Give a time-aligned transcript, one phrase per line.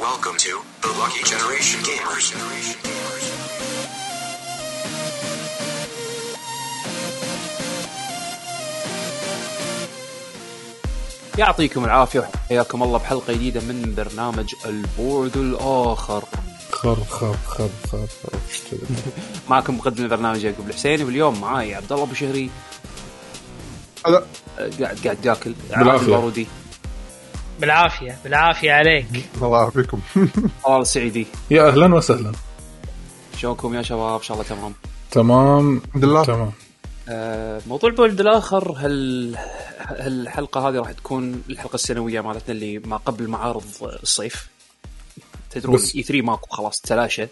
[0.00, 2.32] Welcome to the Lucky Generation Gamers.
[11.38, 16.24] يعطيكم العافية وحياكم الله بحلقة جديدة من برنامج البورد الآخر
[16.72, 18.06] خر خر خر خر؟
[19.50, 22.50] معكم مقدم البرنامج يعقوب الحسيني واليوم معاي عبد الله أبو شهري
[24.06, 24.24] هلا
[24.58, 26.16] قاعد قاعد ياكل بالعافية.
[26.16, 26.46] عادل
[27.60, 29.06] البارودي بالعافية بالعافية عليك.
[29.42, 30.00] الله يعافيكم.
[30.64, 32.32] طلال السعيدي يا أهلا وسهلا.
[33.36, 34.74] شلونكم يا شباب؟ إن شاء الله تمام.
[35.10, 35.76] تمام.
[35.88, 36.24] الحمد لله.
[36.24, 36.52] تمام.
[37.08, 39.36] أه، موضوع البعد الآخر هل
[39.78, 43.64] هالحلقة هذه راح تكون الحلقة السنوية مالتنا اللي ما قبل معارض
[44.02, 44.48] الصيف؟
[45.50, 47.26] تدرون بس- E3 ماكو خلاص تلاشى.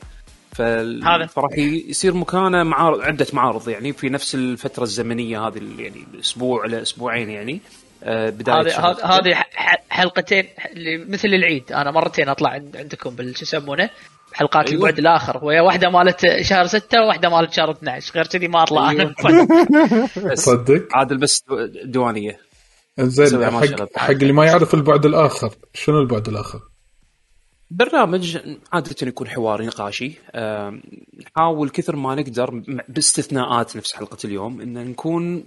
[0.53, 1.05] فال...
[1.09, 1.27] هذا.
[1.27, 6.65] فراح يصير مكانه معارض عدة معارض يعني في نفس الفترة الزمنية هذه اللي يعني أسبوع
[6.65, 7.53] إلى أسبوعين يعني.
[7.55, 7.61] آه،
[8.03, 9.45] بداية هذه هذه-
[9.91, 11.73] حلقتين اللي مثل العيد.
[11.73, 13.91] أنا مرتين أطلع عند- عندكم بالشو يسمونه؟
[14.33, 14.81] حلقات أيوة.
[14.81, 15.45] البعد الآخر.
[15.45, 18.91] وهي واحدة مالت شهر 6 وواحدة مالت شهر 12 غير كذي ما أطلع.
[18.91, 19.15] أيوة.
[20.17, 22.39] أنا صدق؟ عادل بس دو- ديوانيه
[22.99, 23.45] زين.
[23.51, 25.51] حق حق اللي ما يعرف البعد الآخر.
[25.75, 26.61] شنو البعد الآخر؟
[27.71, 28.39] برنامج
[28.73, 30.13] عادة يكون حواري نقاشي.
[31.27, 35.45] نحاول كثر ما نقدر باستثناءات نفس حلقة اليوم إن نكون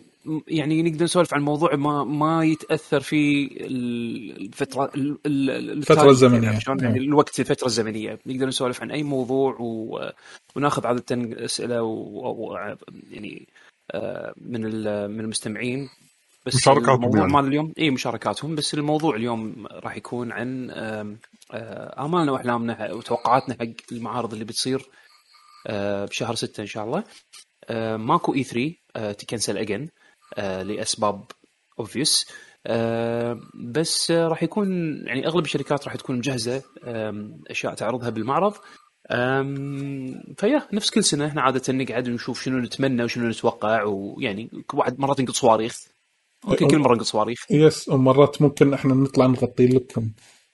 [0.48, 5.94] يعني نقدر نسولف عن موضوع ما ما يتأثر في ال- الفترة ال- ال- ال- الفترة
[5.94, 6.48] التاريخ الزمنية.
[6.48, 6.86] يعني شلون؟ نعم.
[6.86, 10.10] يعني الوقت الفترة الزمنية نقدر نسولف عن أي موضوع و...
[10.56, 11.06] وناخذ عاده
[11.46, 12.28] اسئله و...
[12.28, 12.76] و...
[13.12, 13.48] يعني
[13.92, 15.90] آه، من ال- من المستمعين
[16.46, 17.34] بس مشاركاتهم الموضوع يعني.
[17.34, 23.68] مال اليوم إي مشاركاتهم بس الموضوع اليوم راح يكون عن آه، آمالنا وأحلامنا وتوقعاتنا حق
[23.92, 24.86] المعارض اللي بتصير
[25.68, 27.04] آه، بشهر 6 إن شاء الله
[27.98, 29.88] ماكو E3 تكنسل again
[30.38, 31.24] لأسباب
[31.80, 32.28] obvious
[33.72, 36.64] بس آه، راح يكون يعني أغلب الشركات راح تكون مجهزة
[37.50, 38.54] أشياء تعرضها بالمعرض.
[40.38, 45.00] فيا نفس كل سنة إحنا عادة نقعد ونشوف شنو نتمنى وشنو نتوقع ويعني كل واحد
[45.00, 45.80] مرات نقط صواريخ.
[46.46, 47.46] ممكن كل مرة نقط صواريخ.
[47.52, 50.12] yes ومرات ممكن إحنا نطلع نغطي لكم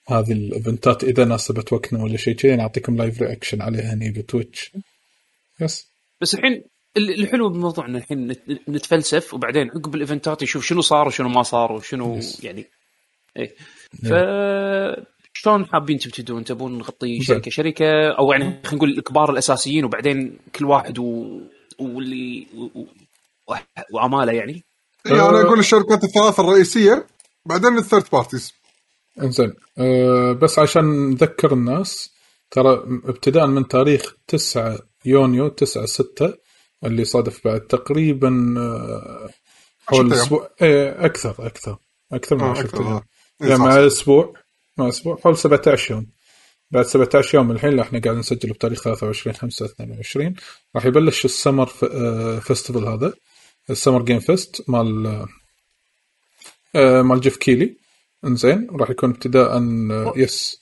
[0.07, 4.71] هذه الايفنتات إذا ناسبت وقتنا ولا شيء كذي نعطيكم live reaction عليها هني ب Twitch.
[5.61, 5.87] يس
[6.21, 6.63] بس الحين ال-
[6.97, 11.71] الحلو بالموضوع إن الحين نت- نتفلسف وبعدين عقب الإيفنتات نشوف شنو صار وشنو ما صار
[11.71, 12.43] وشنو Yes.
[12.43, 12.65] يعني.
[13.37, 13.55] إيه.
[14.03, 14.13] ف
[15.33, 17.21] شلون حابين تبتدون؟ تبون نغطي.
[17.23, 21.39] شركة شركة؟ أو يعني خلينا نقول الكبار الأساسيين وبعدين كل واحد و...
[21.79, 22.79] واللي و...
[23.51, 23.55] و...
[23.93, 24.63] وعماله يعني.
[25.05, 25.21] يعني.
[25.21, 27.07] أنا أقول الشركات الثلاث الرئيسية
[27.45, 28.53] بعدين ال third parties
[29.21, 29.53] إنزين.
[29.77, 32.09] أه بس عشان نذكر الناس
[32.51, 32.73] ترى
[33.05, 36.33] ابتداء من تاريخ 9 يونيو 9 6
[36.83, 39.29] اللي صادف بعد تقريبا آه،
[39.87, 40.13] حول.
[40.13, 40.49] أسبوع.
[40.61, 41.77] إيه أكثر أكثر
[42.11, 42.93] أكثر من آه، 10 أكثر، أيام.
[42.93, 43.03] آه.
[43.41, 43.87] إيه، يعني مع.
[43.87, 44.33] أسبوع
[44.77, 46.07] مع أسبوع حول 17 يوم.
[46.71, 50.35] بعد 17 يوم الحين اللي إحنا قاعدين نسجل بتاريخ 23 5 22
[50.75, 51.83] راح يبلش ال summer ف...
[51.83, 53.13] آه، festival هذا
[53.69, 55.25] ال Summer Game Fest مال
[56.75, 57.77] آه، مال جيف كيلي.
[58.25, 60.61] إنزين راح يكون ابتداء آه، yes.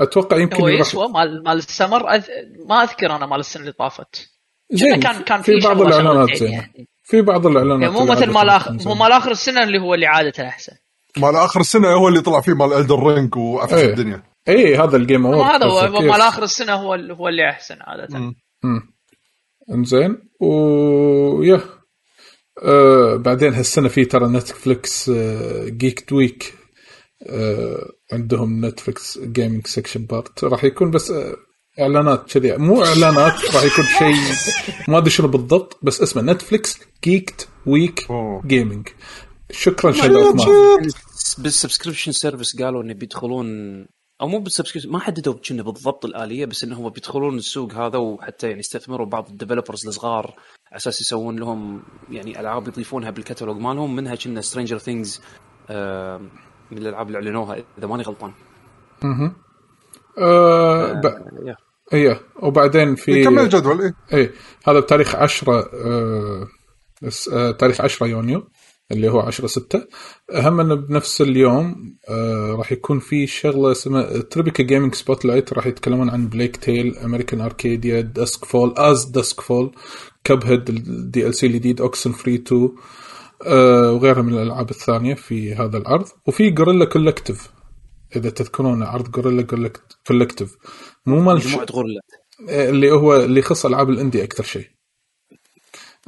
[0.00, 2.24] أتوقع يمكن هو راح يسوى مال مال السمر أذ...
[2.66, 4.30] ما أذكر أنا مال السنة اللي طافت.
[4.70, 6.88] زين كان كان في بعض الإعلانات يعني.
[7.04, 8.94] في بعض الإعلانات يعني مو اللي مثل مال اخر مو.
[8.94, 10.72] مال آخر السنة اللي هو اللي عادة أحسن
[11.16, 13.84] مال آخر السنة هو اللي طلع فيه مال Elden Ring وعفش إيه.
[13.90, 16.00] الدنيا اي هذا الجيم ما Award هذا هو.
[16.00, 18.34] مال آخر السنة هو ال- هو اللي أحسن عادة.
[19.70, 21.60] إنزين ويا
[22.62, 26.54] آه بعدين هالسنة في ترى Netflix آه Geeked Week
[27.26, 31.36] آه عندهم Netflix gaming section part راح يكون بس آه
[31.80, 32.56] إعلانات كذي.
[32.56, 34.14] مو إعلانات راح يكون شيء
[34.88, 38.06] ما أدري شنو بالضبط بس اسمه Netflix Geeked Week.
[38.46, 38.88] gaming
[39.50, 40.88] شكرا شد عثمان.
[41.38, 43.46] بال subscription service قالوا إنه بيدخلون
[44.20, 48.46] أو مو بال subscription ما حددوا كنا بالضبط الآلية بس انهم بيدخلون السوق هذا وحتى
[48.46, 50.34] يعني يستثمروا بعض ال developers الصغار
[50.66, 55.20] على أساس يسوون لهم يعني ألعاب يضيفونها بالكتالوج مالهم منها كنا Stranger Things
[56.70, 58.32] من الألعاب اللي أعلنوها إذا ماني غلطان.
[60.18, 61.04] آه ب...
[61.46, 61.56] يا.
[61.92, 63.94] إيه وبعدين في يكمل الجدول إيه.
[64.12, 64.32] إيه
[64.66, 66.48] هذا بتاريخ 10 آه
[67.32, 68.48] آه تاريخ 10 يونيو
[68.92, 69.86] اللي هو 10 6
[70.34, 76.10] أهم إنه بنفس اليوم آه راح يكون في شغلة اسمها Tribeca Gaming Spotlight راح يتكلمون
[76.10, 79.74] عن Plague Tale American Arcadia Dusk Fall As Dusk Fall
[80.24, 82.70] Cuphead ال DLC الجديد Oxenfree 2
[83.46, 86.06] آه وغيرها من الألعاب الثانية في هذا العرض.
[86.26, 87.50] وفي Guerrilla Collective
[88.16, 89.70] إذا تذكرون عرض Guerrilla
[90.06, 90.56] Collective
[91.08, 92.00] مو مال مجموعة غوريلا.
[92.48, 94.68] اللي هو اللي يخص ألعاب ال indie أكثر شيء.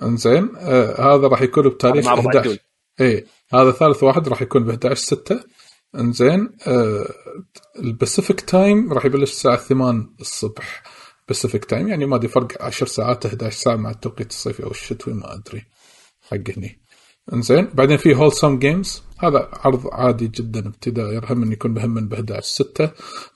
[0.02, 2.58] إنزين آه هذا راح يكون بتاريخ معرض 11 عدول.
[3.00, 5.41] اي هذا ثالث واحد راح يكون ب 11 6
[5.94, 7.06] إنزين آه
[7.79, 10.82] ال Pacific time راح يبلش الساعة 8 الصبح.
[11.29, 15.14] Pacific time يعني ما أدري فرق 10 ساعات 11 ساعة مع التوقيت الصيفي أو الشتوي
[15.14, 15.67] ما أدري.
[16.23, 16.80] حق هني.
[17.32, 17.69] انزين.
[17.75, 22.43] بعدين في Wholesome Games هذا عرض عادي جدا ابتدائي رغم إنه يكون مهم ب 11
[22.43, 22.91] 6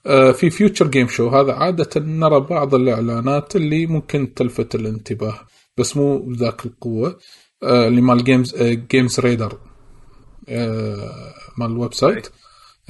[0.06, 5.40] آه في Future Game Show هذا عادة نرى بعض الإعلانات اللي ممكن تلفت الانتباه
[5.78, 7.18] بس مو بذاك القوة.
[7.62, 9.58] آه اللي مال Games آه GamesRadar
[10.48, 12.28] آه مال ال website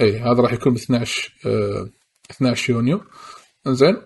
[0.01, 1.89] إي هذا راح يكون ب 12 آه
[2.31, 3.01] 12 يونيو.
[3.67, 3.97] زين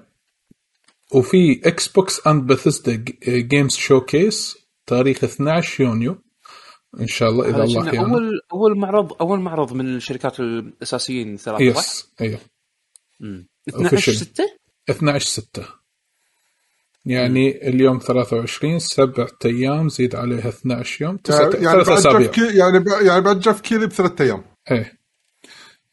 [1.13, 6.17] وفي Xbox and Bethesda Games Showcase تاريخ 12 يونيو.
[6.99, 11.71] إن شاء الله اذا الله أحيانا اول أول معرض أول معرض من الشركات الأساسيين ثلاثة
[11.73, 12.39] صح؟ yes أيوه.
[13.19, 13.47] مم.
[13.71, 13.75] Official.
[13.85, 14.43] 12 6
[14.89, 15.65] 12 6
[17.05, 22.31] يعني اليوم 23 سبعة أيام زيد عليها 12 يوم تسعة يعني يعني ثلاث أسابيع.
[22.37, 24.43] يعني ب- يعني بعد Geoff Keighley بثلاث أيام.
[24.71, 24.99] إيه.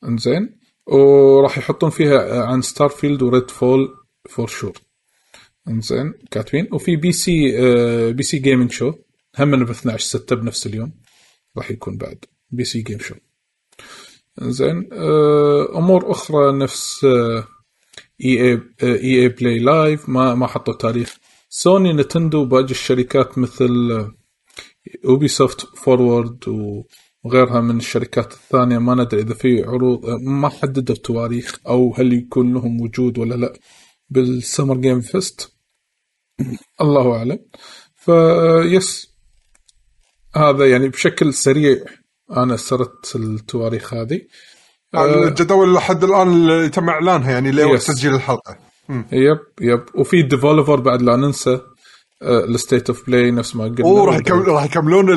[0.05, 0.59] إنزين.
[0.87, 3.95] وراح يحطون فيها عن Starfield و Redfall
[4.31, 4.79] for sure
[5.69, 6.15] إنزين.
[6.31, 6.69] كاتبين.
[6.73, 8.93] وفي PC آه PC Gaming Show
[9.39, 10.93] هم ب 12 6 بنفس اليوم
[11.57, 13.15] راح يكون بعد PC Game Show.
[14.43, 17.47] انزين آه أمور أخرى نفس آه،
[18.25, 21.19] EA EA Play Live ما ما حطوا تاريخ.
[21.49, 23.69] سوني نتندو باقي الشركات مثل
[25.05, 26.45] Ubisoft Forward
[27.25, 28.79] وغيرها من الشركات الثانية.
[28.79, 33.53] ما ندري إذا في عروض ما حددوا تواريخ أو هل يكون لهم وجود ولا لا
[34.11, 35.57] بال Summer Game Fest.
[36.81, 37.39] الله أعلم.
[37.95, 39.16] فيس
[40.37, 41.77] هذا يعني بشكل سريع
[42.37, 44.21] أنا سردت التواريخ هذه.
[44.95, 45.25] آه.
[45.25, 47.87] الجداول لحد الآن اللي تم إعلانها يعني لوقت Yes.
[47.87, 48.59] تسجيل الحلقة.
[49.13, 49.85] yep yep.
[49.95, 51.61] وفي Devolver بعد لا ننسى
[52.23, 53.85] الستيت اوف بلاي نفس ما قلنا.
[53.85, 55.11] أوه راح يكمل راح يكملون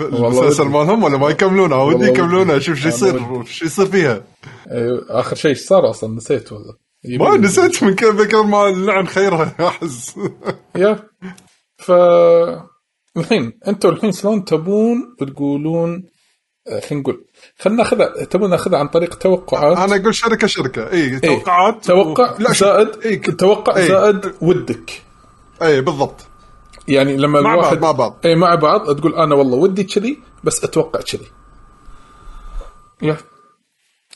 [0.00, 0.64] المسلسل.
[0.64, 2.64] مالهم ولا ما يكملونها ودي والله يكملونها ودي.
[2.64, 3.44] شوف شو أنا يصير.
[3.44, 4.24] شو يصير فيها.
[4.70, 6.74] أيوة، آخر شيء إيش صار أصلا؟ نسيت والله.
[7.04, 10.14] ما نسيت من ذكر ما لعن خيرها أحس.
[10.76, 11.08] يا
[11.78, 11.92] ف
[13.18, 16.04] الحين أنتم الحين شلون تبون تقولون
[16.68, 17.24] آه، خلينا نقول
[17.58, 21.20] خلينا ناخذها تبون ناخذها عن طريق توقعات أنا أقول شركة شركة إي.
[21.20, 22.68] توقعات توقع لا شوف.
[22.68, 23.88] زائد إي توقع إيه.
[23.88, 25.02] زائد ودك
[25.62, 26.26] إي بالضبط
[26.88, 28.18] يعني لما مع الواحد بعض- مع بعض.
[28.24, 31.26] إي مع بعض تقول أنا والله ودي كذي بس أتوقع كذي
[33.02, 33.16] يا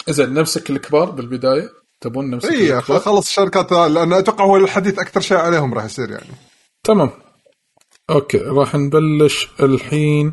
[0.08, 1.68] زين نمسك الكبار بالبداية
[2.00, 6.26] تبون نمسك إي خلص الشركات لأن أتوقع هو الحديث أكثر شيء عليهم راح يصير يعني
[6.84, 7.10] تمام
[8.10, 10.32] okay راح نبلش الحين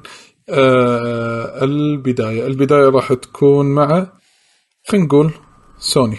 [0.50, 2.48] آه البداية.
[2.48, 4.08] البداية راح تكون مع
[4.88, 5.32] خلينا نقول
[5.80, 6.18] سوني.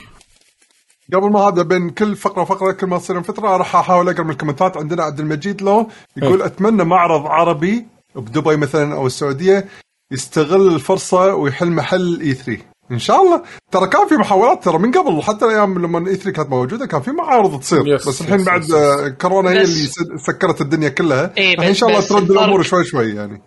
[1.15, 4.31] قبل ما هذا بين كل فقرة وفقرة كل ما تصير فتره راح أحاول أقرأ من
[4.31, 4.77] الكومنتات.
[4.77, 6.47] عندنا عبد المجيد لو يقول إيه.
[6.47, 9.69] أتمنى معرض عربي بدبي مثلا أو السعودية
[10.13, 13.43] يستغل الفرصة ويحل محل E3 إن شاء الله.
[13.71, 17.11] ترى كان في محاولات ترى من قبل حتى الأيام لما E3 كانت موجودة كان في
[17.11, 17.89] معارض تصير.
[17.89, 18.73] yes، بس الحين بعد yes،
[19.21, 19.89] كورونا هي اللي
[20.27, 21.35] سكرت الدنيا كلها.
[21.39, 23.43] إيه، الحين إن شاء الله ترد الأمور شوي شوي يعني.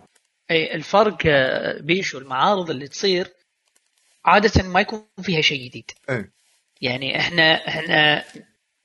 [0.50, 3.28] اي الفرق آه، بيشو المعارض اللي تصير
[4.24, 5.90] عادة ما يكون فيها شيء جديد.
[6.10, 6.30] إيه.
[6.80, 8.24] يعني إحنا إحنا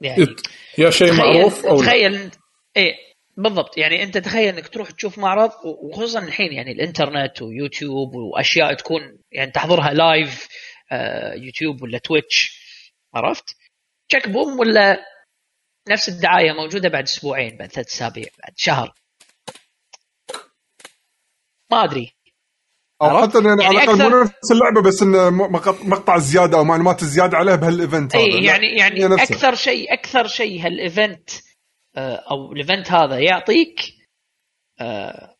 [0.01, 0.35] يعني
[0.77, 2.31] يا شيء معروف أو لا؟ تخيل
[2.77, 2.93] إيه
[3.39, 9.01] بالضبط يعني أنت تخيل إنك تروح تشوف معرض وخصوصا الحين يعني الإنترنت ويوتيوب وأشياء تكون
[9.31, 10.47] يعني تحضرها live
[10.91, 12.59] آه يوتيوب ولا Twitch
[13.15, 13.55] عرفت؟
[14.09, 15.05] تشيك بوم ولا
[15.89, 18.93] نفس الدعاية موجودة بعد أسبوعين بعد ثلاث أسابيع بعد شهر
[21.71, 22.15] ما أدري
[23.01, 25.29] أو؟ حتى يعني, يعني على الأقل مو نفس اللعبة بس انه
[25.83, 29.05] مقطع زيادة أو معلومات زياده عليها بهال event هذا اي يعني يعني.
[29.05, 31.29] أكثر شيء أكثر شيء هال event
[31.99, 33.79] أو ال event هذا يعطيك
[34.81, 35.35] آه،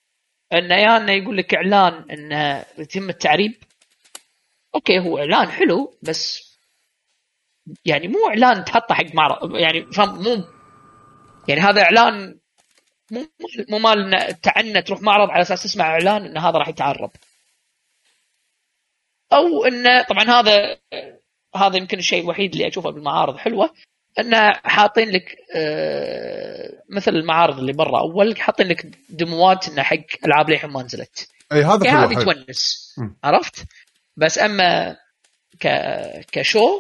[0.54, 3.63] إنه يا إنه يقول لك إعلان إنه يتم التعريب.
[4.75, 6.50] okay هو إعلان حلو بس
[7.86, 10.44] يعني مو إعلان تحطه حق معرض يعني فاهم مو
[11.48, 12.39] يعني هذا إعلان
[13.12, 13.28] مو
[13.70, 17.12] مو مال تعنى تروح معرض على أساس تسمع إعلان ان هذا راح يتعرب.
[19.34, 20.80] أو إنه طبعا هذا
[21.56, 23.74] هذا يمكن الشيء الوحيد اللي أشوفه بالمعارض حلوة.
[24.20, 28.00] انه حاطين لك آه، مثل المعارض اللي برا.
[28.00, 31.30] أول حاطين لك دموات إنه حق ألعاب للحين ما نزلت.
[31.51, 32.24] إي هذا يعني هذه.
[32.24, 32.96] تونس.
[33.24, 33.66] عرفت؟
[34.18, 34.98] بس أما
[35.60, 35.68] ك
[36.32, 36.80] كشو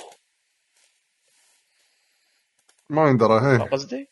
[2.89, 4.09] ما يندرى هي قصدي؟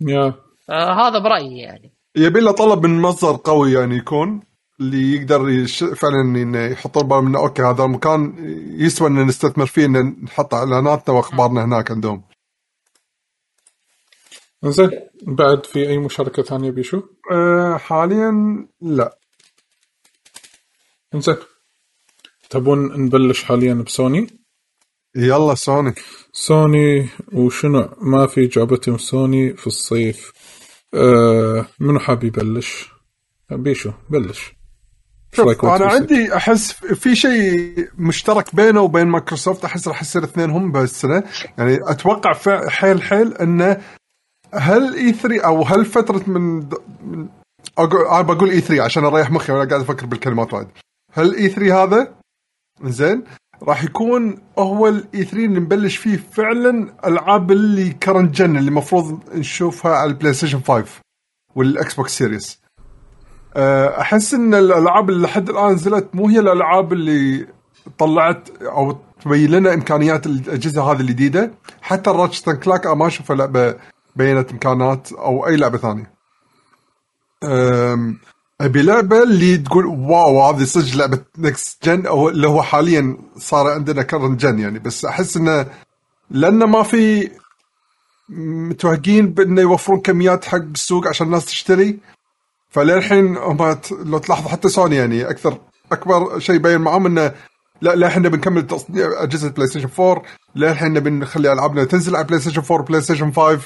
[0.00, 0.34] يا.
[0.70, 1.92] آه هذا برأيي يعني.
[2.16, 4.42] يبي له طلب من مصدر قوي يعني يكون.
[4.80, 5.84] اللي يقدر يش...
[5.84, 8.34] فعلا انه يحطون بالهم انه أوكي هذا المكان
[8.78, 12.24] يسوى إن نستثمر فيه إن نحط اعلاناتنا واخبارنا هناك عندهم.
[14.64, 14.90] زين
[15.22, 17.02] بعد في أي مشاركة ثانية بيشو؟
[17.32, 19.18] أه حاليا لا.
[21.14, 21.36] زين
[22.50, 24.26] تبون نبلش حاليا بسوني؟
[25.16, 25.94] يلا سوني.
[26.32, 30.32] سوني وشنو؟ ما في جعبتهم سوني في الصيف.
[30.94, 32.88] آه منو حاب يبلش؟
[33.50, 34.55] بيشو بلش.
[35.32, 40.72] شوف أنا؟ عندي أحس في شيء مشترك بينه وبين مايكروسوفت أحس راح يصير اثنين هم
[40.72, 41.22] بهالسنه
[41.58, 42.32] يعني أتوقع
[42.68, 43.80] حيل حيل انه
[44.54, 46.68] هل E3 أو هل فترة من,
[47.78, 50.68] أنا بقول E3 عشان أريح مخي وأنا قاعد أفكر بالكلمات وايد.
[51.12, 52.14] هل E3 هذا؟
[52.84, 53.24] زين.
[53.62, 59.20] راح يكون هو ال E3 اللي نبلش فيه فعلا ألعاب اللي current gen اللي المفروض
[59.34, 60.84] نشوفها على ال PlayStation 5
[61.54, 62.60] وال Xbox Series
[63.56, 67.46] أحس إن الألعاب اللي لحد الآن نزلت مو هي الألعاب اللي
[67.98, 71.50] طلعت أو تبين لنا إمكانيات الأجهزة هذه الجديدة.
[71.82, 73.74] حتى ال Ratchet Clank ما اشوفها لعبة
[74.16, 76.16] بينت إمكانات أو أي لعبة ثانية.
[78.60, 83.66] أبي لعبة اللي تقول wow هذه صدق لعبة next gen أو اللي هو حاليا صار
[83.66, 84.78] عندنا current gen يعني.
[84.78, 85.66] بس أحس إنه
[86.30, 87.30] لأنه ما في
[88.28, 91.98] متوهقين بإنه يوفرون كميات حق السوق عشان الناس تشتري.
[92.76, 95.58] فللحين هم لو تلاحظ حتى سوني يعني أكثر
[95.92, 97.34] أكبر شيء يبين معاهم إنه
[97.80, 100.22] لا للحين نبي نكمل تصنيع أجهزة PlayStation 4
[100.54, 103.60] للحين نبي نخلي ألعابنا تنزل على PlayStation 4 PlayStation 5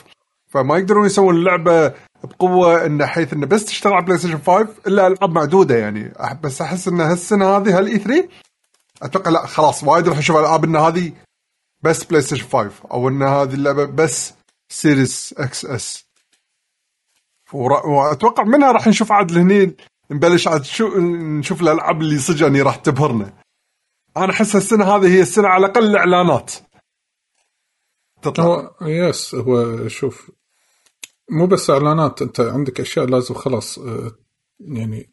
[0.49, 1.93] فما يقدرون يسوون اللعبه
[2.25, 6.13] بقوة انه حيث إنه بس تشتغل على PlayStation 5 إلا ألعاب معدودة يعني.
[6.43, 8.29] بس أحس إن هالسنة هذه هال E3
[9.03, 11.13] أتوقع لا خلاص وايد راح نشوف ألعاب إن هذه
[11.83, 14.33] بس PlayStation 5 أو إن هذه اللعبة بس
[14.69, 16.10] Series X S
[17.53, 19.77] وأتوقع منها راح نشوف عاد هني
[20.11, 23.33] نبلش عاد شو نشوف الألعاب اللي صدق يعني راح تبهرنا.
[24.17, 26.53] أنا أحس السنة هذه هي السنة على الأقل الإعلانات.
[28.23, 30.31] تطلع هو yes هو شوف
[31.31, 34.11] مو بس إعلانات أنت عندك أشياء لازم خلاص آه،
[34.61, 35.11] يعني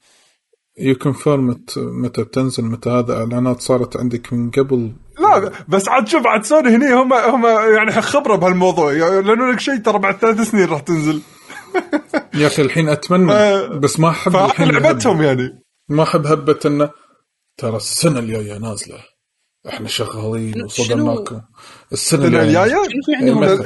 [0.79, 6.27] you confirm متى بتنزل متى هذا إعلانات صارت عندك من قبل لا بس عاد شوف
[6.27, 10.41] عاد سوني هني هم هم يعني خبرة بهالموضوع يعني لأنه لك شيء ترى بعد ثلاث
[10.41, 11.21] سنين راح تنزل
[12.33, 15.63] يا أخي الحين أتمنى آه، بس ما أحب فهذه الحين لعبتهم يعني.
[15.89, 16.89] ما أحب هبة إنه
[17.57, 18.97] ترى السنة الجاية نازلة.
[19.69, 21.41] إحنا شغالين وصدمناكم
[21.91, 22.83] السنة السنة الجاية.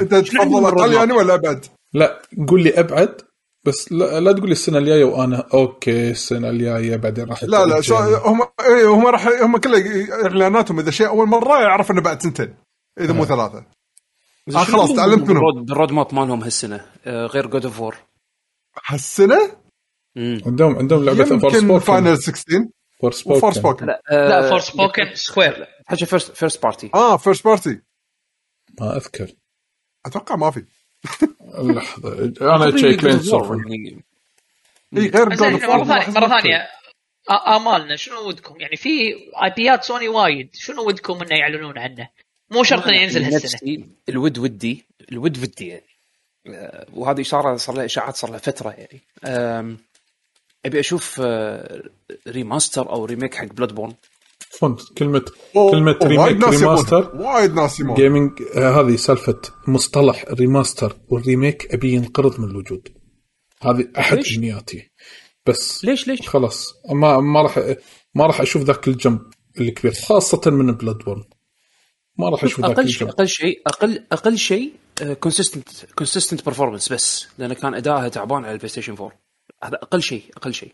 [0.00, 3.20] انت تفضل أقل يعني ولا أبعد؟ لا قول لي أبعد
[3.66, 7.80] بس لا, لا تقول لي السنة الجاية وأنا أوكي السنة الجاية بعدين راح لا لا.
[8.24, 10.78] هم إيه، هم راح هم كله إعلاناتهم.
[10.78, 12.54] إذا شيء أول مرة يعرف إنه بعد سنتين
[13.00, 13.58] إذا مو ثلاثة.
[13.58, 13.81] بس
[14.48, 15.64] آه، خلاص، تعلمت منهم.
[15.64, 17.96] بال roadmap مالهم هالسنة آه، غير God of وور
[18.86, 19.56] هالسنة؟
[20.16, 22.68] عندهم عندهم لعبة فور يمكن سبوكن فاينل 16
[23.00, 27.80] فور سبوكن سبوكن لا فور سبوكن سكوير حاجة فيرست فيرست بارتي آه فيرست بارتي
[28.80, 29.32] ما أذكر.
[30.06, 30.64] أتوقع ما في.
[31.74, 33.20] لحظة أنا تشيك لين
[34.96, 35.84] اي غير زين of مرة.
[35.84, 36.68] ثانية مرة ثانية.
[37.30, 38.88] آ- آمالنا شنو ودكم؟ يعني في
[39.44, 42.08] اي بيات سوني وايد شنو ودكم إنه يعلنون عنه؟
[42.52, 43.86] مو شرط إنه ينزل هالسنة.
[44.08, 45.66] الود ودي الود ودي.
[45.66, 45.84] يعني
[46.46, 49.00] آه، وهذه إشارة صار لها إشاعات صار لها فترة يعني.
[50.64, 51.82] أبي أشوف آه،
[52.28, 53.94] remaster أو remake حق Bloodborne
[54.98, 55.24] كلمه
[55.56, 56.60] أوه، كلمة أوه، وايد remake.
[56.60, 57.94] remaster وايد ناس يبون.
[57.94, 62.88] gaming آه هذه سالفة مصطلح ال remaster وال remake أبي ينقرض من الوجود.
[63.62, 64.90] هذه أحد؟ إمنياتي.
[65.46, 67.74] بس ليش ليش؟ خلاص ما ما راح
[68.14, 69.20] ما راح أشوف ذاك الجنب
[69.60, 71.24] الكبير خاصة من Bloodborne
[72.18, 74.72] ما راح أشوف أقل شيء أقل شيء أقل أقل شيء
[75.20, 79.12] consistent consistent performance بس لأن كان ادائها تعبان على ال PlayStation 4
[79.64, 80.72] هذا أقل شيء أقل شيء.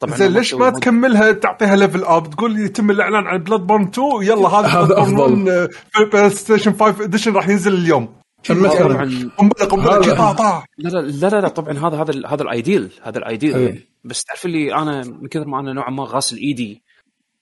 [0.00, 4.48] طبعا زين ليش ما تكملها تعطيها level up تقول يتم الإعلان عن Bloodborne 2 يلا
[4.48, 5.16] هذا هذا Blood أفضل.
[5.16, 8.14] borne 1 في PlayStation 5 edition راح ينزل اليوم.
[8.48, 12.42] طبعا قنبلة قنبلة طاح طاح لا لا لا لا, لا طبعا هذا هذا ال- هذا
[12.42, 13.86] ال ideal هذا ال ideal.
[14.04, 16.82] بس تعرف اللي أنا من كثر ما أنا نوعا ما غاسل إيدي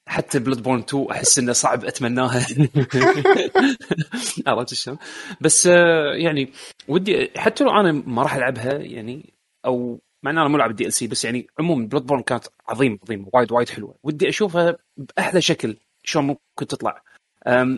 [0.06, 2.46] حتى Bloodborne 2 أحس إنه صعب أتمناها
[4.46, 4.98] عرفت شلون؟
[5.40, 6.52] بس آه، يعني
[6.88, 9.34] ودي حتى لو أنا ما راح ألعبها يعني
[9.66, 13.28] أو مع إن أنا مو لاعب ال DLC بس يعني عموما Bloodborne كانت عظيمة عظيمة
[13.32, 17.02] وايد وايد حلوة ودي أشوفها بأحلى شكل شلون ممكن تطلع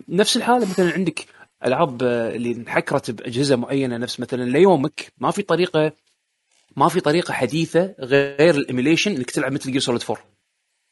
[0.08, 1.26] نفس الحالة مثلا عندك
[1.64, 5.92] ألعاب آه، اللي انحكرت بأجهزة معينة نفس مثلا ليومك ما في طريقة
[6.76, 10.24] ما في طريقة حديثة غير ال emulation إنك تلعب Metal Gear Solid 4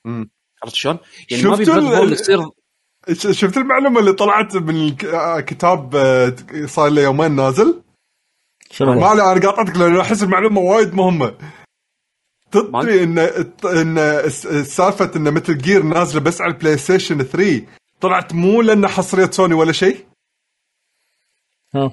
[0.04, 0.30] مم.
[0.64, 0.98] عرفت شلون؟
[1.30, 2.14] يعني ما في بلاد
[3.12, 7.82] ش- شفت المعلومة اللي طلعت من الك- آه، كتاب آه، صار له يومين نازل؟
[8.70, 11.34] شنو ما أنا قاطعتك لأن أحس المعلومة وايد مهمة.
[12.52, 13.18] تدري إن
[13.64, 17.66] إن س- سالفه إن Metal Gear نازلة بس على ال PlayStation 3
[18.00, 20.06] طلعت مو لأن حصرية سوني ولا شيء؟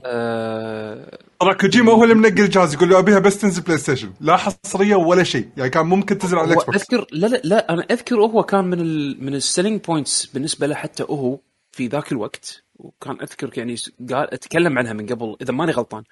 [0.05, 4.95] آه ترى كوجيما هو اللي منقل الجهاز يقول له أبيها بس تنزل PlayStation لا حصرية
[4.95, 5.49] ولا شيء.
[5.57, 6.81] يعني كان ممكن تنزل على ال Xbox.
[6.81, 10.67] اذكر لا لا لا أنا أذكر هو كان من ال من ال selling points بالنسبة
[10.67, 11.39] له حتى هو
[11.71, 13.75] في ذاك الوقت وكان أذكر يعني
[14.13, 16.03] قال أتكلم عنها من قبل إذا ماني غلطان.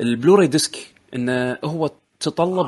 [0.00, 0.76] ال Blu-ray disc
[1.14, 2.66] إنه هو تطلب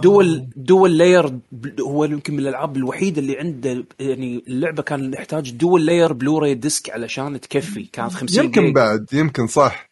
[0.00, 1.38] dual dual layer
[1.80, 6.90] هو يمكن من الألعاب الوحيدة اللي عنده يعني اللعبة كان يحتاج dual layer Blu-ray disc
[6.90, 7.82] علشان تكفي.
[7.92, 8.74] كانت 50 يمكن جيجا.
[8.74, 9.88] بعد يمكن صح.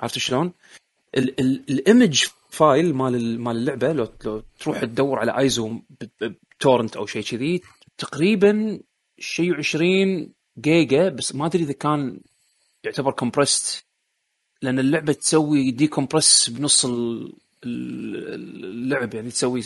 [0.00, 0.52] عرفت شلون؟
[1.16, 5.80] ال- ال- ال image file مال ال- مال اللعبة لو لو تروح تدور على ISO
[6.60, 7.60] torrent أو شيء كذي
[7.98, 8.80] تقريبا
[9.18, 12.20] شيء 20 جيجا بس ما أدري إذا كان
[12.84, 13.86] يعتبر compressed
[14.62, 17.32] لأن اللعبة تسوي decompress بنص ال-
[17.64, 19.62] ال- اللعب يعني تسوي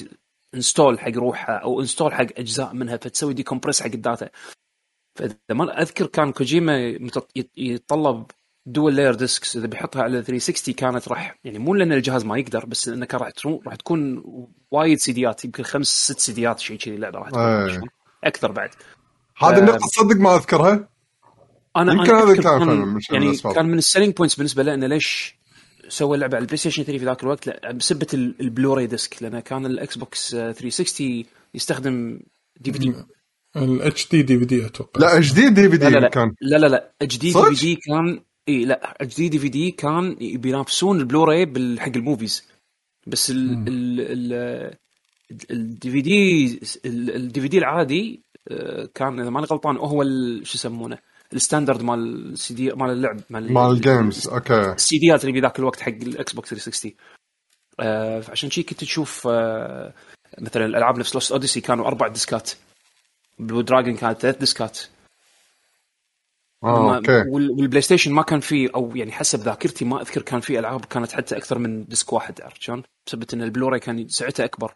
[0.55, 4.31] install حق روحها أو install حق أجزاء منها فتسوي decompress حق ال data
[5.15, 6.99] فإذا ما أذكر كان كوجيما
[7.57, 8.27] يتطلب
[8.67, 12.67] dual layer discs إذا بيحطها على 360 كانت راح يعني مو لأن الجهاز ما يقدر
[12.67, 14.23] بس لأنه كان راح تكون راح تكون
[14.71, 17.77] وايد سيديات يمكن خمس ست سيديات شيء كذي اللعبه راح إيه.
[17.77, 17.89] تكون
[18.25, 18.71] أكثر بعد
[19.37, 19.59] هذه آه.
[19.59, 20.89] النقطة تصدق ما أذكرها
[21.77, 23.55] أنا يمكن أنا هذا كان يعني الأسباب.
[23.55, 25.39] كان من ال selling points بالنسبة له إنه ليش
[25.89, 29.67] سوى اللعبة على ال PlayStation 3 في ذاك الوقت بسبة ال- Blu-ray disc لأنه كان
[29.67, 32.21] ال Xbox آه، 360 يستخدم
[32.61, 32.95] DVD
[33.57, 36.93] ال HD DVD أتوقع لا جديد DV لا لا D لا كان لا لا لا
[37.03, 41.47] HD صدق؟ DVD كان اي لا HD DVD كان بينافسون البلوراي
[41.79, 42.49] حق ال movies.
[43.07, 44.75] بس ال ال
[45.51, 50.03] ال DVD ال DVD العادي آه، كان إذا ماني غلطان هو
[50.43, 50.99] شو يسمونه
[51.33, 54.73] ال standard مال السي دي مال اللعب مال مال ال games أوكي.
[54.73, 56.93] السيديات اللي بذاك الوقت حق ال Xbox 360
[57.81, 59.95] آه فعشان شي كنت تشوف آه
[60.39, 62.51] مثلا الألعاب نفس Lost Odyssey كانوا أربع ديسكات.
[63.39, 64.81] Blue Dragon كانت ثلاث ديسكات.
[66.71, 67.25] Okay.
[67.31, 70.85] وال- وال PlayStation ما كان فيه أو يعني حسب ذاكرتي ما أذكر كان في ألعاب
[70.85, 74.75] كانت حتى أكثر من disc واحد عرفت شلون؟ بسبب إن البلوراي كان سعته أكبر.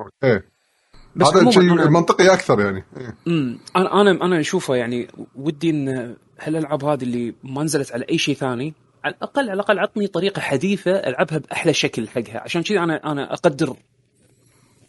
[0.00, 0.40] Okay.
[1.16, 2.84] بس هذا شيء أنا- منطقي أكثر يعني.
[3.26, 8.18] امم أنا أنا أنا أشوفه يعني ودي إن هالألعاب هذه اللي ما نزلت على أي
[8.18, 12.40] شيء ثاني على الاقل على الأقل عطني طريقة حديثة ألعبها بأحلى شكل حقها.
[12.40, 13.76] عشان كذا أنا أنا أقدر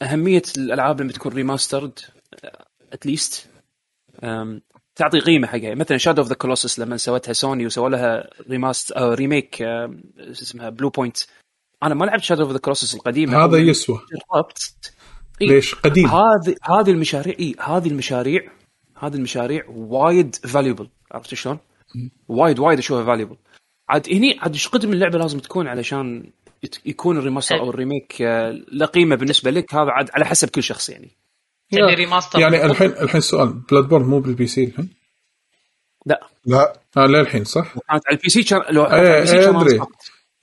[0.01, 1.99] أهمية الألعاب لما تكون remastered
[2.93, 3.49] at least
[4.95, 5.75] تعطي قيمة حقها.
[5.75, 9.61] مثلا Shadow of the Colossus لما سوتها سوني وسووا لها remaster أو remake
[10.19, 11.17] اسمها Bluepoint
[11.83, 13.45] أنا ما لعبت Shadow of the Colossus القديمة.
[13.45, 13.99] هذا يسوى.
[14.33, 14.93] جربت
[15.41, 15.47] إيه.
[15.47, 16.07] ليش؟ قديم.
[16.07, 18.51] هذه هذه المشاريع إيه هذه المشاريع
[18.97, 21.59] هذه المشاريع وايد valuable عرفت شلون؟
[22.27, 23.35] وايد وايد أشوفها valuable
[23.89, 26.31] عاد هني عاد إيش قد من اللعبة لازم تكون علشان
[26.85, 30.89] يكون الريماستر أو الريميك آه، له قيمة بالنسبة لك؟ هذا عاد على حسب كل شخص
[30.89, 31.11] يعني.
[31.73, 33.47] اللي ريماستر يعني الحين الحين سؤال.
[33.71, 34.89] بلاد بورن مو بالبي سي الحين؟
[36.05, 36.27] لا.
[36.45, 36.73] لا.
[36.97, 39.49] آه للحين صح؟ كانت على البي سي كان لو كانت إيه، على البي سي إيه،
[39.61, 39.75] أدري.
[39.77, 39.87] أصعب.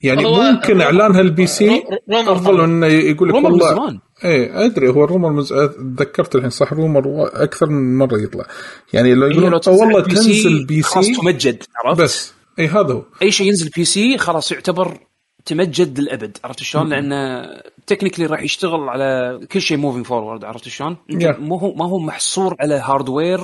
[0.01, 2.53] يعني هو- ممكن هو- اعلانها البي سي أفضل.
[2.57, 3.99] من إنه يقول لك رومر من والله زمان.
[4.25, 4.89] إيه أدري.
[4.89, 5.53] هو الرومر مز...
[5.97, 7.03] تذكرت الحين صح؟ رومر
[7.43, 8.45] أكثر من مرة يطلع.
[8.93, 12.01] يعني لو يقولون لو "أوه والله على البي سي تنزل بي خلاص سي تمجد عرفت؟
[12.01, 12.33] بس.
[12.59, 13.03] اي هذا هو.
[13.21, 14.97] أي شيء ينزل PC خلاص يعتبر
[15.45, 17.47] تمجد للأبد عرفت شلون؟ لأنه
[17.87, 21.39] technically راح يشتغل على كل شيء moving forward عرفت شلون؟ Yeah.
[21.39, 23.39] مو هو ما هو محصور على hardware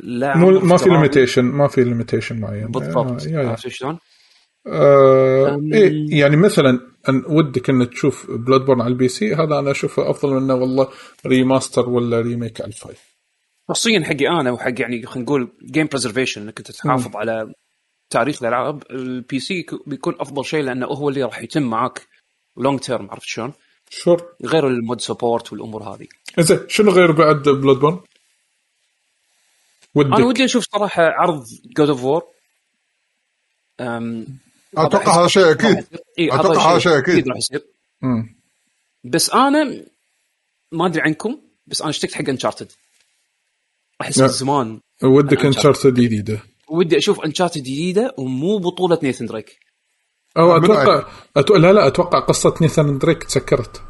[0.00, 0.88] لا مو ما في.
[0.90, 3.22] ليميتيشن ما في ليميتيشن معين بالضبط.
[3.32, 3.98] عرفت شلون؟
[4.66, 9.70] آه أم- إيه يعني مثلا أن ودك إنك تشوف Bloodborne على ال PC هذا أنا
[9.70, 10.88] أشوفه أفضل منه والله
[11.26, 13.16] remaster ولا remake على ال five
[13.68, 17.52] شخصيا حقي أنا وحق يعني خلينا نقول game preservation إنك أنت تحافظ على
[18.10, 22.08] تاريخ الالعاب ال PC بيكون أفضل شيء لأنه هو اللي راح يتم معاك
[22.56, 23.52] long term عرفت شلون؟
[23.90, 26.06] Sure غير ال mod support والأمور هذه.
[26.38, 28.00] زين شنو غير بعد Bloodborne؟
[29.94, 32.22] ودك أنا ودي أشوف صراحة عرض God of War
[34.76, 35.86] أتوقع هذا شيء أكيد
[36.18, 37.28] إيه أتوقع هذا شيء أكيد.
[37.28, 37.64] راح يصير.
[39.04, 39.84] بس أنا
[40.72, 42.72] ما أدري عنكم بس أنا اشتقت حق Uncharted
[44.00, 44.24] أحس لا.
[44.26, 45.44] من زمان ودك.
[45.44, 49.58] Uncharted جديدة ودي أشوف Uncharted جديدة ومو بطولة Nathan Drake
[50.36, 51.04] أو أتوقع
[51.36, 51.56] أتو...
[51.56, 53.82] لا لا أتوقع قصة Nathan Drake تسكرت.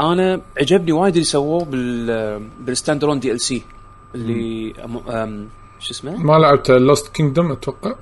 [0.00, 3.62] أنا عجبني وايد اللي سووه بال بال standalone DLC
[4.14, 4.96] اللي أم...
[4.96, 5.50] أم...
[5.78, 7.94] شو اسمه؟ ما لعبت Lost Kingdom أتوقع.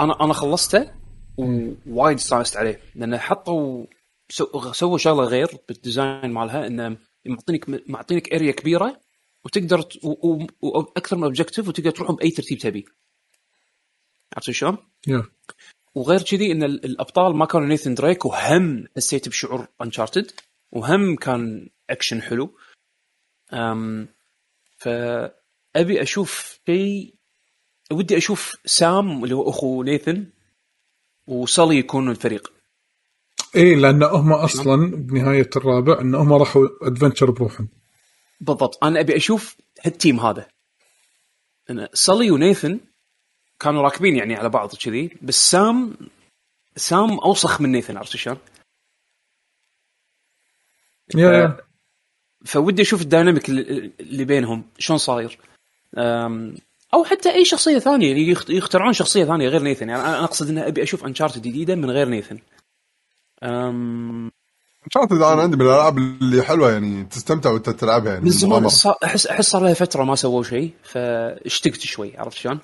[0.00, 0.90] أنا أنا خلصته
[1.38, 2.80] ووايد استانست عليه.
[2.94, 3.86] لأنه حطوا
[4.28, 8.96] سو- سووا شغلة غير بال design مالها إنه معطينك معطينك area كبيرة
[9.44, 10.04] وتقدر ت...
[10.04, 10.08] و...
[10.10, 10.46] و...
[10.60, 12.84] وأكثر من objective وتقدر تروحهم بأي ترتيب تبي.
[14.36, 15.24] عرفت شلون؟ yeah
[15.94, 20.30] وغير كذي إن ال- الأبطال ما كانوا Nathan Drake وهم حسيت بشعور Uncharted
[20.72, 22.56] وهم كان اكشن حلو.
[23.52, 24.08] أم
[24.76, 27.14] فأبي أشوف شيء
[27.92, 30.26] ودي أشوف سام اللي هو أخو Nathan
[31.26, 32.52] و Sully يكون الفريق.
[33.56, 37.68] اي لأن هم أصلا بنهاية الرابع إن هم راحوا adventure بروحهم.
[38.40, 38.84] بالضبط.
[38.84, 40.48] أنا أبي أشوف هال team هذا.
[41.70, 42.80] أنا Sully و Nathan
[43.58, 45.96] كانوا راكبين يعني على بعض كذي بس Sam
[46.76, 48.38] Sam أوسخ من Nathan عرفت شلون؟
[51.14, 51.56] yeah yeah.
[52.44, 55.38] فودي أشوف ال dynamic اللي بينهم شلون صاير.
[55.98, 56.56] أم،
[56.94, 59.88] أو حتى أي شخصية ثانية يعني يخت- يخترعون شخصية ثانية غير Nathan.
[59.88, 62.38] يعني أنا أقصد ان أبي أشوف Uncharted جديدة من غير Nathan.
[63.42, 64.30] أم،
[64.88, 68.68] شاطر أنا عندي من الألعاب اللي حلوة يعني تستمتع وأنت تلعبها يعني من زمان
[69.04, 72.58] احس أحس صار لها فترة ما سووا شيء فاشتقت شوي عرفت شلون؟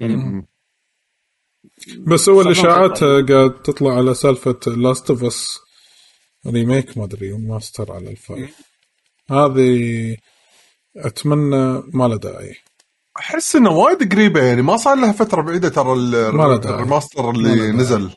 [0.00, 0.46] يعني مم.
[1.98, 5.58] بس هو الاشاعات قاعد تطلع على سالفة Last of Us
[6.46, 8.56] remake ما أدري remaster على ال five.
[9.30, 10.16] هذه
[10.96, 12.56] أتمنى ما له داعي.
[13.18, 15.92] أحس إنه وايد قريبة يعني ما صار لها فترة بعيدة ترى.
[15.92, 17.72] ال remaster ما اللي.
[17.72, 18.10] نزل.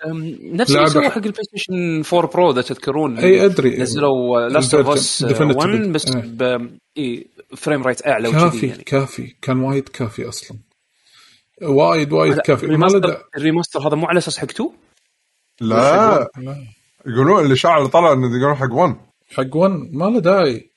[0.43, 3.17] نفس اللي سووا ح- حق ال PlayStation 4 Pro إذا تذكرون.
[3.17, 3.77] أي أدري.
[3.77, 6.69] نزلوا Last of Us Definitive 1 بس إيه.
[6.97, 8.83] إي frame rate أعلى كافي يعني.
[8.83, 9.35] كافي.
[9.41, 10.57] كان وايد كافي أصلا.
[11.61, 12.65] وايد وايد كافي.
[12.65, 14.69] ال remaster ال remaster هذا مو على أساس حق 2
[15.61, 16.29] لا.
[16.37, 16.57] لا.
[17.05, 18.95] يقولون الاشاعه اللي طلع إنه يقولون حق 1
[19.35, 20.71] حق 1 ما له داعي.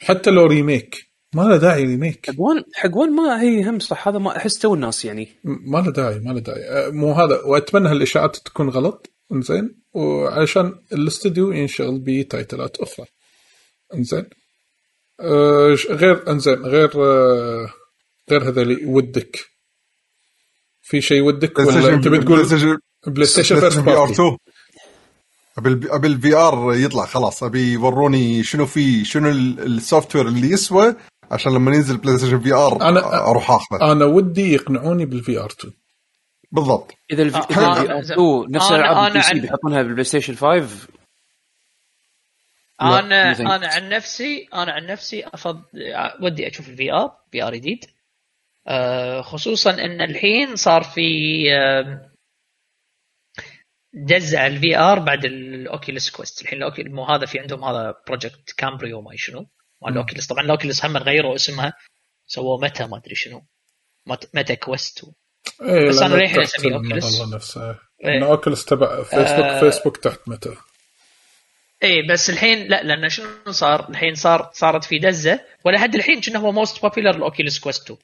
[0.00, 4.08] حتى لو remake ما له داعي remake حق 1 حق 1 ما هي هم صح
[4.08, 5.28] هذا ما أحس تو الناس يعني.
[5.44, 6.60] ما له داعي ما له داعي.
[6.64, 9.10] أه، مو هذا وأتمنى هالإشاعات تكون غلط.
[9.32, 13.06] إنزين وعشان الاستوديو ينشغل ب titleات أخرى.
[13.94, 14.24] إنزين.
[15.20, 17.72] أه غير إنزين غير أه
[18.30, 19.38] غير هذا اللي ودك
[20.82, 24.36] في شيء ودك ولا تبي تقول بلاي ستيشن فيرست في ار بارتي 2
[25.58, 27.42] أبي أبي الفي ار يطلع خلاص.
[27.42, 30.94] أبي يوروني شنو في شنو ال- السوفت وير اللي يسوى
[31.30, 33.92] عشان لما ينزل بلاي ستيشن في ار أنا- أروح أخذه.
[33.92, 35.72] أنا ودي يقنعوني بالفي آر 2
[36.52, 36.94] بالضبط.
[37.10, 38.16] إذا الفي آه، آه، آر زين.
[38.18, 40.88] 2 نفس أنا- الالعاب البي سي عن- بيحطونها بالبلاي ستيشن 5
[42.82, 43.32] أنا.
[43.56, 45.62] أنا عن نفسي أنا عن نفسي افضل
[46.22, 47.84] ودي أشوف ال VR، VR جديد.
[48.68, 51.02] آه، خصوصا إن الحين صار في
[53.92, 56.58] دزة على ال VR بعد ال Oculus Quest الحين
[56.94, 59.46] مو هذا في عندهم هذا Project Cambria ما شنو.
[59.82, 61.72] مال ال Oculus طبعا ال Oculus هم غيروا اسمها
[62.26, 63.44] سووا Meta ما أدري شنو
[64.06, 65.04] Met- Meta Quest
[65.62, 66.38] إيه بس أنا للحين
[66.72, 67.04] Oculus.
[67.20, 68.16] المظلة نفسها إيه.
[68.18, 69.60] إن Oculus تبع فيسبوك آه.
[69.60, 70.54] فيسبوك تحت Meta
[71.82, 76.38] إيه بس الحين لا لأن شنو صار؟ الحين صار صارت في دزة ولحد الحين كنا
[76.38, 77.98] هو most popular ال Oculus Quest 2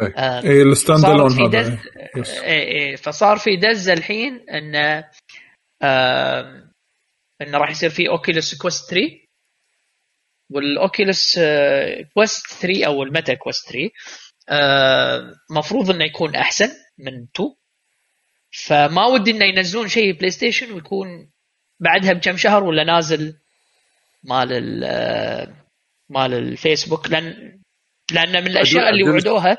[0.00, 0.06] إيه.
[0.38, 1.68] آم، إيه ال stand alone هذا دز...
[1.68, 1.80] إيه.
[2.16, 2.30] Yes.
[2.30, 4.76] إيه إيه فصار في دزة الحين إن
[5.82, 6.72] آم،
[7.42, 9.00] انه راح يصير في Oculus Quest 3
[10.54, 11.40] وال Oculus
[12.14, 13.90] Quest 3 أو ال Meta Quest 3
[14.50, 17.54] آم، مفروض إنه يكون أحسن من 2
[18.50, 21.30] فما ودي إنه ينزلون شيء بلاي ستيشن ويكون
[21.80, 23.34] بعدها بكم شهر ولا نازل
[24.24, 25.54] مال ال آه،
[26.08, 27.58] مال الفيسبوك لأن
[28.12, 29.56] لأن من الأشياء اللي وعدوها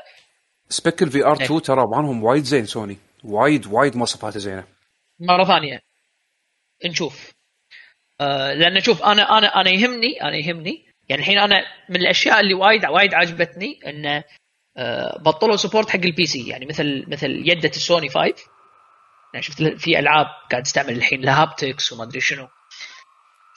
[0.68, 1.44] سبيك ال VR إيه.
[1.46, 2.96] 2 ترى بعضهم وايد زين سوني.
[3.24, 4.64] وايد وايد مواصفاته زينة.
[5.20, 5.80] مرة ثانية.
[6.84, 7.28] نشوف.
[7.30, 7.33] آه
[8.20, 10.84] لأن شوف أنا أنا أنا يهمني أنا يهمني.
[11.08, 14.24] يعني الحين أنا من الأشياء اللي وايد وايد عجبتني انه
[14.76, 18.20] آه بطلوا support حق ال PC يعني مثل مثل يدة السوني 5
[19.34, 22.48] يعني شفت في ألعاب قاعد تستعمل الحين ال haptics وما أدري شنو.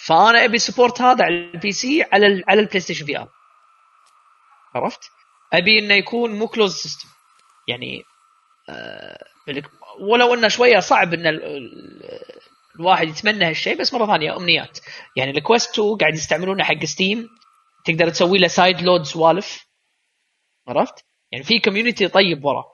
[0.05, 3.29] فأنا أبي support هذا على ال PC على ال على البلاي ستيشن VR
[4.75, 4.99] عرفت؟
[5.53, 7.09] أبي إنه يكون مو closed system
[7.67, 8.03] يعني
[8.69, 9.25] آه
[9.99, 11.39] ولو إنه شوية صعب إن
[12.79, 14.79] الواحد يتمنى هالشيء بس مرة ثانية أمنيات.
[15.15, 17.29] يعني ال Quest 2 قاعد يستعملونه حق Steam
[17.85, 19.67] تقدر تسوي له side load سوالف
[20.67, 22.65] عرفت؟ يعني في community طيب ورا.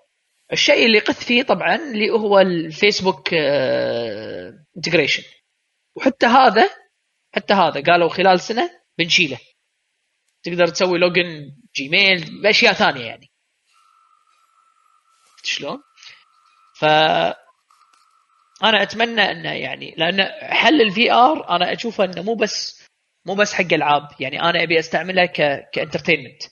[0.53, 3.29] الشيء اللي قث فيه طبعا اللي هو الفيسبوك
[4.77, 5.23] integration
[5.95, 6.69] وحتى هذا
[7.35, 9.37] حتى هذا قالوا خلال سنة بنشيله.
[10.43, 13.31] تقدر تسوي login Gmail بأشياء ثانية يعني.
[15.43, 15.83] شلون؟
[16.75, 16.85] ف
[18.63, 22.87] أنا أتمنى انه يعني لأن حل ال VR أنا اشوفه أنه مو بس
[23.25, 24.07] مو بس حق ألعاب.
[24.19, 26.43] يعني أنا أبي أستعمله ك ك entertainment.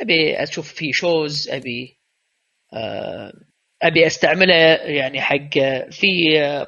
[0.00, 1.98] أبي أشوف فيه shows أبي
[2.72, 3.32] آه،
[3.82, 5.58] أبي أستعمله يعني حق
[5.90, 6.06] في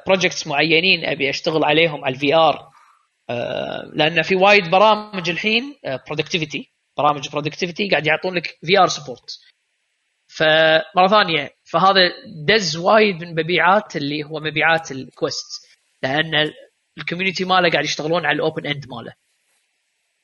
[0.07, 2.69] projects معينين أبي أشتغل عليهم على ال VR
[3.93, 5.75] لأن في وايد برامج الحين
[6.07, 9.39] productivity برامج productivity قاعد يعطون لك VR support
[10.27, 12.01] فمرة ثانية فهذا
[12.45, 15.67] دز وايد من مبيعات اللي هو مبيعات ال Quest
[16.03, 16.51] لأن
[16.97, 19.13] ال community ماله قاعد يشتغلون على ال open end ماله.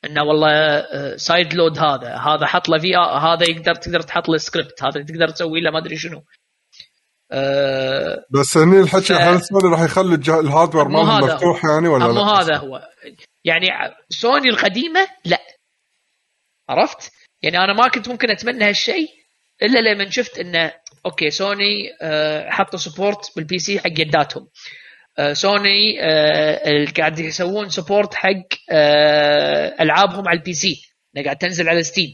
[0.05, 0.85] إنه والله
[1.17, 2.15] side load هذا.
[2.15, 5.77] هذا حط له في هذا يقدر تقدر تحط له سكريبت هذا تقدر تسوي له ما
[5.79, 6.23] أدري شنو.
[7.31, 11.87] آه بس هني الحكي ف- هل سوني راح يخلي ال hardware مو مالهم مفتوح يعني
[11.87, 12.89] ولا مو لا؟ هذا هو.
[13.43, 13.67] يعني
[14.09, 15.39] سوني القديمة لا.
[16.69, 19.09] عرفت؟ يعني أنا ما كنت ممكن أتمنى هالشيء
[19.63, 20.73] إلا لما شفت إنه
[21.05, 24.47] Okay سوني آه، حطوا support بال PC حق يداتهم.
[25.17, 28.31] آه، سوني آه، ال- قاعد يسوون support حق
[29.81, 30.81] ألعابهم على ال PC
[31.15, 32.09] انها قاعد تنزل على Steam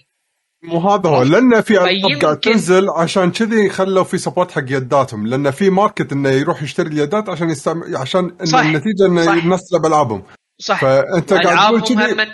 [0.64, 1.24] مو هذا هو.
[1.24, 5.28] لأن في ألعاب قاعد تنزل عشان كذي خلوا في support حق يداتهم.
[5.28, 8.60] لأن في market إنه يروح يشتري اليدات عشان يستعمل عشان إن صح.
[8.60, 9.26] النتيجة إنه
[9.70, 10.24] تلعب ألعابهم.
[10.60, 10.82] صح.
[10.82, 12.32] فأنت قاعد تقول كذي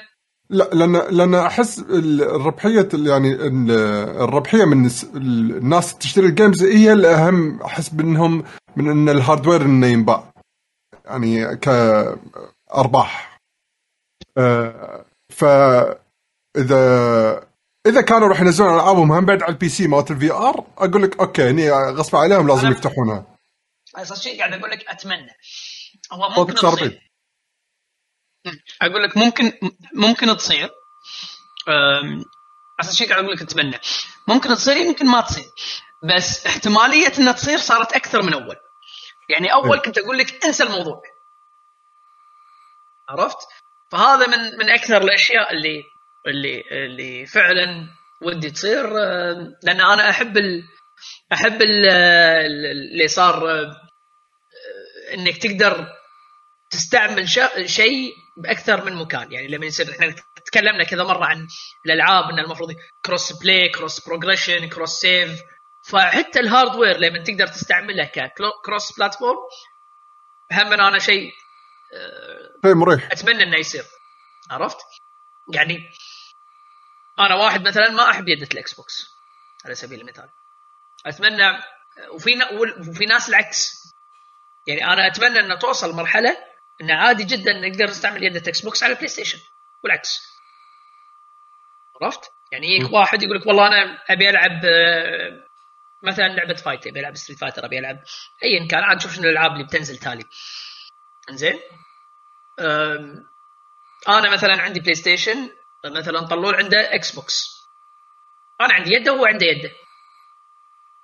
[0.49, 3.71] لا لأن لأن أحس ال- الربحية ال- يعني ال-
[4.23, 7.62] الربحية من الناس تشتري ال games هي الأهم.
[7.62, 8.43] أحس منهم
[8.75, 10.33] من إن ال hardware إنه ينباع.
[11.05, 13.39] يعني كأرباح.
[14.38, 16.77] آه، فاذا
[17.88, 21.19] اذا كانوا راح ينزلون ألعابهم هم بعد على ال PC مالت ال VR أقول لك
[21.19, 23.25] okay هني غصب عليهم لازم يفتحونها
[23.95, 25.31] أساس شيء قاعد أقول لك أتمنى.
[26.13, 26.53] هو ممكن.
[26.55, 27.07] تصير.
[28.81, 29.51] أقول لك ممكن
[29.93, 30.69] ممكن تصير.
[32.79, 33.79] أساس شيء قاعد أقول لك اتمنى
[34.27, 35.45] ممكن تصير يمكن ما تصير.
[36.03, 38.55] بس احتمالية إنها تصير صارت أكثر من أول.
[39.29, 39.79] يعني أول.
[39.79, 41.01] كنت أقول لك انسى الموضوع.
[43.10, 43.38] عرفت؟
[43.91, 45.83] فهذا من من أكثر الأشياء اللي
[46.27, 47.88] اللي اللي فعلا
[48.21, 48.89] ودي تصير.
[49.63, 50.63] لأن أنا أحب ال
[51.33, 53.43] أحب ال- ال- اللي صار
[55.13, 55.88] إنك تقدر
[56.71, 57.29] تستعمل
[57.65, 59.32] شيء بأكثر من مكان.
[59.32, 61.47] يعني لما يصير إحنا تكلمنا كذا مرة عن
[61.86, 65.41] الألعاب إن المفروض cross play cross progression cross save
[65.89, 69.38] فحتى ال hardware لما تقدر تستعمله ك cross platform
[70.52, 71.32] هم أنا شيء
[72.65, 73.12] شيء مريح.
[73.12, 73.84] أتمنى إنه يصير.
[74.52, 74.78] عرفت؟
[75.54, 75.89] يعني
[77.19, 79.06] أنا واحد مثلا ما أحب يده ال Xbox
[79.65, 80.30] على سبيل المثال.
[81.06, 81.60] أتمنى
[82.12, 82.30] وفي
[82.89, 83.73] وفي ناس العكس.
[84.67, 86.38] يعني أنا أتمنى ان توصل مرحلة
[86.81, 89.39] انه عادي جدا نقدر نستعمل يده Xbox على بلاي ستيشن
[89.83, 90.19] والعكس.
[92.01, 95.43] عرفت؟ يعني يجيك واحد يقول لك والله أنا أبي ألعب آه،
[96.03, 97.99] مثلا لعبة fight أبي ألعب Street Fighter أبي ألعب
[98.43, 100.23] ايا كان عاد شوف شنو الألعاب اللي بتنزل تالي.
[101.29, 101.59] إنزين؟
[102.59, 103.25] أم،
[104.07, 105.49] أنا مثلا عندي بلاي ستيشن
[105.85, 107.43] مثلا طلول عنده Xbox.
[108.61, 109.71] أنا عندي يده وهو عنده يده.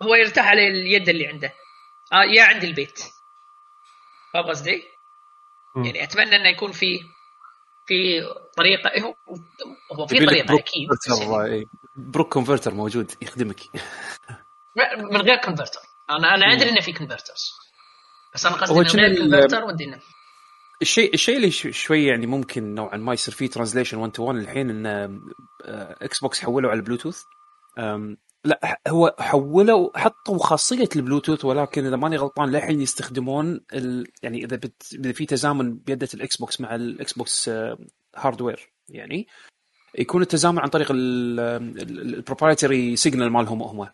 [0.02, 1.54] هو يرتاح على اليد اللي عنده.
[2.14, 3.00] آه يا عندي البيت.
[4.34, 4.93] فاهم قصدي؟
[5.76, 7.00] يعني أتمنى انه يكون في
[7.86, 8.22] في
[8.58, 9.16] طريقه
[9.92, 11.66] هو في طريقة Brook أكيد converter، إيه.
[11.96, 13.60] Brook converter موجود يخدمك.
[15.12, 17.52] من غير converter أنا أنا أدري انه في converters
[18.34, 20.00] بس أنا قصدي من غير converter ودي انه
[20.82, 24.70] الشيء الشيء اللي شوي يعني ممكن نوعا ما يصير فيه translation 1 to 1 الحين
[24.70, 25.22] إن
[26.02, 27.24] Xbox حولوا على البلوتوث
[28.46, 34.08] لا هو حولوا حطوا خاصية البلوتوث ولكن إذا ماني غلطان للحين يستخدمون ال...
[34.24, 34.94] يعني إذا بت...
[34.94, 37.78] إذا في تزامن بيده ال Xbox مع ال Xbox آه،
[38.16, 39.28] hardware يعني
[39.98, 43.88] يكون التزامن عن طريق ال proprietary signal مالهم هم.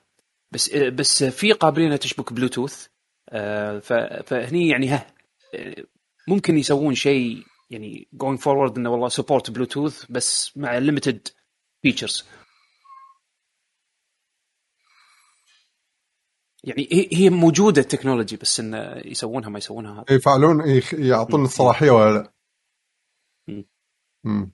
[0.51, 2.87] بس آه، بس في قابلية تشبك بلوتوث
[3.29, 3.79] آه،
[4.25, 5.07] فهني يعني ها
[5.55, 5.83] آه،
[6.27, 11.27] ممكن يسوون شيء يعني going forward إنه والله support Bluetooth بس مع limited
[11.81, 12.25] features
[16.63, 21.91] يعني هي هي موجودة ال technology بس انه يسوونها ما يسوونها هذا يفعلون يعطون الصلاحية
[21.91, 22.31] ولا لا؟
[23.47, 23.65] مم.
[24.23, 24.51] مم.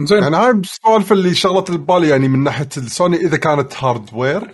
[0.00, 4.50] زين يعني هاي السوالف اللي شغلت البالي يعني من ناحية السوني إذا كانت hardware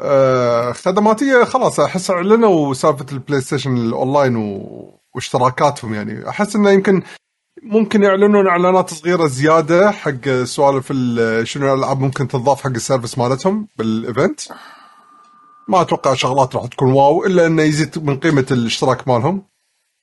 [0.00, 5.00] آه خدماتية خلاص أحس إعلنوا سالفة ال PlayStation ال online و...
[5.14, 7.02] واشتراكاتهم يعني أحس إنه يمكن
[7.62, 13.18] ممكن يعلنون إعلانات صغيرة زيادة حق سوالف ال- شنو الألعاب ممكن تضاف حق ال service
[13.18, 14.40] مالتهم بال event
[15.68, 19.42] ما أتوقع شغلات راح تكون wow إلا إنه يزيد من قيمة الاشتراك مالهم.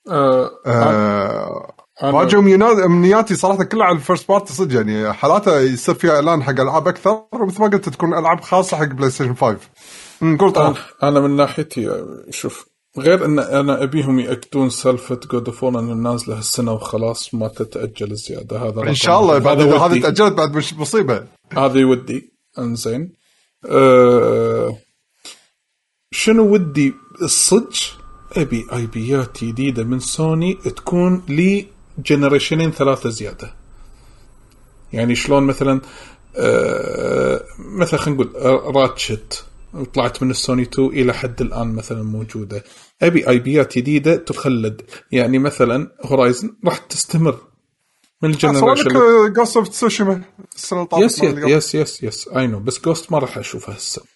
[0.10, 1.72] أنا-
[2.04, 6.44] راجع أمنيات- امنياتي صراحة كلها على ال first party صدق يعني حالاته يصير فيها إعلان
[6.44, 9.58] حق ألعاب أكثر ومثل ما قلت تكون ألعاب خاصة حق PlayStation 5
[10.22, 10.74] أمم، قول طبعا
[11.04, 12.66] أنا من ناحيتي آه، شوف
[12.98, 18.58] غير إن أنا أبيهم يأكدون سالفة God of War نازلة هالسنة وخلاص ما تتأجل زيادة.
[18.60, 19.38] هذا إن شاء الله.
[19.38, 20.02] بعد هذا هذه.
[20.02, 21.24] تأجلت بعد مش مصيبة.
[21.58, 23.14] هذا يودي إنزين.
[23.70, 24.78] أه
[26.16, 27.76] شنو ودي الصج
[28.32, 31.68] أبي IP ات جديده من سوني تكون لي
[32.06, 33.54] generation ين ثلاثة زيادة.
[34.94, 35.82] يعني شلون مثلا
[36.36, 39.46] أه مثلا خلينا نقول آه، Ratchet
[39.94, 42.64] طلعت من السوني 2 إلى حد الآن مثلا موجودة.
[43.02, 44.82] أبي IP ات جديده تخلد.
[45.12, 47.38] يعني مثلا Horizon راح تستمر
[48.22, 48.90] من ال generation.
[48.90, 50.22] لك Ghost of Tsushima
[50.56, 51.76] السنة اللي طافت يس.
[51.76, 54.15] يس يس يس اي نو بس Ghost ما راح أشوفها هسه.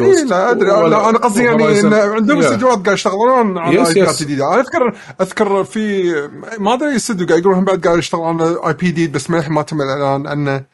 [0.00, 2.38] اي لا أدري أنا أنا قصدي يعني إن عندهم.
[2.38, 4.20] استديوهات قاعد يشتغلون على آي yes.
[4.20, 6.12] جديده أنا اذكر أذكر في
[6.58, 9.82] ما أدري استديو قاعد يقولون بعد قاعد يشتغلون على IP جديد بس ما ما تم
[9.82, 10.64] الاعلان عنه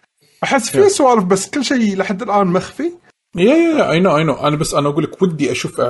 [0.44, 2.92] أحس في سوالف بس كل شيء لحد الآن مخفي.
[3.37, 5.81] يا يا اي نو اي نو أنا بس أنا أقول لك ودي أشوف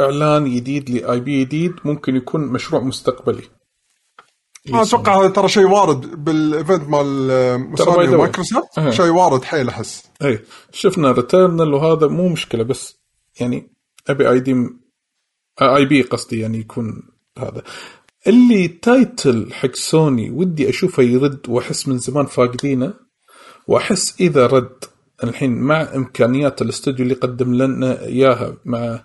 [0.00, 3.42] إعلان جديد ل IP جديد ممكن يكون مشروع مستقبلي.
[4.68, 8.14] أنا أتوقع هذا ترى شيء وارد بال event مال آه، Sony.
[8.14, 8.78] و Microsoft.
[8.78, 8.90] أه.
[8.90, 10.04] شيء وارد حيل أحس.
[10.22, 10.40] أي.
[10.72, 12.98] شفنا Returnal وهذا مو مشكلة بس
[13.40, 13.70] يعني
[14.08, 14.68] أبي ID
[15.62, 17.02] IP قصدي يعني يكون
[17.38, 17.62] هذا.
[18.26, 22.94] اللي title حق سوني ودي أشوفه يرد وأحس من زمان فاقدينه
[23.68, 24.84] وأحس إذا رد
[25.24, 29.04] الحين مع إمكانيات الاستوديو اللي قدم لنا إياها مع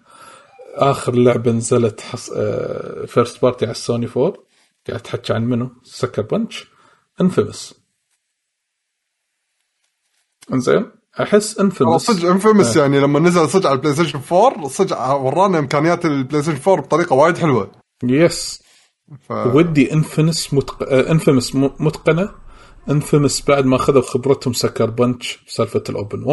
[0.75, 2.31] آخر لعبة نزلت حص...
[3.07, 4.48] first party على السوني 4
[4.89, 6.65] قاعد تحكي عن منو؟ Sucker Punch
[7.21, 7.73] inFamous.
[10.53, 12.01] إنزين أحس inFamous.
[12.01, 16.71] صدق inFamous يعني لما نزل صدق على ال PlayStation 4 صدق ورانا إمكانيات ال PlayStation
[16.71, 17.71] 4 بطريقة وايد حلوة.
[18.03, 18.63] yes
[19.27, 19.31] ف...
[19.31, 20.83] ودي انفينس متق...
[20.83, 22.29] آه، inFamous متقنة.
[22.89, 26.23] inFamous بعد ما أخذوا خبرتهم Sucker Punch بسالفة ال open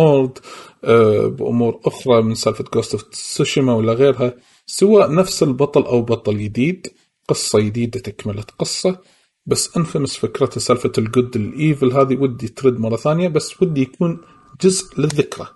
[0.85, 4.35] آه، بأمور أخرى من سالفة Ghost of Tsushima ولا غيرها
[4.67, 6.87] سواء نفس البطل أو بطل جديد.
[7.29, 8.99] قصة جديدة تكمله قصة
[9.47, 13.83] بس inFamous فكرته سالفة ال good ال evil هذه ودي ترد مرة ثانية بس ودي
[13.83, 14.21] يكون
[14.61, 15.49] جزء للذكرى.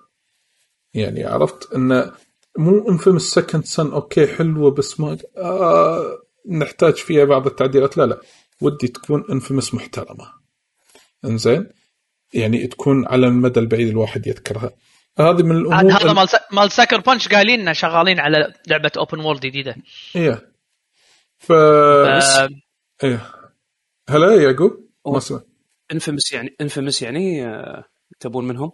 [0.95, 2.13] يعني عرفت انه
[2.59, 6.19] مو inFamous Second Son okay حلوة بس ما آه
[6.51, 7.97] نحتاج فيها بعض التعديلات.
[7.97, 8.21] لا لا
[8.61, 10.33] ودي تكون inFamous محترمة.
[11.25, 11.67] إنزين؟
[12.35, 14.71] يعني تكون على المدى البعيد الواحد يذكرها.
[15.19, 19.47] هذه من الأمور هذا ال- مال مال Sucker Punch قايلين شغالين على لعبة open world
[19.47, 19.77] جديدة.
[20.17, 20.50] إيه.
[21.41, 22.49] ف آه،
[23.05, 23.31] إيه.
[24.09, 25.47] هلا يا يعقوب ما سمعت.
[25.93, 27.85] inFamous يعني inFamous يعني آه،
[28.21, 28.73] تبون منهم؟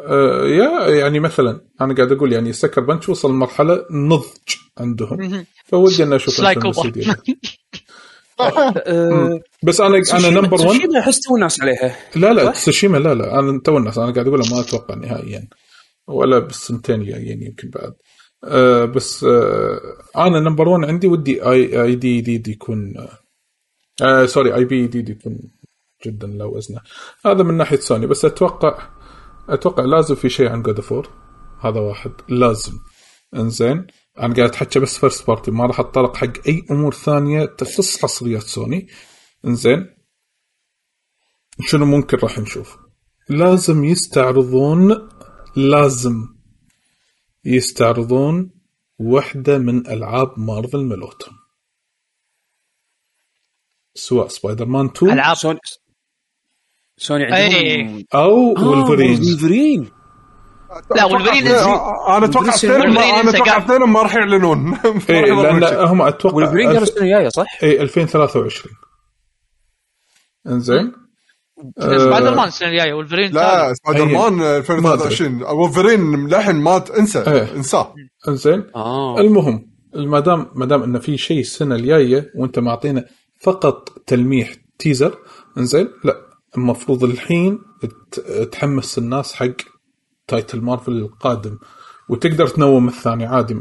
[0.00, 5.46] آه يا يعني مثلا أنا قاعد أقول يعني Sucker Punch وصل لمرحلة نضج عندهم.
[5.64, 6.40] فودي أن أشوف
[9.64, 11.96] بس أنا أنا Tsushima- number 1 تسوشيما احس تو الناس عليها.
[12.16, 15.48] لا لا؟ تسوشيما لا لا أنا تو الناس أنا قاعد أقول ما أتوقع نهائيا.
[16.06, 17.94] ولا بالسنتين الجايين يمكن بعد.
[18.44, 19.80] أه بس أه
[20.16, 22.94] أنا number 1 عندي ودي اي ID جديد يكون
[24.02, 25.38] أه sorry IP جديد يكون
[26.06, 26.80] جدا له وزنه.
[27.26, 28.88] هذا من ناحية سوني بس أتوقع
[29.48, 31.08] أتوقع لازم في شيء عن God of War
[31.60, 32.12] هذا واحد.
[32.28, 32.72] لازم.
[33.34, 33.86] إنزين.
[34.18, 38.42] أنا قاعد أتحكى بس first party ما راح أتطرق حق أي أمور ثانية تخص حصريات
[38.42, 38.86] سوني
[39.44, 39.86] إنزين.
[41.60, 42.76] شنو ممكن راح نشوف؟
[43.28, 45.08] لازم يستعرضون
[45.56, 46.33] لازم.
[47.44, 48.50] يستعرضون
[48.98, 51.34] واحدة من ألعاب مارفل ملوتهم.
[53.94, 55.36] سواء سبايدر مان 2 ألعاب.
[55.36, 55.58] Sony
[56.96, 57.44] Sony أي.
[57.82, 59.90] عندهم أو آه، Wolverine Wolverine.
[60.96, 64.74] لا وولفرين آه، أنا أتوقع اثنينهم أنا أتوقع اثنينهم ما راح يعلنون.
[65.10, 65.84] إيه لأن شيء.
[65.86, 66.82] هم أتوقع وولفرين قالوا.
[66.82, 68.74] السنة الجاية صح؟ إيه 2023
[70.46, 71.03] إنزين.
[71.78, 73.74] سبايدر مان السنة الجاية وولفرين لا.
[73.74, 74.04] Spider.
[74.06, 77.56] Man 2023 وولفرين لحن ما ت- انسى إيه.
[77.56, 77.94] انساه.
[78.28, 78.64] إنزين.
[79.18, 83.04] المهم ما دام ما دام انه في شيء السنة الجاية وأنت معطينا
[83.40, 85.18] فقط تلميح teaser
[85.58, 85.88] إنزين.
[86.04, 86.16] لا
[86.56, 87.58] المفروض الحين
[88.52, 89.46] تحمس الناس حق
[90.28, 91.58] title Marvel القادم
[92.08, 93.56] وتقدر تنوم الثاني عادي.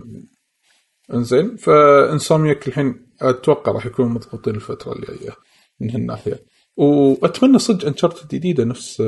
[1.14, 1.56] إنزين.
[1.58, 5.32] ف Insomniac الحين أتوقع راح يكونوا مضغوطين الفترة الجاية
[5.80, 6.53] من هالناحية.
[6.78, 9.04] وأتمنى صدق Uncharted جديدة نفس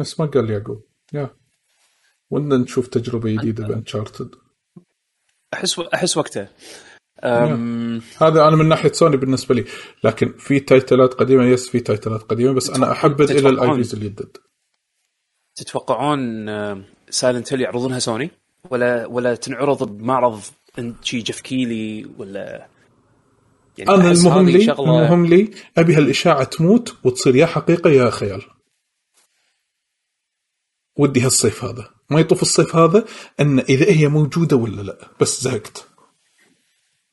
[0.00, 0.84] نفس ما قال يعقوب.
[1.12, 1.30] yeah.
[2.30, 4.34] ودنا نشوف تجربة جديدة ب Uncharted.
[5.54, 6.48] أحس أحس وقته
[7.24, 8.02] أم...
[8.16, 9.64] هذا أنا من ناحية سوني بالنسبة لي.
[10.04, 13.76] لكن في title ات قديمة yes في title ات قديمة بس أنا احبذ إلى ال
[13.76, 14.36] IPs الجدد
[15.54, 16.46] تتوقعون
[17.10, 18.30] Silent Hill يعرضونها سوني
[18.70, 20.40] ولا ولا تنعرض بمعرض
[21.02, 22.68] شي Geoff Keighley ولا
[23.78, 28.10] يعني أنا المهم هذه لي شغلة- المهم لي أبي هالإشاعة تموت وتصير يا حقيقة يا
[28.10, 28.42] خيال.
[30.96, 31.88] ودي هالصيف هذا.
[32.10, 33.04] ما يطوف الصيف هذا
[33.40, 35.08] إن إذا هي موجودة ولا لا.
[35.20, 35.86] بس زهقت.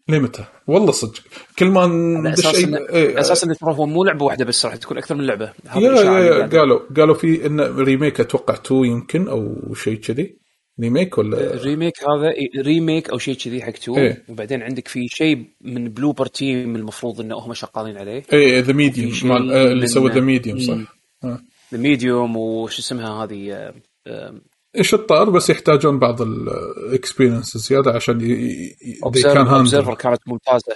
[0.09, 1.19] ليه متى؟ والله صدق.
[1.59, 1.85] كل ما
[2.29, 5.25] ندش انه إيه، أساس انه ترى هو مو لعبة واحدة بس راح تكون أكثر من
[5.25, 5.53] لعبة.
[5.75, 10.37] yeah yeah yeah قالوا قالوا في انه remake أتوقع 2 يمكن أو شيء كذي.
[10.81, 14.23] remake ولا ال remake هذا إي- remake أو شيء كذي حق 2 إيه.
[14.29, 19.31] وبعدين عندك في شيء من Bloober Team المفروض انه هم شغالين عليه إيه The Medium
[19.31, 19.37] آه،
[19.71, 20.59] اللي سوى The Medium.
[20.59, 20.77] صح
[21.23, 21.39] آه.
[21.73, 23.73] الميديوم وش اسمها هذه آه،
[24.07, 24.41] آه،
[24.77, 29.93] إيش الطار بس يحتاجون بعض ال experience زيادة عشان ي- ي- كان Observer.
[29.95, 30.75] كانت ممتازة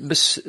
[0.00, 0.40] بس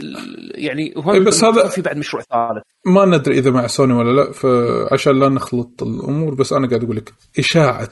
[0.55, 2.63] يعني هو إيه، بس هذا- في بعد مشروع ثالث.
[2.85, 6.95] ما ندري إذا مع سوني ولا لا فعشان لا نخلط الأمور بس أنا قاعد أقول
[6.95, 7.89] لك إشاعة.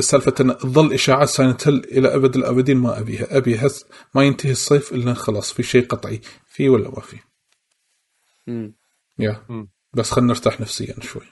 [0.00, 3.36] سالفة إن تظل اشاعات Silent Hill إلى أبد الأبدين ما أبيها.
[3.36, 7.16] أبي هس ما ينتهي الصيف إلا خلاص في شيء قطعي في ولا ما في.
[9.18, 9.42] yeah.
[9.94, 11.22] بس خلينا نرتاح نفسيا شوي.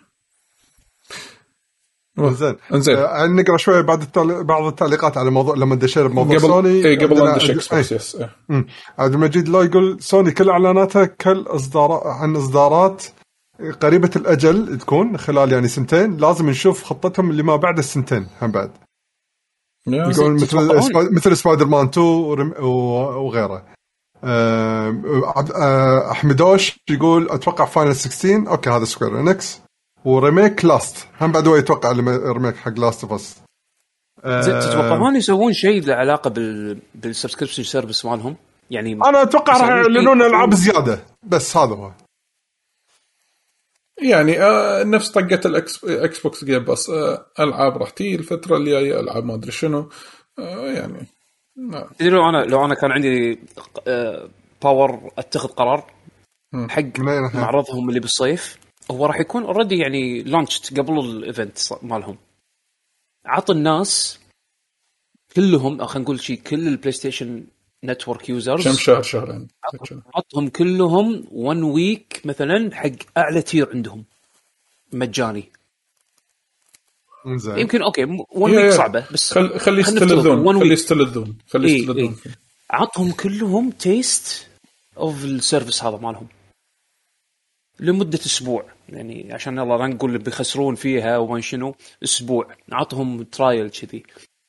[2.19, 2.57] زين.
[2.75, 2.97] انزين.
[2.97, 6.97] آه، نقرأ شوي بعد التعليق بعض التعليقات على موضوع لما دشينا بموضوع قبل سوني؟ اي
[6.97, 8.17] قبل لا ندش عند- Xbox yes.
[8.99, 13.05] عبد المجيد لا يقول سوني كل اعلاناتها كل اصدار عن إصدارات
[13.83, 16.17] قريبة الأجل تكون خلال يعني سنتين.
[16.17, 18.71] لازم نشوف خطتهم اللي ما بعد السنتين هم بعد.
[19.87, 22.55] يقول مثل؟ سبا- مثل سبايدر مان 2 ورم-
[23.25, 23.63] وغيره.
[24.25, 29.61] آه، أحمدوش يقول أتوقع Final 16 okay هذا Square Enix
[30.05, 31.09] و remake Last.
[31.21, 31.93] هم بعد هو يتوقع
[32.33, 33.43] remake حق Last of Us.
[34.27, 38.37] زين تتوقعون يسوون شيء له علاقة بال بال subscription service مالهم؟
[38.71, 41.05] يعني أنا أتوقع راح يعلنون ألعاب زيادة.
[41.23, 41.93] بس هذا هو.
[44.03, 48.71] يعني آه نفس طقة ال X Xbox Game Pass آه ألعاب راح تيجي الفترة اللي
[48.71, 49.89] جاية ألعاب ما أدري شنو.
[50.39, 51.07] آه يعني.
[51.99, 53.39] تدري لو أنا لو أنا كان عندي
[53.89, 54.29] آه،
[54.63, 55.93] power أتخذ قرار
[56.69, 57.01] حق؟
[57.35, 58.59] معرضهم اللي بالصيف
[58.91, 62.19] هو راح يكون already يعني launched قبل ال event مالهم.
[63.27, 64.19] عط الناس
[65.37, 67.45] كلهم أو خلينا نقول شيء كل ال PlayStation
[67.85, 69.49] Network users كم شهر شهرين؟
[70.15, 74.05] عطهم كلهم 1 week مثلا حق أعلى tier عندهم.
[74.93, 75.45] مجاني.
[77.27, 78.13] زين يمكن okay 1
[78.53, 78.71] يا- week yeah.
[78.77, 80.73] صعبة بس خل خلي يستلذون one خلي week.
[80.73, 81.99] يستلذون خلي إيه، يستلذون.
[82.09, 82.11] إيه.
[82.15, 82.31] فيه.
[82.71, 84.49] عطهم كلهم taste
[84.97, 86.29] of ال service هذا مالهم.
[87.81, 88.74] لمدة أسبوع.
[88.89, 91.75] يعني عشان يلا لا نقول بيخسرون فيها وما شنو
[92.05, 92.57] أسبوع.
[92.73, 94.03] عطهم trial كذي.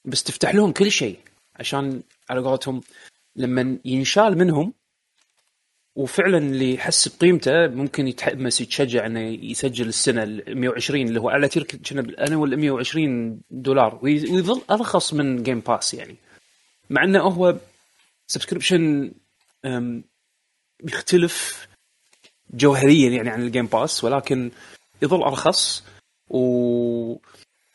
[0.06, 1.20] بس تفتح لهم كل شيء.
[1.56, 2.82] عشان على قولتهم
[3.36, 4.74] لما ينشال منهم
[5.96, 11.48] وفعلا اللي يحس بقيمته ممكن يتحمس يتشجع إنه يسجل السنة ال 120 اللي هو اعلى
[11.48, 14.00] tier كنا بال annual 120 دولار.
[14.04, 16.16] وي- ويظل أرخص من Game Pass يعني.
[16.90, 17.56] مع إنه هو
[18.28, 19.12] subscription
[20.84, 21.65] يختلف
[22.56, 24.52] جوهريا يعني عن ال Game Pass ولكن
[25.02, 25.84] يظل أرخص
[26.30, 27.16] و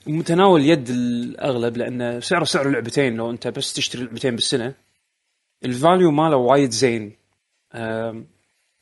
[0.06, 4.74] ومتناول يد الأغلب لأن سعره سعر لعبتين لو أنت بس تشتري لعبتين بالسنة
[5.64, 7.16] ال value ماله وايد زين.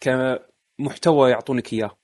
[0.01, 1.97] كمحتوى يعطونك إياه.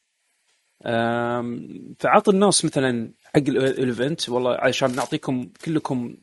[1.98, 6.16] فعط الناس مثلا حق ال- ال event والله عشان نعطيكم كلكم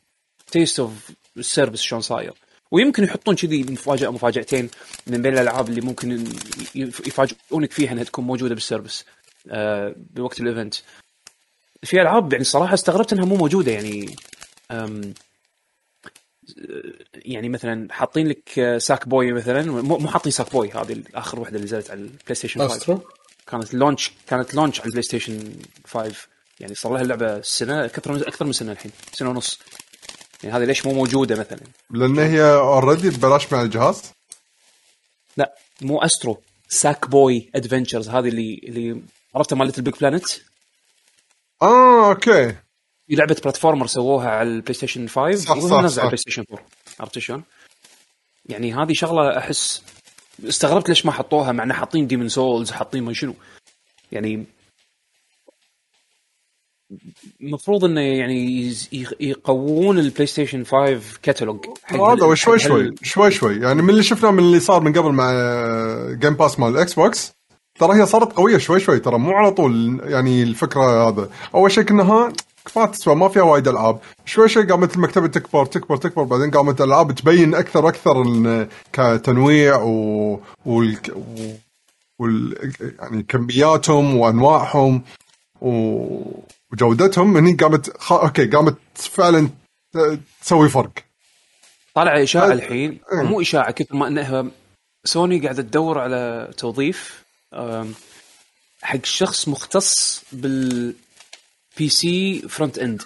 [0.46, 2.32] taste of ال service شلون صاير.
[2.72, 4.70] ويمكن يحطون كذي مفاجاه مفاجأتين
[5.06, 6.24] من بين الألعاب اللي ممكن
[6.74, 9.04] يف- يفاجئونك فيها إنها تكون موجودة بال service
[9.50, 10.74] آه، بوقت ال event.
[11.82, 14.16] في ألعاب يعني صراحة استغربت إنها مو موجودة يعني
[17.14, 22.00] يعني مثلا حاطين لك Sackboy مثلا مو حاطين Sackboy هذه آخر واحدة اللي نزلت على
[22.00, 23.00] ال PlayStation 5 Astro؟
[23.46, 25.52] كانت launch كانت launch على ال PlayStation
[25.86, 26.14] 5
[26.60, 29.58] يعني صار لها اللعبة سنة أكثر من أكثر من سنة الحين سنة ونص.
[30.44, 34.02] يعني هذه ليش مو موجودة مثلا؟ لأن هي already ببلاش مع الجهاز؟
[35.36, 39.02] لا مو Astro Sackboy Adventures هذه اللي اللي
[39.34, 40.24] عرفتها مالت ال Big Planet
[41.62, 42.54] آه okay.
[43.06, 45.76] في لعبة platformer سووها على ال PlayStation 5 صح، صح، صح.
[45.76, 46.66] على ال PlayStation 4
[47.00, 47.42] عرفت شلون؟
[48.48, 49.82] يعني هذه شغلة احس
[50.48, 53.34] استغربت ليش ما حطوها مع إنه حاطين Demon's Souls حاطين ما شنو.
[54.12, 54.44] يعني
[57.40, 58.72] المفروض إنه يعني
[59.20, 63.56] يقوون ال PlayStation 5 كاتالوج حق هذا شوي شوي شوي شوي.
[63.56, 65.32] يعني من اللي شفناه من اللي صار من قبل مع
[66.20, 67.32] Game Pass مال ال Xbox
[67.78, 71.28] ترى هي صارت قوية شوي شوي ترى مو على طول يعني الفكرة هذا.
[71.54, 72.32] أول شيء كنا
[72.76, 73.98] ما تسوى ما فيها وايد ألعاب.
[74.24, 80.40] شوي شوي قامت المكتبة تكبر تكبر تكبر بعدين قامت الألعاب تبين أكثر وأكثر كتنويع و,
[80.66, 80.96] وال...
[81.16, 81.52] و...
[82.18, 82.72] وال...
[83.00, 85.02] يعني كمياتهم وأنواعهم
[85.60, 85.70] و...
[86.72, 88.12] وجودتهم هني قامت خ...
[88.12, 89.50] okay قامت فعلا
[90.42, 90.92] تسوي فرق.
[91.94, 93.22] طالع إشاعة هذا- الحين إيه.
[93.22, 94.46] مو إشاعة كثر ما إنها
[95.04, 97.24] سوني قاعدة تدور على توظيف
[98.82, 103.02] حق شخص مختص بال PC front end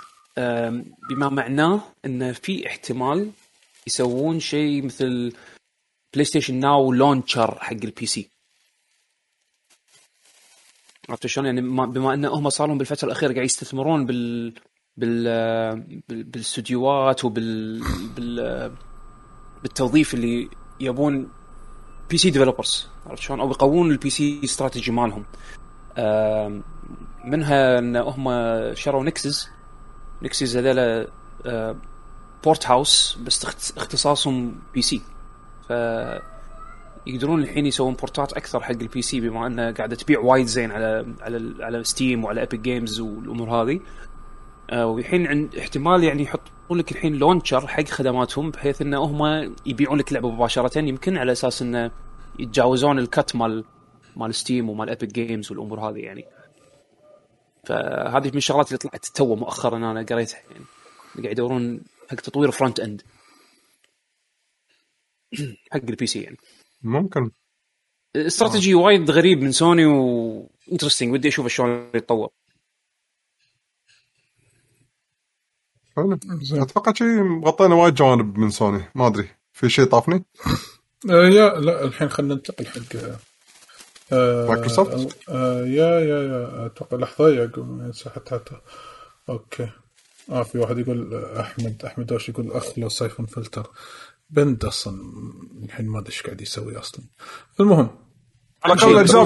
[1.10, 3.30] بما معناه انه في احتمال
[3.86, 5.32] يسوون شيء مثل
[6.14, 8.28] PlayStation Now launcher حق ال PC
[11.08, 14.54] عرفت شلون؟ يعني ما- بما إن هم صار لهم بالفترة الأخيرة قاعد يستثمرون بال
[14.96, 15.24] بال
[16.08, 17.82] بال- بالاستديوهات وبال
[18.16, 18.72] بال
[19.62, 20.50] بالتوظيف اللي
[20.80, 21.28] يبون
[22.10, 25.24] PC developers عرفت شلون؟ أو يقوون ال PC strategy مالهم.
[27.24, 28.24] منها إن هم
[28.74, 29.48] شروا Nixxes
[30.22, 31.06] Nixxes هذول
[32.44, 35.00] port house بس اخت- اختصاصهم PC
[35.68, 35.72] ف
[37.06, 41.14] يقدرون الحين يسوون بورتات أكثر حق ال PC بما انه قاعدة تبيع وايد زين على
[41.20, 43.80] على على Steam وعلى Epic Games والأمور هذه.
[44.70, 49.98] آه، والحين عند احتمال يعني يحطون لك الحين launcher حق خدماتهم بحيث إنه هم يبيعون
[49.98, 51.90] لك لعبة مباشره يمكن على أساس إنه
[52.38, 53.64] يتجاوزون ال cut مال
[54.16, 56.24] مال Steam ومال Epic Games والأمور هذه يعني.
[57.66, 60.64] فهذه من الشغلات اللي طلعت تو مؤخرا أنا قريتها يعني.
[61.16, 61.80] قاعد يدورون
[62.10, 63.02] حق تطوير front end
[65.72, 66.36] حق ال PC يعني.
[66.82, 67.30] ممكن.
[68.16, 72.28] استراتيجي وايد غريب من سوني و interesting ودي أشوف شلون يتطور.
[75.96, 76.18] حلو
[76.52, 78.84] أتوقع شيء غطينا وايد جوانب من سوني.
[78.94, 80.24] ما أدري في شيء طافني؟
[81.10, 82.96] آه يا لا الحين خلينا ننتقل حق
[84.12, 88.60] آه مايكروسوفت؟ آه يا يا يا أتوقع لحظة يعقوب مسحت حتى.
[89.28, 89.70] okay.
[90.30, 93.70] آه في واحد يقول آه، أحمد أحمد دوش يقول أخلص iPhone filter
[94.30, 94.94] بنت أصلا
[95.64, 97.04] الحين ما أدري إيش قاعد يسوي أصلا.
[97.60, 97.88] المهم.
[98.64, 99.22] على الأقل الأجزاء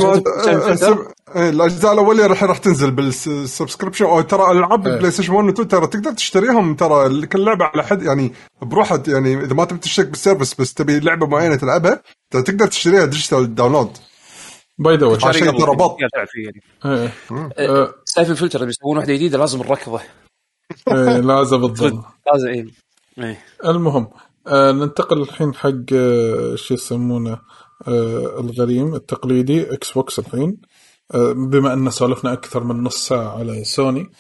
[0.73, 4.97] السب- آه، الأجزاء الأولية الحين راح تنزل بال subscription أو ترى ألعاب إيه.
[4.97, 6.75] PlayStation 1 و 2 ترى تقدر تشتريهم.
[6.75, 8.33] ترى كل لعبة على حد يعني
[8.63, 12.67] بروحها يعني إذا ما تبي تشترك بال service بس تبي لعبة معينة تلعبها ترى تقدر
[12.67, 13.91] تشتريها digital download
[14.79, 15.97] by the way عشان ترى بط.
[16.37, 16.63] يعني.
[16.85, 17.13] إيه،
[17.59, 20.01] آه، سالفه الفلتر لما يسوون واحدة جديدة لازم نركضه
[20.89, 22.49] إيه، لازم بالضبط لازم
[23.19, 23.45] إيه.
[23.65, 24.09] المهم
[24.47, 27.41] آه ننتقل الحين حق آه شو يسمونه
[27.89, 30.61] آه الغريم التقليدي Xbox الحين.
[31.15, 34.11] آه بما أن سولفنا أكثر من نص ساعة على سوني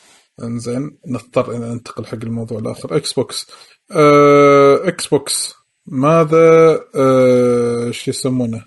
[0.43, 2.97] إنزين نضطر أن ننتقل حق الموضوع الآخر.
[2.97, 3.47] Xbox
[3.93, 5.55] آه Xbox
[5.87, 8.65] ماذا آه شو يسمونه؟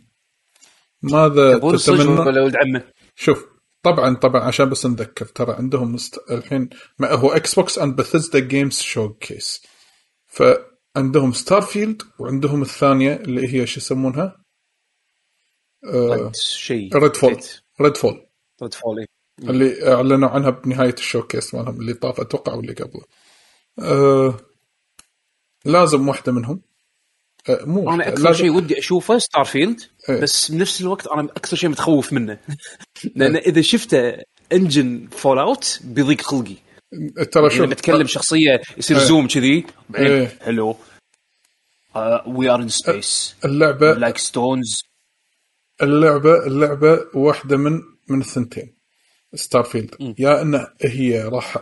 [1.02, 2.84] ماذا تتمنى؟ ولا ولد عمه؟
[3.16, 3.46] شوف
[3.84, 6.20] طبعا طبعا عشان بس نذكر ترى عندهم مست...
[6.32, 9.64] الحين ما هو Xbox and Bethesda Games Showcase
[10.28, 10.73] فعندهم
[11.34, 14.44] Starfield وعندهم الثانية اللي هي شو يسمونها؟
[15.86, 17.40] رد شيء Redfall.
[17.82, 18.26] Redfall
[18.64, 19.08] Redfall إيه.
[19.50, 23.02] اللي أعلنوا عنها بنهاية ال showcase مالهم اللي طاف أتوقع واللي قبله.
[23.80, 24.38] آه
[25.66, 26.62] لازم واحدة منهم
[27.50, 30.22] آه مو أنا أكثر لازم- شيء ودي أشوفه Starfield إيه.
[30.22, 32.40] بس بنفس الوقت أنا أكثر شيء متخوف منه
[33.16, 34.14] لأن إذا شفته
[34.54, 36.56] engine Fallout بيضيق خلقي
[37.32, 39.04] ترى شوف لما تكلم شخصية يصير إيه.
[39.04, 39.66] zoom كذي
[39.96, 40.40] إيه.
[40.42, 40.78] hello
[42.26, 44.84] we are in space اللعبه like stones
[45.82, 48.78] اللعبه اللعبة واحدة من من الثنتين.
[49.36, 51.58] Starfield يا ان هي راح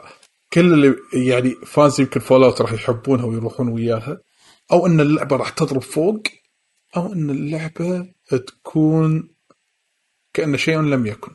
[0.54, 4.18] كل اللي يعني fans يمكن Fallout راح يحبونها ويروحون وياها
[4.72, 6.24] أو إن اللعبة راح تضرب فوق
[6.98, 8.14] أو إن اللعبة
[8.48, 9.36] تكون
[10.34, 11.32] كأن شيء لم يكن.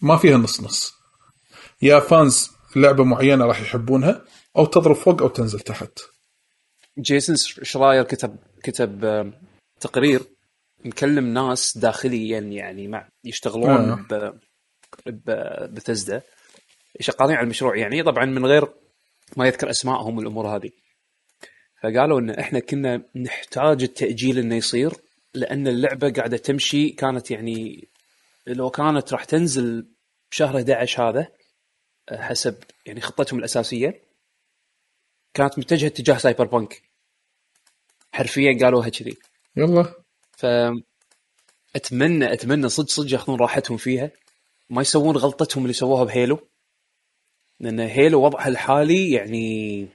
[0.00, 0.94] ما فيها نص نص
[1.82, 2.50] يا fans
[2.80, 4.24] لعبة معينة راح يحبونها
[4.56, 5.98] أو تضرب فوق أو تنزل تحت.
[6.98, 9.32] جيسون شراير كتب كتب
[9.80, 10.22] تقرير
[10.84, 14.34] مكلم ناس داخليا يعني مع يشتغلون آه.
[15.06, 15.78] ب
[17.00, 18.68] شغالين على المشروع؟ يعني طبعا من غير
[19.36, 20.70] ما يذكر أسمائهم والأمور هذه.
[21.82, 24.92] فقالوا إن إحنا كنا نحتاج التأجيل إنه يصير
[25.34, 27.88] لأن اللعبة قاعدة تمشي كانت يعني
[28.46, 29.88] لو كانت راح تنزل
[30.30, 31.28] بشهر 11 هذا
[32.12, 32.56] حسب
[32.86, 34.02] يعني خطتهم الأساسية
[35.34, 36.82] كانت متجهة اتجاه سايبر بانك
[38.12, 39.16] حرفيا قالوها كذي.
[39.56, 39.94] يلا.
[40.36, 40.46] ف
[41.76, 44.10] أتمنى أتمنى صدق صدق ياخذون راحتهم فيها.
[44.70, 46.48] ما يسوون غلطتهم اللي سووها ب Halo.
[47.60, 49.88] لأن Halo وضعها الحالي يعني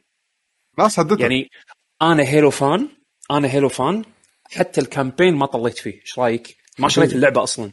[0.79, 1.49] ناس هدتها يعني
[2.01, 2.89] أنا Halo fan
[3.31, 4.05] أنا Halo fan.
[4.45, 6.01] حتى ال campaign ما طليت فيه.
[6.01, 7.71] إيش رأيك؟ ما شريت اللعبة أصلا.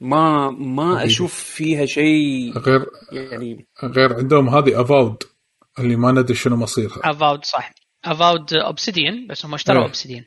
[0.00, 5.22] ما ما أشوف فيها شيء غير يعني غير عندهم هذه Avowed
[5.78, 7.72] اللي ما ندري شنو مصيرها Avowed صح
[8.04, 9.82] Avowed Obsidian بس هم اشتروا.
[9.82, 10.24] Obsidian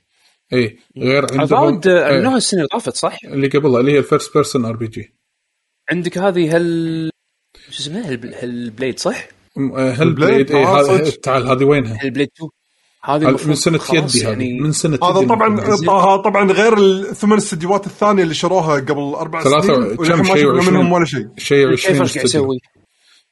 [0.54, 2.04] اي غير عندهم Avowed إيه.
[2.04, 5.14] اعلنوها السنة اللي طافت صح؟ اللي قبلها اللي هي ال first person RPG
[5.92, 7.10] عندك هذه Hell
[7.70, 9.28] شو اسمها Hell Hellblade صح؟
[9.78, 11.12] Hell؟ blade اي.
[11.12, 12.50] تعال هذه وينها؟ Hellblade 2
[13.04, 15.60] هذه من سنة خلاص يدي يعني من سنة هذا طبعا.
[15.62, 20.92] طه- طبعا غير الثمان استديوهات الثانية اللي شروها قبل أربع ثلاثة- سنين كم شيء؟ منهم
[20.92, 22.26] ولا شيء شيء 20 شيفر إيش قاعد.
[22.26, 22.58] يسوي؟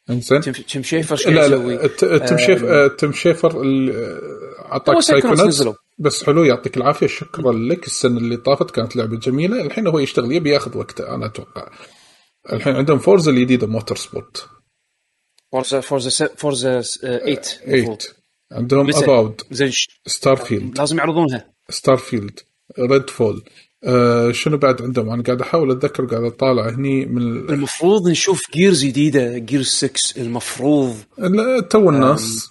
[0.10, 1.88] إنزين Tim Tim Schafer إيش قاعد يسوي؟
[2.20, 2.66] Tim Schaf
[2.98, 5.74] Tim Schafer ال- آه، هو اعطاك نزلوا.
[6.00, 10.32] بس حلو يعطيك العافية شكرا لك السنة اللي طافت كانت لعبة جميلة الحين هو يشتغل
[10.32, 11.70] يبي ياخذ وقته أنا أتوقع
[12.54, 14.48] الحين عندهم Forza الجديدة Motorsport
[15.52, 17.98] Forza Forza Forza 8 8
[18.52, 19.72] عندهم؟ Avowed زين
[20.08, 21.46] Starfield لازم يعرضونها.
[21.70, 22.40] Starfield
[22.80, 23.44] Redfall
[23.84, 28.42] آه شنو بعد عندهم؟ أنا قاعد أحاول أتذكر قاعد أطالع هني من ال- المفروض نشوف
[28.54, 30.96] Gears جديدة Gears 6 المفروض.
[31.18, 32.50] لا، تو الناس.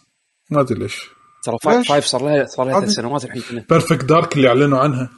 [0.51, 1.09] ما أدري ليش.
[1.45, 5.11] ترى؟ 5 صار لها صار لها ثلاث سنوات الحين Perfect Dark اللي أعلنوا عنها.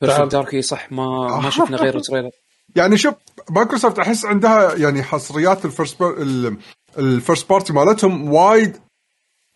[0.00, 2.30] Perfect Dark إي صح ما ما شفنا غير trailer
[2.76, 3.14] يعني شوف
[3.50, 5.96] مايكروسوفت أحس عندها يعني حصريات ال first
[6.98, 8.76] ال first party مالتهم وايد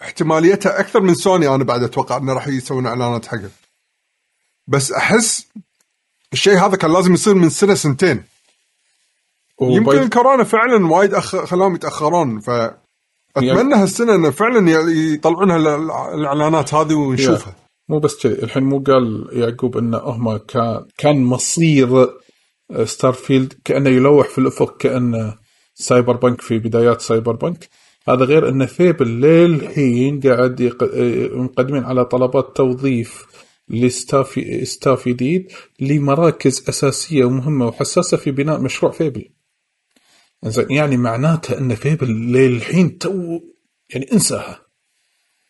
[0.04, 3.50] احتماليتها أكثر من سوني أنا بعد أتوقع إنه راح يسوون إعلانات حقها
[4.66, 5.46] بس أحس
[6.32, 8.24] الشيء هذا كان لازم يصير من سنة سنتين.
[9.60, 11.36] يمكن الكورونا فعلا وايد أخ...
[11.36, 17.56] خلاهم يتأخرون فاتمنى هالسنة إنه فعلا يطلعون الإعلانات هذه ونشوفها.
[17.88, 22.08] مو بس كذي الحين مو قال يعقوب ان هم كان كان مصير
[22.84, 25.34] Starfield كأنه يلوح في الأفق كأنه
[25.74, 27.68] Cyberpunk في بدايات Cyberpunk
[28.08, 30.84] هذا غير إن Fable للحين قاعد يق...
[31.34, 33.26] مقدمين على طلبات توظيف
[33.68, 39.30] ل staff staff جديد لمراكز أساسية ومهمه وحساسة في بناء مشروع Fable
[40.44, 43.40] زين يعني معناته إن Fable للحين تو
[43.90, 44.60] يعني انساها.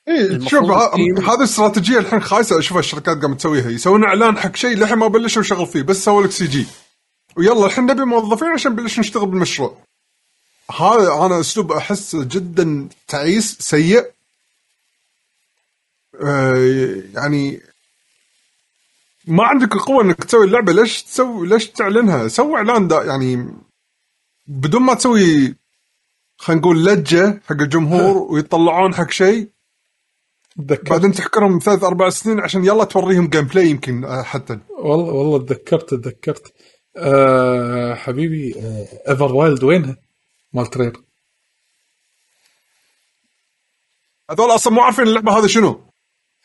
[0.09, 3.71] اي شوف هذه الاستراتيجيه الحين خايسة أشوف الشركات قامت تسويها.
[3.71, 6.67] يسوون إعلان حق شيء للحين ما بلشوا شغل فيه بس سووا لك CG.
[7.37, 9.84] ويلا الحين نبي موظفين عشان نبلش نشتغل بالمشروع.
[10.77, 14.11] هذا أنا أسلوب أحس جدا تعيس سيء.
[16.22, 17.61] آه، يعني
[19.27, 20.72] ما عندك القوة إنك تسوي اللعبة.
[20.72, 23.49] ليش تسوي ليش تعلنها؟ سوي إعلان دا يعني
[24.47, 25.55] بدون ما تسوي
[26.39, 29.49] خلينا نقول لجة حق الجمهور ويطلعون حق شيء.
[30.59, 30.91] تذكرت.
[30.91, 34.59] بعدين تحقرهم ثلاث أربع سنين عشان يلا توريهم gameplay يمكن آه، حتى.
[34.79, 36.53] والله والله تذكرت تذكرت.
[36.97, 39.97] آه حبيبي آه Everwild وينها؟
[40.55, 40.93] مالت Rare
[44.31, 45.81] هذول أصلا مو عارفين اللعبة هذا شنو.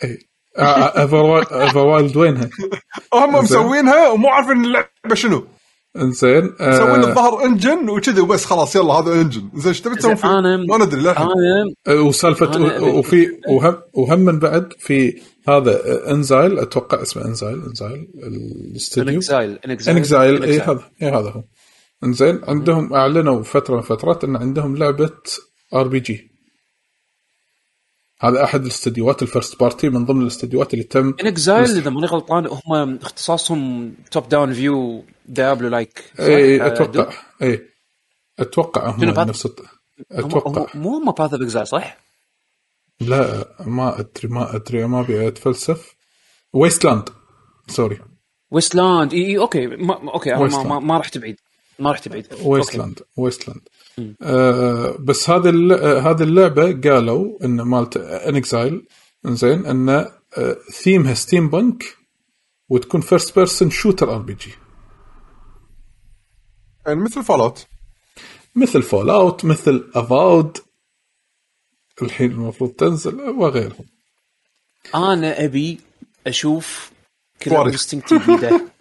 [0.04, 0.20] اي
[0.58, 2.50] آه Everwild وينها؟
[3.14, 3.36] هم.
[3.36, 5.48] مسوينها ومو عارفين اللعبة شنو.
[5.96, 10.16] إنزين مسوين آه الظهر engine وكذي وبس خلاص يلا هذا engine زين إيش تبي تسوي
[10.16, 11.28] فيه؟ ما ندري للحين.
[11.88, 18.08] أنا وسالفه وفي وهم وهم من بعد في هذا آه، inXile أتوقع اسمه inXile inXile
[18.24, 21.44] الاستوديو inXile inXile inXile اي هذا اي هذا هو.
[22.04, 25.18] انزين عندهم أعلنوا فترة من فترات إن عندهم لعبة
[25.74, 26.30] RPG.
[28.22, 32.48] هذا أحد الاستديوهات ال first party من ضمن الاستديوهات اللي تم inXile إذا ماني غلطان
[32.48, 37.14] هم اختصاصهم top down view Diablo like اي أتوقع.
[37.42, 37.70] اي
[38.40, 39.48] أتوقع هم؟ نفس
[40.12, 40.66] أتوقع.
[40.76, 41.98] مو هم Path of Exile صح؟
[43.00, 45.96] لا ما أدري ما أدري ما أبي أتفلسف.
[46.54, 47.10] Wasteland
[47.68, 48.00] sorry
[48.52, 50.34] Wasteland إي إي أوكي ما أوكي.
[50.34, 51.36] ما, ما رحت بعيد.
[51.80, 52.28] ما رحت بعيد.
[52.44, 53.62] Wasteland Wasteland.
[54.22, 58.88] آه بس هذه الل- هذه اللعبة قالوا إن مالت inXile
[59.26, 60.10] زين إن
[60.74, 61.84] theme ها steampunk
[62.70, 64.52] وتكون first person shooter RPG
[66.88, 67.68] يعني مثل Fallout
[68.56, 70.58] مثل Fallout مثل Avowed
[72.02, 73.86] الحين المفروض تنزل وغيرهم.
[74.96, 75.80] أنا أبي
[76.28, 76.92] أشوف.
[77.68, 78.62] Instinct جديده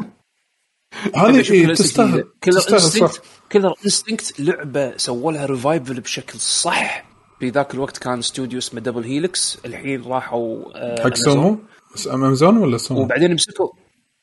[1.14, 3.12] هذه إيه تستاهل تستاهل صح.
[3.84, 7.04] Instinct لعبة سووا لها revival بشكل صح.
[7.40, 11.14] في ذاك الوقت كان استوديو اسمه Double Helix الحين راحوا آه، حق.
[11.14, 11.58] Sumo
[11.94, 13.68] بس امازون ولا Sumo؟ وبعدين مسكوا.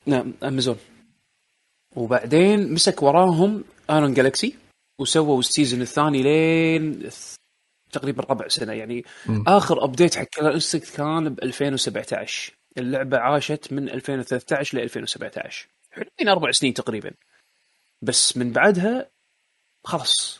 [0.05, 0.77] نعم امازون
[1.95, 4.55] وبعدين مسك وراهم Iron Galaxy
[4.99, 7.09] وسووا ال season الثاني لين
[7.91, 8.73] تقريبا ربع سنة.
[8.73, 9.43] يعني م.
[9.47, 16.29] آخر update حق Killer Instinct كان ب 2017 اللعبة عاشت من 2013 ل 2017 حلوين
[16.29, 17.11] أربع سنين تقريبا.
[18.01, 19.09] بس من بعدها
[19.83, 20.39] خلاص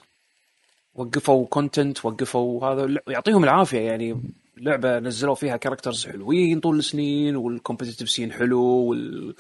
[0.94, 4.22] وقفوا content وقفوا هذا يعطيهم العافية يعني.
[4.58, 9.36] لعبة نزلوا فيها characters حلوين طول السنين وال competitive scene حلو وال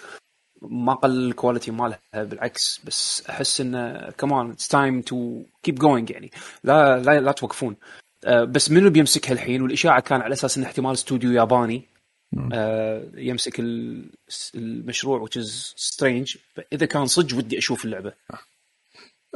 [0.61, 2.82] ما قل ال quality مالها بالعكس.
[2.86, 6.32] بس أحس إنه كمان it's time to keep going يعني.
[6.63, 7.76] لا لا لا توقفون.
[8.26, 11.84] أه بس منو بيمسكها الحين؟ والإشاعة كان على أساس انه احتمال استوديو ياباني.
[13.17, 13.59] يمسك
[14.55, 16.38] المشروع which is strange.
[16.73, 18.13] اذا كان صدق ودي أشوف اللعبة.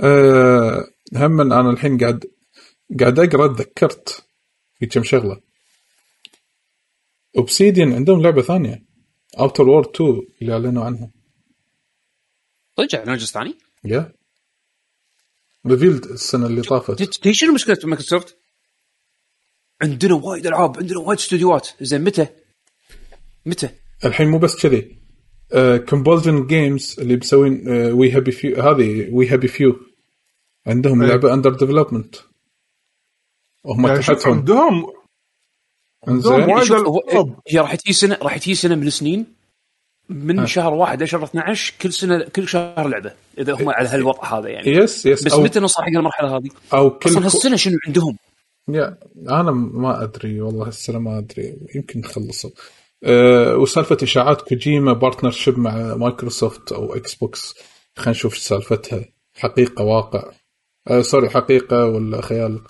[0.04, 2.26] أه هم أنا الحين قاعد
[3.00, 4.26] قاعد أقرأ تذكرت
[4.80, 5.42] في كم شغلة.
[7.38, 8.84] Obsidian عندهم لعبة ثانية.
[9.40, 11.12] Outer Worlds 2 اللي أعلنوا عنها.
[12.78, 14.14] صدق اعلنوا جزء ثاني؟ yeah
[15.68, 17.04] revealed السنة اللي طافت.
[17.04, 18.38] تدري شنو مشكلة مايكروسوفت؟
[19.82, 22.28] عندنا وايد ألعاب عندنا وايد استديوهات زين متى؟
[23.50, 23.70] متى؟
[24.06, 25.00] الحين مو بس كذي
[25.90, 29.80] Compulsion Games اللي مسوين We Happy Few هذه We Happy Few
[30.68, 31.08] عندهم أي.
[31.08, 32.16] لعبة under development
[33.64, 34.86] وهم يعني تحتهم عندهم
[36.08, 36.34] إنزين.
[37.48, 39.26] هي راح تجي سنه راح تجي سنة من السنين
[40.10, 40.46] من ها.
[40.46, 44.70] شهر واحد لشهر 12 كل سنه كل شهر لعبة إذا هم على هالوضع هذا يعني
[44.70, 48.18] yes yes بس متى نوصل حق المرحلة هذه؟ أو كل أصلا هالسنة شنو عندهم؟
[48.70, 48.98] يا
[49.30, 52.50] أنا ما أدري والله هالسنه ما أدري يمكن خلصوا
[53.04, 57.56] أه وسالفة إشاعات كوجيما partnership مع مايكروسوفت أو Xbox
[57.98, 59.06] خلينا نشوف إيش سالفتها.
[59.40, 60.32] حقيقة واقع.
[60.88, 62.62] أه sorry حقيقة ولا خيال؟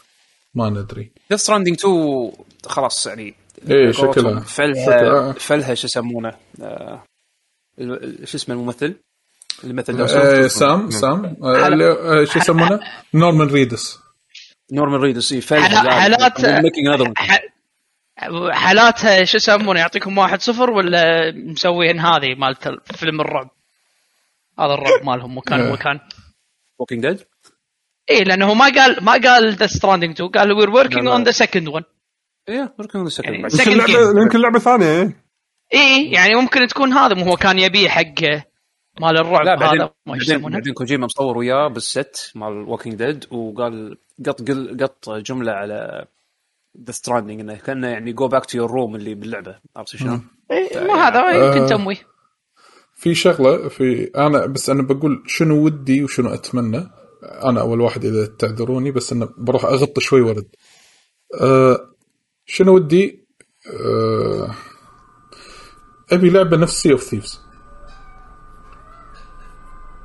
[0.54, 1.12] ما ندري.
[1.30, 2.32] Death Stranding 2
[2.66, 3.36] خلاص يعني
[3.70, 4.40] إيه شكلها.
[4.40, 5.34] فلها شكلها.
[5.34, 7.04] فلها شو يسمونه؟ آه،
[7.80, 8.96] ال- شو اسمه الممثل؟
[9.64, 12.80] اللي مثل أه سام سام؟ أه أه شو يسمونه؟
[13.14, 14.00] نورمان ريدس
[14.72, 16.62] نورمان ريدس اي فلها حلا-
[18.20, 23.50] حالات- حالاتها شو يسمونه يعطيكم واحد صفر ولا مسوين هذه مالت فيلم الرعب
[24.60, 25.72] هذا الرعب مالهم مكان إيه.
[25.74, 26.00] مكان
[26.80, 27.20] ووكينج ديد
[28.10, 31.08] اي لأنه هو ما قال ما قال ذا ستراندنج 2 قال وير وركينج.
[31.08, 31.84] اون ذا سكند ون
[32.50, 34.42] إيه وركينج ذا يعني سكند second يمكن game.
[34.42, 35.16] لعبة ثانية إيه.
[35.74, 38.22] اي يعني ممكن تكون هذا مو هو كان يبيه حق
[39.02, 42.54] مال الرعب لا بعدين هذا ما بعدين, يسمونه بعدين كوجيما مصور وياه بال set مال
[42.54, 44.42] Walking Dead وقال قط
[44.82, 46.06] قط جملة على
[46.88, 49.60] Death Stranding إنه كأنه يعني go back to your room اللي باللعبة.
[49.76, 51.68] عرفت شلون؟ إيه ما هذا يمكن آه.
[51.68, 51.98] تموي
[52.96, 56.90] في شغلة في أنا بس أنا بقول شنو ودي وشنو أتمنى.
[57.24, 60.48] أنا أول واحد إذا تعذروني بس أنا بروح اغط شوي ورد.
[61.42, 61.96] أه
[62.46, 63.28] شنو ودي؟
[63.74, 64.56] أه
[66.12, 67.42] أبي لعبة نفس Sea of Thieves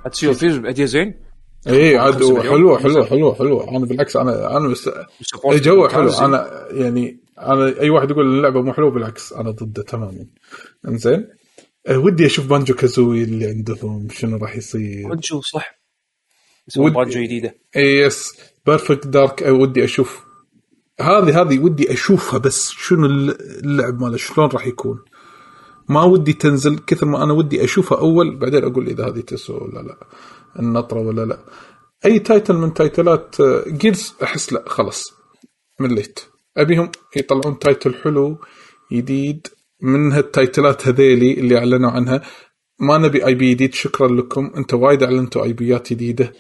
[0.05, 1.24] حتى Sea of Thieves idea زين؟
[1.69, 2.45] اي عاد خمسة مليون.
[2.53, 3.69] حلوة حلوة حلوة حلوة.
[3.69, 4.91] أنا بالعكس أنا أنا بس
[5.53, 6.11] الجو حلو.
[6.11, 10.27] أنا يعني أنا أي واحد يقول اللعبة مو حلوة بالعكس أنا ضده تماما.
[10.89, 11.29] إنزين؟
[11.87, 15.09] أه ودي أشوف Banjo-Kazooie اللي عندهم شنو راح يصير.
[15.09, 15.81] بانجو صح.
[16.77, 17.55] ود- بانجو جديدة.
[17.77, 18.33] yes.
[18.66, 20.25] Perfect Dark ودي أشوف.
[21.01, 24.99] هذه هذه ودي أشوفها بس شنو اللعب ماله شلون راح يكون.
[25.89, 29.81] ما ودي تنزل كثر ما أنا ودي أشوفها أول بعدين أقول إذا هذه تسوى ولا
[29.83, 29.97] لا.
[30.59, 31.39] النطرة ولا لا.
[32.05, 33.37] أي title من title ات
[33.68, 35.05] Gears أحس لا خلاص
[35.81, 36.21] مليت.
[36.57, 38.39] أبيهم يطلعون title حلو
[38.93, 39.47] جديد
[39.83, 42.23] من هال title ات هذيلي اللي أعلنوا عنها
[42.81, 44.53] ما نبي IP جديد شكرا لكم.
[44.57, 46.33] أنت وايد أعلنتوا IP ات جديدة.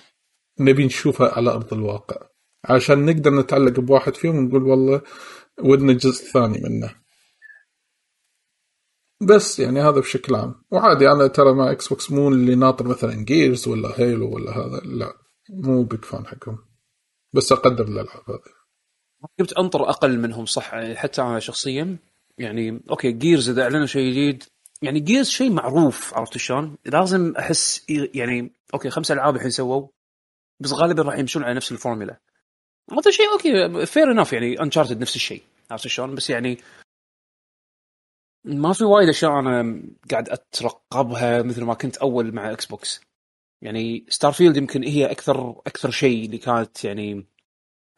[0.60, 2.16] نبي نشوفها على أرض الواقع.
[2.64, 5.00] عشان نقدر نتعلق بواحد فيهم ونقول والله
[5.60, 7.03] ودنا الجزء الثاني منه.
[9.26, 10.54] بس يعني هذا بشكل عام.
[10.70, 15.12] وعادي أنا ترى مع Xbox مو اللي ناطر مثلا Gears ولا Halo ولا هذا لا
[15.50, 16.58] مو big fan حقهم.
[17.32, 18.54] بس أقدر الالعاب هذه.
[19.38, 21.98] كنت أنطر أقل منهم صح يعني حتى أنا شخصيا.
[22.38, 24.44] يعني okay Gears إذا أعلنوا شيء جديد
[24.82, 29.88] يعني Gears شيء معروف عرفت شلون؟ لازم أحس يعني okay خمس ألعاب الحين سووا
[30.60, 32.20] بس غالبا راح يمشون على نفس الفورمولا
[32.92, 36.58] هذا شيء okay fair enough يعني Uncharted نفس الشيء عرفت شلون؟ بس يعني
[38.44, 43.00] ما في وايد أشياء أنا قاعد أترقبها مثل ما كنت أول مع Xbox
[43.62, 47.26] يعني Starfield يمكن هي أكثر أكثر شيء اللي كانت يعني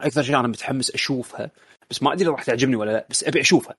[0.00, 1.50] أكثر شيء أنا متحمس أشوفها.
[1.90, 3.74] بس ما أدري راح تعجبني ولا لا بس أبي أشوفها.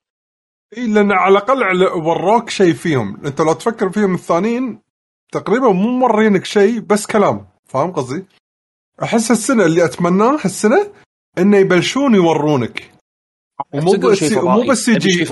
[0.77, 3.25] إي لأن على الأقل وروك شيء فيهم.
[3.25, 4.81] أنت لو تفكر فيهم الثانيين
[5.31, 7.47] تقريبا مو مورينك شيء بس كلام.
[7.65, 8.25] فاهم قصدي؟
[9.03, 10.93] أحس السنة اللي أتمناه هالسنة
[11.37, 12.91] إنه يبلشون يورونك.
[13.73, 14.61] ومو بس مو.
[14.61, 15.25] بس سي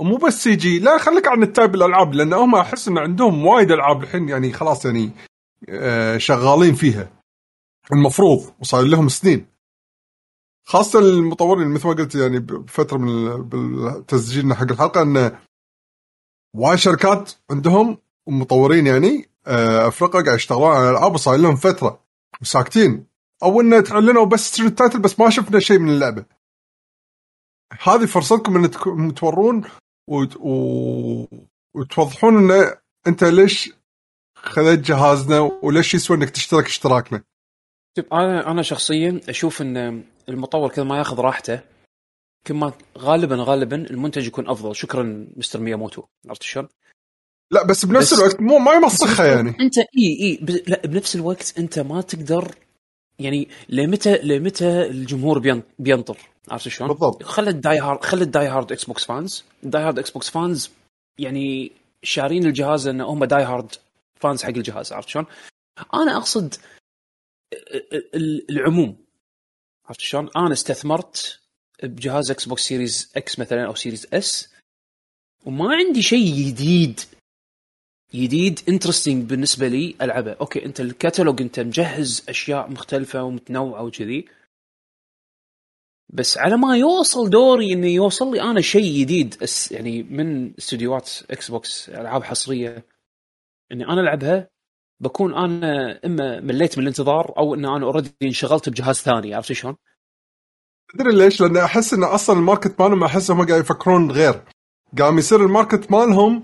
[0.00, 0.78] ومو بس سي جي.
[0.78, 4.52] لا خليك عن ال type الألعاب لأن هم أحس إن عندهم وايد ألعاب الحين يعني
[4.52, 5.10] خلاص يعني
[5.68, 7.10] آه، شغالين فيها.
[7.92, 9.46] المفروض وصار لهم سنين.
[10.66, 15.38] خاصة المطورين مثل ما قلت يعني بفترة من بالتسجيلنا حق الحلقة انه
[16.56, 22.04] وايد شركات عندهم مطورين يعني آه، أفريقيا قاعد يشتغلون على العاب وصار لهم فترة
[22.40, 23.06] وساكتين.
[23.42, 26.24] أو انه تعلنوا بس التايتل بس ما شفنا شيء من اللعبة.
[27.82, 29.64] هذه فرصتكم إن تورون
[30.10, 31.26] وت- و...
[31.74, 32.74] وتوضحون إن
[33.06, 33.72] أنت ليش
[34.36, 37.22] خذيت جهازنا وليش يسوى إنك تشترك اشتراكنا؟
[37.98, 41.60] شوف أنا أنا شخصيا أشوف إن المطور كل ما ياخذ راحته.
[42.46, 44.76] كل ما غالبا غالبا المنتج يكون أفضل.
[44.76, 46.02] شكرا مستر مياموتو.
[46.28, 46.68] عرفت شلون؟
[47.50, 49.50] لا بس بنفس بس- الوقت مو ما يمسخها يعني.
[49.60, 49.86] أنت اي
[50.20, 52.54] إي لا بنفس الوقت أنت ما تقدر
[53.20, 56.18] يعني لمتى لمتى الجمهور بين- بينطر
[56.50, 57.22] عرفت شلون؟ بالضبط.
[57.22, 60.70] خلى ال die hard خلى ال die hard Xbox fans ال die hard Xbox fans
[61.18, 63.74] يعني شارين الجهاز إن هم die hard
[64.20, 65.26] fans حق الجهاز عرفت شلون؟
[65.94, 66.54] أنا أقصد
[67.52, 68.96] ال- ال- العموم
[69.86, 71.40] عرفت شلون؟ أنا استثمرت
[71.82, 74.48] بجهاز Xbox Series X مثلا أو Series S
[75.46, 77.00] وما عندي شيء جديد
[78.14, 84.28] جديد interesting بالنسبة لي ألعبه okay أنت الكتالوج أنت مجهز أشياء مختلفة ومتنوعة وكذي
[86.12, 89.36] بس على ما يوصل دوري إنه يوصل لي أنا شيء جديد
[89.70, 92.86] يعني من استديوهات Xbox ألعاب حصرية
[93.72, 94.48] إني أنا ألعبها
[95.00, 99.76] بكون أنا إما مليت من الانتظار أو إن أنا already انشغلت بجهاز ثاني عرفت شلون؟
[100.94, 104.44] تدري ليش؟ لأن أحس إن أصلا ال market مالهم احس هم قاعد يفكرون غير
[104.98, 106.42] قام يصير ال market مالهم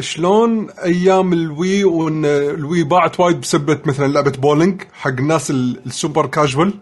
[0.00, 5.50] شلون أيام ال Wii وإن ال Wii باعت وايد بسبه مثلا لعبة بولينج حق الناس
[5.50, 6.80] ال- ال super casual.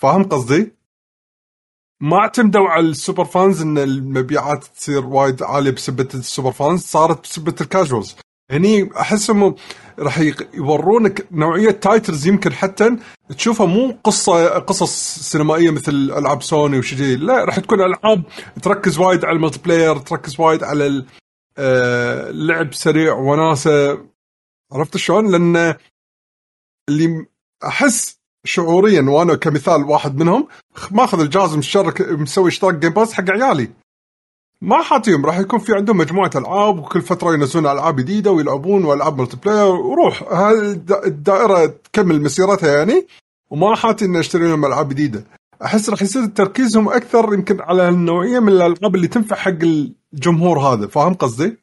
[0.00, 0.72] فاهم قصدي؟
[2.00, 6.80] ما اعتمدوا على ال super fans إن المبيعات تصير وايد عالية بسبه ال super fans
[6.80, 8.16] صارت بسبه ال casuals.
[8.50, 9.54] هني احسهم
[9.98, 10.18] راح
[10.54, 12.96] يورونك نوعية titles يمكن حتى
[13.36, 18.22] تشوفها مو قصه قصص سينمائية مثل ألعاب سوني وشي لا راح تكون ألعاب
[18.62, 21.04] تركز وايد على ال multiplayer تركز وايد على
[21.58, 23.98] آه، لعب سريع وناسة.
[24.72, 25.74] عرفت شلون؟ لأن
[26.88, 27.26] اللي
[27.64, 30.48] أحس شعوريا وأنا كمثال واحد منهم
[30.90, 33.70] ماخذ الجهاز مشترك مسوي اشتراك Game Pass حق عيالي.
[34.60, 39.20] ما حاتيهم راح يكون في عندهم مجموعة ألعاب وكل فترة ينزلون ألعاب جديدة ويلعبون وألعاب
[39.20, 40.22] multiplayer وروح
[41.06, 43.06] الدائرة تكمل مسيرتها يعني
[43.50, 45.24] وما حاتي اني اشتري لهم ألعاب جديدة.
[45.64, 49.58] أحس راح يصير تركيزهم أكثر يمكن على النوعيه من الألعاب اللي تنفع حق
[50.14, 51.56] الجمهور هذا فاهم قصدي؟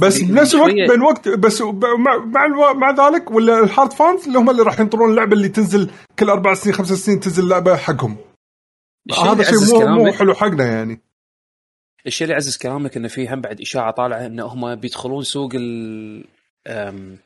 [0.00, 4.38] بس بنفس الوقت بين وقت بس مع مع, الو- مع ذلك ولا الهارد فانز اللي
[4.38, 8.16] هم اللي راح ينطرون اللعبة اللي تنزل كل أربع سنين خمس سنين تنزل لعبه حقهم
[9.24, 11.00] هذا شيء مو مو حلو حقنا يعني
[12.06, 16.24] الشيء اللي يعزز كلامك إنه في هم بعد إشاعة طالعة إن هم بيدخلون سوق ال
[16.66, 17.18] أم،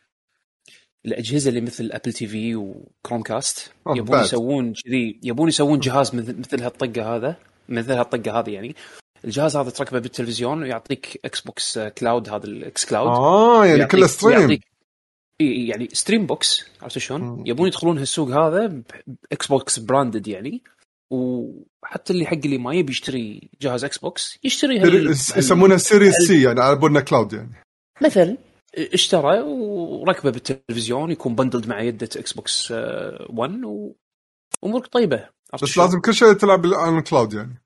[1.07, 4.21] الأجهزة اللي مثل Apple TV و Chromecast يبون.
[4.21, 7.37] يسوون كذي يبون يسوون جهاز مثل مثل هالطقة هذا
[7.69, 8.75] مثل هالطقة هذه يعني
[9.27, 14.59] الجهاز هذا تركبه بالتلفزيون ويعطيك Xbox cloud هذا ال xCloud آه يعني كله stream
[15.41, 18.83] يعني stream box عرفت شلون؟ يبون يدخلون هالسوق هذا
[19.33, 20.63] Xbox branded يعني.
[21.11, 26.61] وحتى اللي حق اللي ما يبي يشتري جهاز Xbox يشتري هال- يسمونها Series C يعني
[26.61, 27.53] على بالنا cloud يعني.
[28.03, 28.39] مثل؟
[28.79, 33.61] اشترى وركبه بالتلفزيون يكون bundled مع يده Xbox 1
[34.63, 35.29] وأمورك طيبة.
[35.63, 37.63] بس؟ لازم كل شيء تلعب على ال cloud يعني.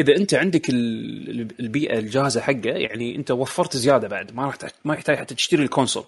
[0.00, 4.94] إذا أنت عندك ال- البيئة الجاهزة حقه يعني أنت وفرت زيادة بعد ما راح ما
[4.94, 6.04] يحتاج حتى تشتري ال console.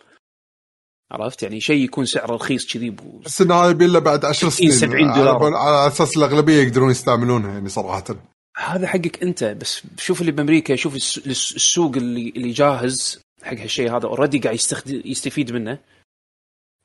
[1.13, 2.91] عرفت؟ يعني شيء يكون سعره رخيص كذي
[3.25, 5.45] بس إن هذا يبي له بعد 10 سنين 70 دولار.
[5.45, 8.05] على, على أساس الأغلبية يقدرون يستعملونها يعني صراحة.
[8.57, 13.55] هذا حقك أنت بس شوف اللي بأمريكا شوف الس- الس- السوق اللي اللي جاهز حق
[13.55, 14.59] هالشيء هذا already قاعد
[15.05, 15.79] يستفيد منه.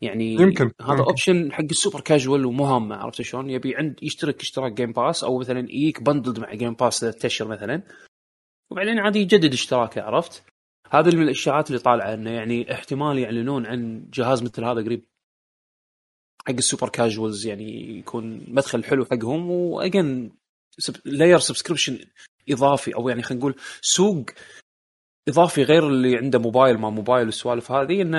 [0.02, 1.00] يعني يمكن، هذا.
[1.00, 5.24] option حق ال super casual ومو هامه عرفت شلون؟ يبي عند يشترك اشتراك Game Pass
[5.24, 7.84] أو مثلا يجيك bundled مع Game Pass ثلاث اشهر مثلا
[8.72, 10.44] وبعدين عادي يجدد اشتراكه عرفت؟
[10.92, 15.06] هذا من الاشاعات اللي طالعة إنه يعني احتمال يعلنون عن جهاز مثل هذا قريب
[16.48, 20.38] حق ال super casuals يعني يكون مدخل حلو حقهم و again
[21.06, 22.00] layer subscription
[22.50, 24.26] إضافي أو يعني خلينا نقول سوق
[25.28, 28.18] إضافي غير اللي عنده موبايل ما موبايل والسوالف هذه انه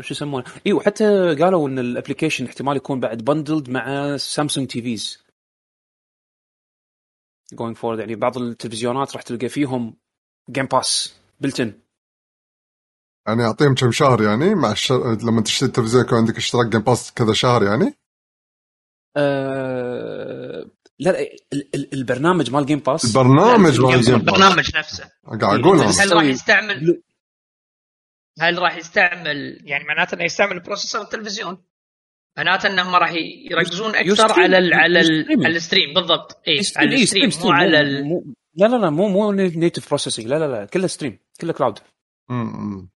[0.00, 5.24] شو يسمونه؟ اي وحتى قالوا إن ال application احتمال يكون بعد bundled مع Samsung TVs
[7.52, 9.96] going forward يعني بعض التلفزيونات راح تلقى فيهم
[10.50, 11.80] Game Pass built-in
[13.26, 15.18] يعني يعطيهم كم شهر يعني؟ مع الشر...
[15.24, 17.94] لما تشتري التلفزيون يكون عندك اشتراك Game Pass كذا شهر يعني؟
[19.16, 20.66] آه...
[21.04, 21.20] لا لا
[21.52, 25.10] ال- ال- البرنامج مال Game Pass البرنامج مال ال Game Pass البرنامج نفسه.
[25.40, 27.02] قاعد أقول هل راح يستعمل
[28.40, 31.64] هل راح يستعمل يعني معناته إنه يستعمل processor التلفزيون.
[32.36, 33.12] معناته إنهم راح
[33.50, 34.32] يركزون أكثر.
[34.32, 35.46] على ال على ال stream.
[35.46, 36.32] على ال stream بالضبط.
[36.48, 38.24] اي على إيه، ال stream stream، مو على ال...
[38.54, 41.78] لا لا لا مو مو native processing لا لا لا كله stream كله cloud
[42.28, 42.88] م- م.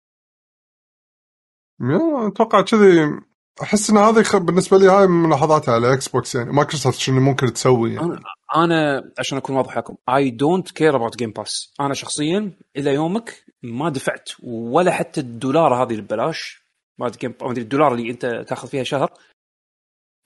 [1.81, 3.21] Yeah، أتوقع كذي
[3.63, 7.95] أحس إن هذه بالنسبة لي هاي من ملاحظاتي على Xbox يعني مايكروسوفت شنو ممكن تسوي
[7.95, 8.07] يعني.
[8.07, 8.21] أنا
[8.57, 13.45] أنا عشان أكون واضح لكم I don't care about Game Pass أنا شخصيا إلى يومك
[13.63, 16.63] ما دفعت ولا حتى الدولار هذه ببلاش
[16.99, 19.13] ما أدري الدولار اللي أنت تأخذ فيها شهر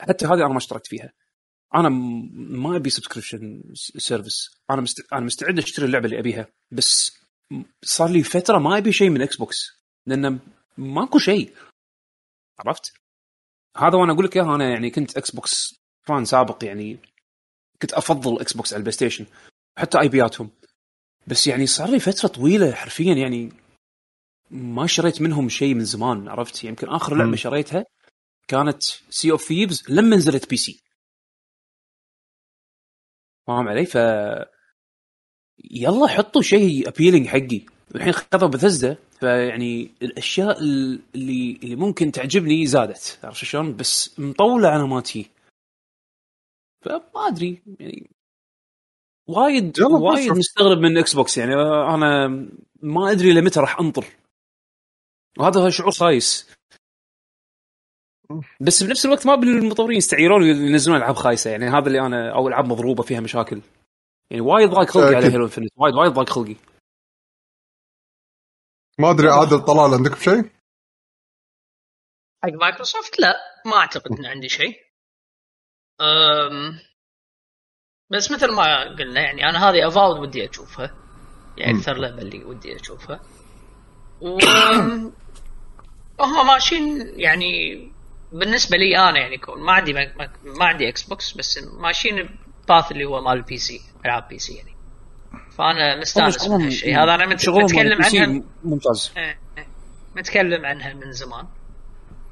[0.01, 1.13] حتى هذه أنا ما اشتركت فيها
[1.75, 5.13] أنا ما أبي subscription service أنا مست...
[5.13, 7.19] أنا مستعد أشتري اللعبة اللي أبيها بس
[7.83, 10.39] صار لي فترة ما أبي شيء من Xbox لأن
[10.79, 11.55] ماكو شيء
[12.59, 13.02] عرفت؟
[13.77, 16.99] هذا وأنا أقول لك اياها أنا يعني كنت Xbox fan سابق يعني
[17.83, 19.27] كنت أفضل Xbox على ال PlayStation
[19.79, 20.51] حتى IP ياتهم
[21.27, 23.53] بس يعني صار لي فترة طويلة حرفيا يعني
[24.51, 27.37] ما شريت منهم شيء من زمان عرفت؟ يمكن آخر لعبة.
[27.37, 27.85] شريتها
[28.49, 30.83] كانت Sea of Thieves لما نزلت PC
[33.47, 33.95] فاهم علي؟ ف
[35.71, 37.67] يلا حطوا شيء appealing حقي.
[37.95, 44.87] الحين خذوا بثزدا فيعني الأشياء اللي اللي ممكن تعجبني زادت عرفت شلون؟ بس مطولة على
[44.87, 45.31] ما تجي
[46.85, 48.11] فما أدري يعني
[49.29, 50.31] وايد وايد.
[50.31, 51.55] مستغرب من Xbox يعني
[51.95, 52.29] أنا
[52.83, 54.05] ما أدري لمتى راح أنطر.
[55.39, 56.51] وهذا شعور خايس.
[58.61, 62.49] بس بنفس الوقت ما أبي المطورين يستعجلون وينزلون ألعاب خايسة يعني هذا اللي أنا أو
[62.49, 63.61] ألعاب مضروبة فيها مشاكل.
[64.31, 65.27] يعني وايد ضاق خلقي على.
[65.27, 66.57] Halo Infinite وايد وايد ضاق خلقي.
[68.99, 70.51] ما أدري عادل طلال عندك بشيء؟
[72.45, 73.35] حق مايكروسوفت؟ لا
[73.67, 74.77] ما أعتقد ان عندي شيء
[76.01, 76.79] أم
[78.11, 80.95] بس مثل ما قلنا يعني أنا هذه Avowed ودي أشوفها.
[81.57, 83.21] يعني أكثر لعبه اللي ودي أشوفها.
[84.21, 84.39] و
[86.21, 87.79] هم ماشيين يعني
[88.33, 92.93] بالنسبة لي أنا يعني كون ما عندي ما, ما عندي Xbox بس ماشيين ال path
[92.93, 94.72] اللي هو مال ال PC ألعاب PC يعني.
[95.59, 99.13] فأنا مستانس من هالشيء هذا أنا متكلم البي عنها ممتاز.
[99.17, 99.67] إيه، إيه.
[100.17, 101.47] متكلم عنها من زمان.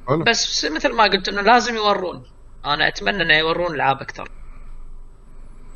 [0.09, 0.25] حلو.
[0.25, 2.23] بس مثل ما قلت إنه لازم يورون.
[2.65, 4.31] أنا أتمنى إنه يورون العاب أكثر.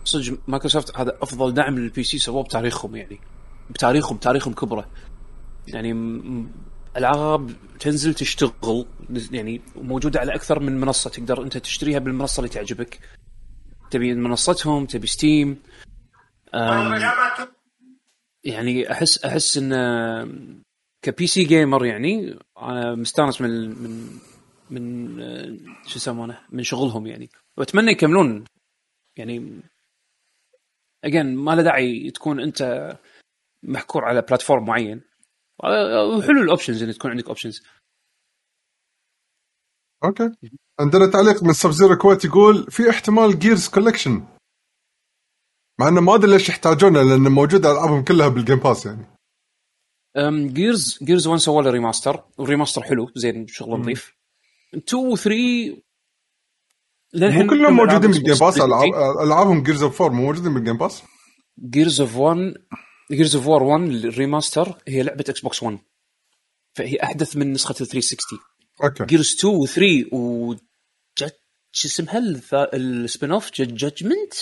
[0.05, 3.21] صدق مايكروسوفت هذا أفضل دعم لل PC سووه بتاريخهم يعني.
[3.71, 4.89] بتاريخهم بتاريخهم كبره.
[5.69, 5.93] يعني
[6.97, 8.87] ألعاب تنزل تشتغل
[9.33, 11.11] يعني موجودة على أكثر من منصة.
[11.11, 12.99] تقدر أنت تشتريها بالمنصة اللي تعجبك.
[13.91, 15.63] تبي منصتهم تبي Steam
[18.45, 19.73] يعني أحس أحس إن
[21.03, 24.19] ك PC gamer يعني أنا مستانس من من
[24.71, 27.31] من آه، شو يسمونه من شغلهم يعني.
[27.57, 28.45] وأتمنى يكملون.
[29.17, 29.63] يعني
[31.05, 32.93] again ما له داعي تكون أنت
[33.63, 35.01] محكور على platform معين.
[36.19, 37.63] وحلو ال options إن تكون عندك options
[40.05, 40.33] okay.
[40.81, 44.27] عندنا تعليق من Sub-Zero كويت يقول في احتمال Gears Collection
[45.79, 49.07] مع إنه ما أدري ليش يحتاجونه لأن موجوده العابهم كلها بال Game Pass يعني.
[50.53, 54.15] Gears Gears 1 سووا له remaster وال remaster حلو زين شغل نظيف.
[54.75, 55.83] 2 و 3
[57.15, 61.03] مو كلهم موجودين بال Game Pass العابهم Gears of 4 مو موجودين بال Game Pass
[61.71, 62.55] Gears of 1
[63.13, 65.79] Gears of War 1 ال remaster هي لعبة Xbox 1
[66.75, 68.39] فهي أحدث من نسخة ال 360
[68.85, 69.05] okay.
[69.05, 70.55] Gears 2 و 3 و
[71.73, 72.19] شو اسمها
[72.75, 74.35] ال spin-off Judgment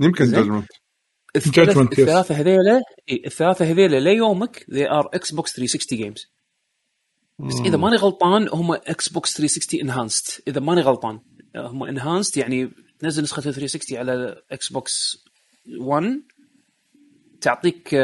[0.00, 0.24] يمكن.
[0.24, 2.00] Judgment yes.
[2.00, 2.82] الثلاثة هذيلا
[3.26, 6.26] الثلاثة هذيلا ليومك they are Xbox 360 games
[7.38, 11.20] بس إذا ماني غلطان هم إكس بوكس 360 enhanced إذا ماني غلطان
[11.56, 15.24] هم enhanced يعني تنزل نسخة ال 360 على إكس بوكس
[15.78, 16.22] 1
[17.40, 17.96] تعطيك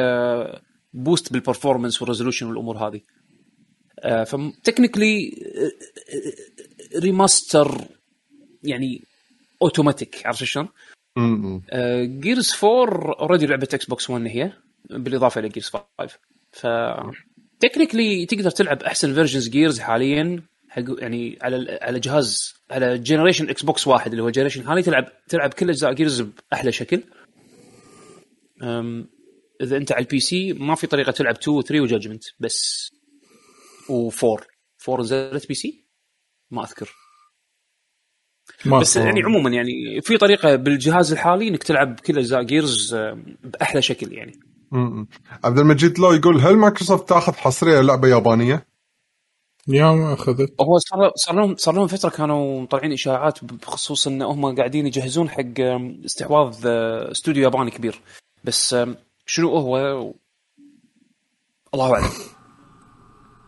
[0.92, 3.00] boost بال performance وال resolution والأمور هذه
[4.24, 5.30] ف technically
[6.96, 7.84] remaster
[8.62, 9.04] يعني
[9.62, 10.68] اوتوماتيك عرفت شلون؟
[12.20, 14.52] جيرز 4 already لعبة إكس بوكس 1 هي
[14.90, 15.86] بالإضافة إلى جيرز 5
[16.52, 16.66] ف
[17.60, 23.62] technically تقدر تلعب أحسن versions جيرز حاليا حق يعني على على جهاز على generation إكس
[23.62, 27.02] بوكس واحد اللي هو ال generation الحالي تلعب تلعب كل أجزاء جيرز بأحلى شكل.
[29.60, 32.90] إذا أنت على ال PC ما في طريقة تلعب 2 و 3 و Judgment بس
[33.88, 34.44] و4
[34.88, 35.84] 4 نزلت PC
[36.50, 36.94] ما أذكر.
[38.80, 42.96] بس يعني عموما يعني في طريقة بالجهاز الحالي إنك تلعب كل أجزاء جيرز
[43.44, 44.40] بأحلى شكل يعني.
[44.72, 45.06] م-م.
[45.44, 48.66] عبد المجيد لو يقول هل مايكروسوفت تاخذ حصرية لعبة يابانية؟
[49.68, 50.54] يا ما أخذت.
[50.60, 55.30] هو صار صار لهم صار لهم فترة كانوا طالعين إشاعات بخصوص إن هم قاعدين يجهزون
[55.30, 55.60] حق
[56.04, 58.00] استحواذ آه، استوديو ياباني كبير.
[58.44, 58.76] بس
[59.26, 59.76] شنو هو؟
[61.74, 62.08] الله أعلم.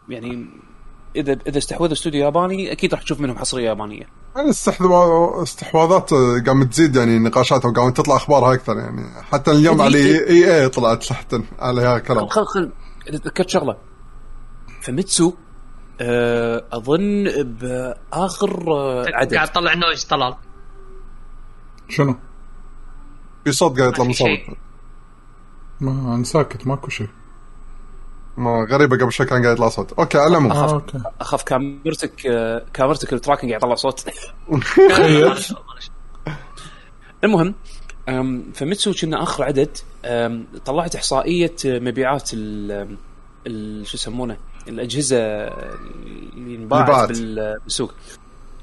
[0.09, 0.47] يعني
[1.17, 4.22] اذا إذا استحوذ استوديو ياباني أكيد راح تشوف منهم حصرية يابانية.
[4.37, 9.23] استحواذات آه، قامت تزيد يعني نقاشات وقامت تطلع أخبارها أكثر يعني.
[9.23, 12.27] حتى اليوم تدري على إيه؟ اي إي طلعت تحت عليها كلام.
[12.27, 12.73] خل خل
[13.07, 13.77] تذكرت شغلة.
[14.83, 15.33] فميتسو
[16.01, 19.35] آه، أظن بآخر آه، عدد.
[19.35, 20.35] قاعد تطلع noise طلال.
[21.89, 22.17] شنو؟
[23.45, 24.15] في صوت قاعد يطلع من.
[25.81, 27.09] ما أنا ساكت ماكو شيء.
[28.37, 29.93] ما غريبة قبل شوي كان قاعد يطلع صوت.
[29.93, 30.99] okay على العموم آه okay.
[31.21, 34.05] أخاف كاميرتك آه، كاميرتك ال tracking قاعد يطلع صوت.
[34.89, 35.35] تخيل
[37.25, 37.55] المهم
[38.09, 39.77] أم، فميتسو كنا آخر عدد
[40.65, 42.97] طلعت إحصائية مبيعات ال
[43.47, 44.37] ال- شو يسمونه؟
[44.69, 47.09] الأجهزة اللي انباعت انباعت.
[47.09, 47.95] بال- بالسوق.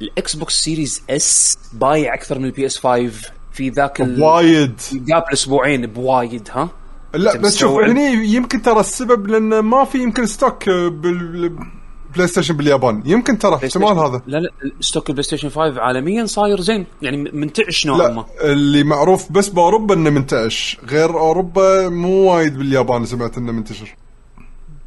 [0.01, 4.79] الإكس بوكس Series S بايع أكثر من ال PS5 في ذاك ال- وايد.
[5.11, 6.69] قاب الاسبوعين بوايد ها؟
[7.13, 13.03] لا بس شوف؟ هني يمكن ترى السبب لأن ما في يمكن stock بالبلاي ستيشن باليابان.
[13.05, 14.21] يمكن ترى احتمال هذا.
[14.27, 16.85] لا لا stock البلاي ستيشن 5 عالميا صاير زين.
[17.01, 18.25] يعني منتعش نوعا ما.
[18.41, 20.77] اللي معروف بس بأوروبا إنه منتعش.
[20.89, 23.95] غير أوروبا مو وايد باليابان سمعت إنه منتشر.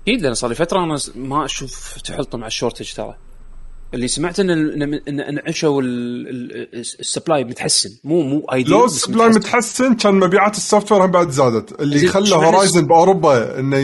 [0.03, 3.15] أكيد لأن صار لي فترة أنا ما أشوف تحلطم على ال shortage ترى.
[3.95, 5.21] اللي سمعت إن ان ان
[5.81, 9.95] ال- ال supply متحسن مو مو ideal لو ال supply متحسن.
[9.95, 13.77] كان مبيعات ال software هم بعد زادت اللي خلى هورايزن بأوروبا إنه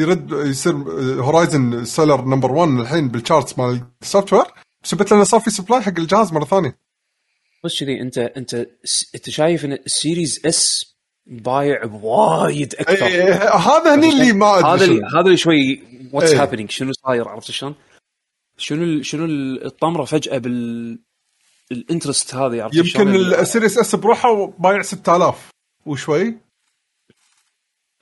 [0.00, 0.72] يرد يصير
[1.22, 4.44] Horizon seller number 1 الحين بال charts مال ال software
[4.84, 6.76] بسبب انه صار في supply حق الجهاز مرة ثانية
[7.64, 8.66] بس كذي انت أنت
[9.14, 10.92] أنت شايف إن ال Series S
[11.26, 15.06] بايع بوايد أكثر إيه، هذا هني اللي ما أدري هذا اللي.
[15.06, 15.82] هذا اللي شوي
[16.12, 16.42] what's إيه.
[16.42, 17.74] happening شنو صاير عرفت شلون؟
[18.62, 20.98] شنو شنو ال- الطمرة فجأة بال
[21.72, 25.50] ال interest هذه عرفت شلون؟ يمكن ال Series S بروحه بايع 6000
[25.86, 26.34] وشوي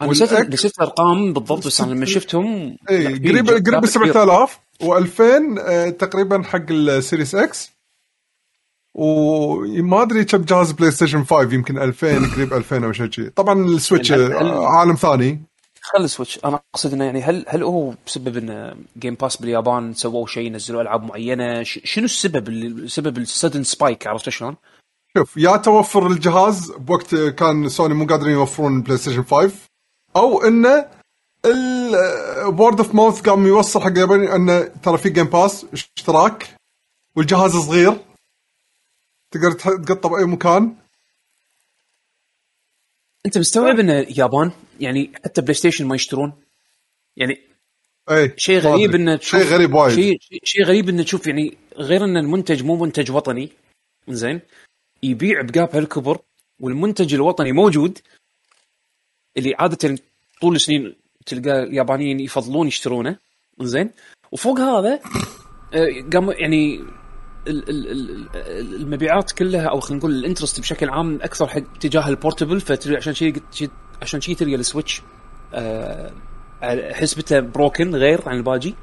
[0.02, 3.86] أنا نسيت نسيت الأرقام بالضبط بس أنا لما شفتهم إي قريب قريب كبير.
[3.86, 5.20] 7000 و2000
[5.60, 7.70] آه، تقريبا حق ال Series X
[8.94, 13.30] وما أدري كم جهاز بلاي ستيشن 5 يمكن 2000 قريب 2000 أو شيء شي.
[13.30, 15.42] طبعا السويتش يعني عالم ثاني
[15.92, 16.38] خل السويتش.
[16.44, 20.82] أنا أقصد إنه يعني هل هل هو بسبب إن Game Pass باليابان سووا شيء نزلوا
[20.82, 24.56] ألعاب معينة؟ ش- شنو السبب اللي سبب ال sudden spike عرفت شلون؟
[25.18, 29.52] شوف يا توفر الجهاز بوقت كان سوني مو قادرين يوفرون بلاي ستيشن 5
[30.16, 30.88] أو انه
[31.44, 36.54] ال word of mouth قام يوصل حق اليابانيين انه ترى في Game Pass اشتراك
[37.16, 38.00] والجهاز صغير.
[39.30, 40.74] تقدر تقطه باي مكان.
[43.26, 44.50] أنت مستوعب إن اليابان
[44.80, 46.32] يعني حتى بلاي ستيشن ما يشترون.
[47.16, 47.40] يعني
[48.10, 48.94] اي شيء غريب.
[48.94, 49.94] إنه تشوف شيء غريب وايد.
[49.94, 53.48] شيء شيء- غريب إنه تشوف يعني غير إن المنتج مو منتج وطني.
[54.08, 54.40] زين
[55.02, 56.18] يبيع بقاب هالكبر
[56.60, 57.98] والمنتج الوطني موجود
[59.36, 59.98] اللي عادة
[60.40, 60.94] طول السنين
[61.26, 63.16] تلقى اليابانيين يفضلون يشترونه.
[63.60, 63.90] زين
[64.32, 65.00] وفوق هذا
[65.74, 66.74] آه، قام يعني
[67.46, 71.78] ال- ال- ال- ال- المبيعات كلها أو خلينا نقول ال interest بشكل عام أكثر حق
[71.80, 73.68] تجاه ال portable فتري عشان شيء شي-
[74.02, 75.02] عشان شيء تلقى السويتش
[75.54, 76.10] آه،
[76.92, 78.74] حسبته broken غير عن الباجي.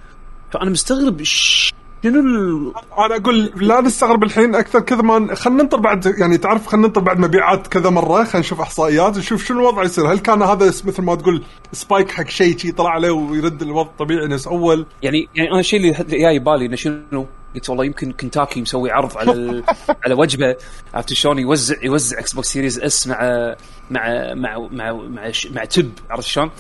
[0.52, 2.74] فأنا مستغرب شنو ال...
[2.98, 7.02] أنا أقول لا نستغرب الحين أكثر كذا ما خلينا ننطر بعد يعني تعرف خلينا ننطر
[7.02, 10.14] بعد مبيعات كذا مرة خلينا نشوف إحصائيات نشوف شنو الوضع يصير.
[10.14, 14.28] هل كان هذا مثل ما تقول spike حق شيء شي طلع عليه ويرد الوضع طبيعي
[14.28, 17.26] نفس اول يعني يعني أنا الشيء اللي جاي بالي إنه شنو؟
[17.56, 19.64] قلت والله يمكن كنتاكي مسوي عرض على ال...
[20.04, 20.56] على وجبه.
[20.94, 23.56] عرفت شلون؟ يوزع يوزع إكس بوكس Series S مع
[23.92, 25.32] مع مع مع مع.
[25.52, 25.92] مع تب.
[26.10, 26.52] عرفت شلون؟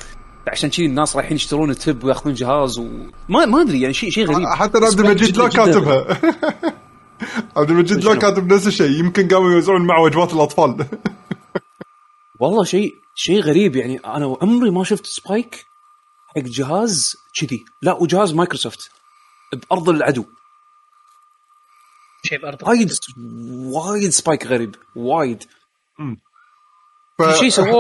[0.47, 4.47] عشان شي الناس رايحين يشترون التب وياخذون جهاز وما ما أدري يعني شيء شيء غريب.
[4.47, 6.17] حتى عبد المجيد لا كاتبها.
[7.57, 8.99] عبد المجيد لا؟ كاتب نفس الشيء.
[8.99, 10.85] يمكن قاموا يوزعون مع وجبات الأطفال.
[12.39, 13.75] والله شيء شيء غريب.
[13.75, 15.65] يعني أنا عمري ما شفت spike
[16.27, 17.65] حق جهاز كذي.
[17.81, 18.91] لا وجهاز مايكروسوفت
[19.53, 20.25] بأرض العدو.
[22.25, 22.91] شيء برضه وايد
[23.65, 25.43] وايد سبايك غريب وايد.
[27.17, 27.23] ف...
[27.23, 27.71] في شيء سووه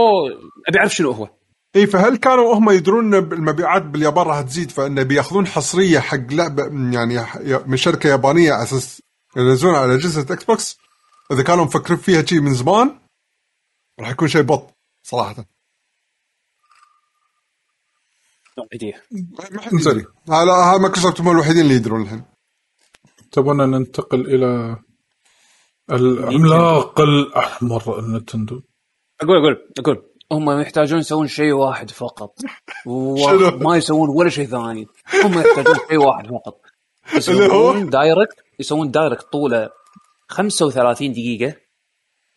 [0.67, 1.29] أبي أعرف شنو هو.
[1.75, 6.63] إي فهل كانوا هم يدرون إن المبيعات باليابان راح تزيد فانه بيأخذون حصرية حق لعبه
[6.93, 7.25] يعني
[7.65, 9.01] من شركة يابانية على أساس
[9.37, 10.77] ينزلونها على أجهزة إكس بوكس
[11.31, 12.99] إذا كانوا مفكرين فيها شيء من زمان
[13.99, 15.45] راح يكون شيء بط صراحة.
[18.73, 20.05] ايديه ما حد يدري.
[20.29, 22.23] هذا مايكروسوفت هم الوحيدين اللي يدرون الحين.
[23.31, 24.77] تبغى ننتقل إلى
[25.91, 28.61] العملاق الأحمر النتندو.
[29.21, 30.03] أقول أقول أقول.
[30.31, 32.33] هم يحتاجون يسوون شيء واحد فقط.
[33.25, 34.87] شنو؟ وما يسوون ولا شيء ثاني.
[35.23, 36.61] هم يحتاجون شيء واحد فقط.
[37.27, 39.69] اللي هو؟ يسوون Direct يسوون Direct طوله
[40.29, 41.55] 35 دقيقة.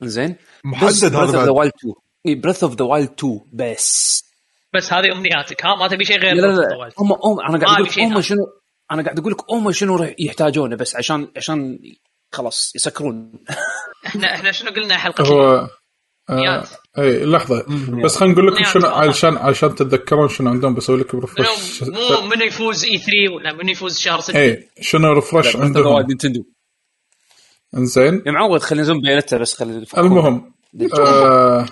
[0.03, 1.51] زين محدد هذا Breath of the.
[1.51, 1.73] Wild
[2.27, 4.23] 2 Breath of the Wild 2 بس.
[4.75, 7.01] بس هذه أمنياتك ها؟ ما تبي شيء غير لا لا Breath of the لا Wild.
[7.01, 8.21] هم هم أنا قاعد أقول هم.
[8.21, 8.47] شنو؟
[8.91, 11.79] أنا قاعد أقول لك هم شنو يحتاجونه بس عشان عشان
[12.33, 13.33] خلاص يسكرون.
[14.07, 15.69] إحنا إحنا شنو قلنا حلقة هو
[16.31, 16.65] آه.
[16.99, 17.65] إي لحظة.
[18.05, 18.99] بس خلينا نقول لكم شنو والله.
[18.99, 23.71] علشان علشان تتذكرون شنو عندهم بسوي لكم refresh منو مو منو يفوز E3 ولا منو
[23.71, 26.45] يفوز شهر 6 إي شنو refresh عندهم؟ نينتندو
[27.75, 28.23] إنزين.
[28.27, 30.55] يا معود خلينا نزوم بياناته بس خلي المهم
[30.99, 31.67] آه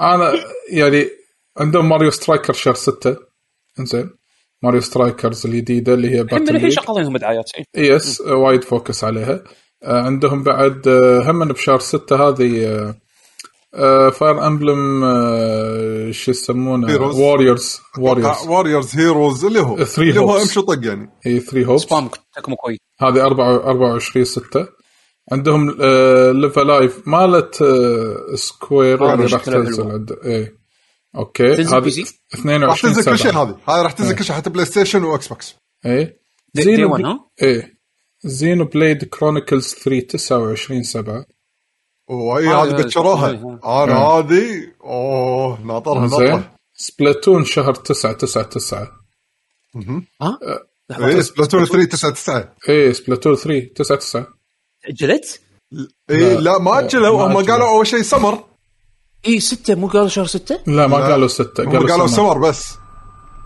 [0.00, 0.32] أنا
[0.70, 1.08] يعني
[1.56, 3.16] عندهم Mario Striker شهر 6
[3.78, 4.10] إنزين.
[4.62, 6.72] Mario Strikers الجديدة اللي هي Battle الحين League.
[6.72, 7.92] شغالين لهم دعايات إيه.
[7.94, 9.44] Yes وايد focus عليها.
[9.82, 12.94] آه، عندهم بعد آه، هم بشهر ستة هذه
[13.74, 15.00] آه، Fire Emblem
[16.12, 17.14] شو يسمونه؟ Heroes.
[17.14, 20.40] Warriors Warriors Warriors Heroes اللي هو Three اللي هو Hopes.
[20.42, 21.10] أمشي طق يعني.
[21.22, 22.78] هي 3 Hopes سبام تكمو كويس.
[23.00, 24.66] هذه 4 24 6
[25.32, 25.70] عندهم
[26.40, 29.92] Live Live مالت آه، Square آه، اللي راح تنزل حلوة.
[29.92, 30.61] عند إيه
[31.16, 33.56] okay هذه PC؟ راح 22 تنزل كل شيء 7 هذه.
[33.68, 35.54] هذه راح تنزل كل شيء حتى بلاي ستيشن واكس بوكس
[35.86, 36.20] إيه.
[36.58, 37.78] Day- Xeno day one، بل- ها؟ إيه.
[38.24, 41.24] Xenoblade Chronicles 3 29 7
[42.08, 44.18] واي هذه- بشروها هذه- أنا آه.
[44.18, 46.18] هذه؟ أوه ناطرها زين.
[46.20, 46.56] ناطرها.
[46.74, 48.90] Splatoon شهر 9 9 9
[50.22, 50.38] ها؟
[50.90, 51.20] إيه.
[51.20, 54.26] Splatoon 3 9 9 إيه Splatoon 3 9 9
[54.88, 55.40] أجلت؟
[56.10, 56.58] اي لا.
[56.58, 57.36] ما اجلوا هم.
[57.36, 58.44] قالوا أول شيء سمر
[59.26, 61.06] اي 6 مو قالوا شهر 6 لا ما لا.
[61.06, 62.16] قالوا 6 هم قالوا قالوا summer.
[62.16, 62.74] summer بس.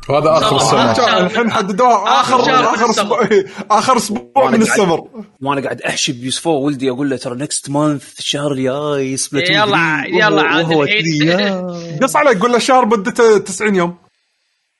[0.08, 1.26] وهذا آخر شهر.
[1.26, 3.22] الحين حددوها آخر اخر آخر السمر.
[3.22, 3.44] أسبوع.
[3.78, 5.08] آخر أسبوع من قاعد- السمر.
[5.42, 10.06] وأنا قاعد أحشي بيوسفو ولدي أقول له ترى next month الشهر الجاي Splatoon يلا- 3.
[10.26, 11.98] يلا عاد الحين.
[12.02, 13.96] قص عليه قول له الشهر مدته 90 يوم.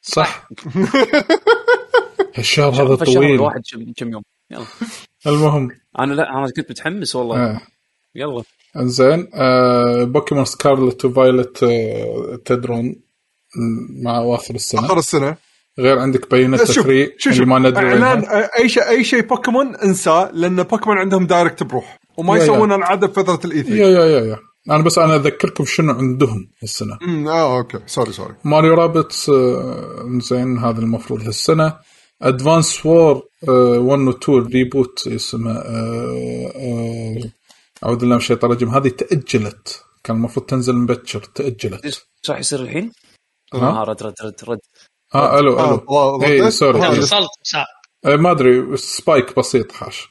[0.02, 0.48] صح.
[2.38, 3.34] الشهر هذا طويل.
[3.34, 4.22] الواحد كم كم يوم.
[4.50, 4.64] يلا.
[5.26, 5.68] المهم.
[5.98, 7.36] أنا لا أنا كنت متحمس والله.
[7.36, 7.60] آه.
[8.14, 8.42] يلا.
[8.80, 12.96] انزين آه بوكيمون Scarlet و Violet آه تدرون
[14.02, 14.80] مع اواخر السنة.
[14.86, 15.36] آخر السنة.
[15.78, 16.20] غير عندك
[16.64, 18.58] شوف 3 شوف اللي ما ندري إعلان وينها.
[18.58, 21.98] أي شيء أي شيء بوكيمون انساه لأن بوكيمون عندهم Direct بروح.
[22.18, 22.36] وما.
[22.36, 24.36] يسوون العادة بفتره ال E3 يا يا يا يا.
[24.70, 27.78] أنا بس أنا أذكركم شنو عندهم السنة امم آه okay.
[27.86, 31.74] sorry sorry Mario Rabbids آه، زين هذا المفروض هالسنة.
[32.22, 37.20] Advance War 1 و 2 reboot اسمه آه، آه،
[37.84, 38.68] أعوذ بالله من الشيطان الرجيم.
[38.68, 39.82] هذه تأجلت.
[40.04, 41.84] كان المفروض تنزل مبكر تأجلت.
[41.84, 42.00] إيش
[42.30, 42.92] راح يصير الحين؟
[43.54, 44.58] ها؟ آه رد رد رد رد.
[45.14, 45.84] آه ألو آه، ألو.
[45.88, 46.82] والله اي؟ sorry.
[46.82, 46.98] آه، إي.
[46.98, 47.66] وصلت ساعة
[48.04, 48.76] آه، ما أدري.
[48.76, 50.08] سبايك بسيط حاش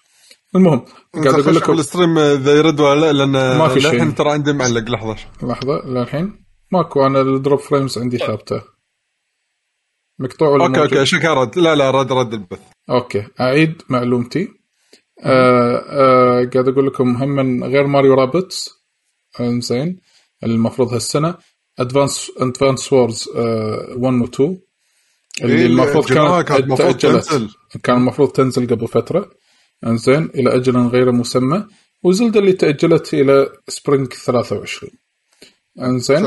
[0.55, 3.91] المهم قاعد قاعد أقول لكم ال stream إذا يرد ولا لا لأن ما في شيء.
[3.91, 4.89] الحين ترى عندي معلق.
[4.89, 5.15] لحظة.
[5.43, 5.85] لحظة.
[5.85, 7.05] للحين؟ ماكو.
[7.05, 8.61] أنا ال drop frames عندي ثابتة.
[10.19, 11.05] مقطوع ولا okay موجود؟ okay.
[11.05, 11.33] شكرا.
[11.33, 12.59] رد لا لا رد رد البث.
[12.89, 13.27] okay.
[13.39, 14.47] أعيد معلومتي.
[15.23, 18.69] آه آه قاعد أقول لكم هم من غير Mario Rabbids.
[19.41, 19.99] زين
[20.43, 21.35] المفروض هالسنة.
[21.79, 24.61] Advance Advance Wars 1 و 2
[25.41, 27.29] اللي إيه، المفروض أجلوها، كانت كانت المفروض تأجلت.
[27.29, 27.49] تنزل.
[27.83, 29.31] كان المفروض تنزل قبل فترة.
[29.85, 30.23] إنزين.
[30.35, 31.67] إلى أجل غير مسمى.
[32.03, 34.91] و Zelda اللي تأجلت إلى spring 23
[35.81, 36.25] إنزين.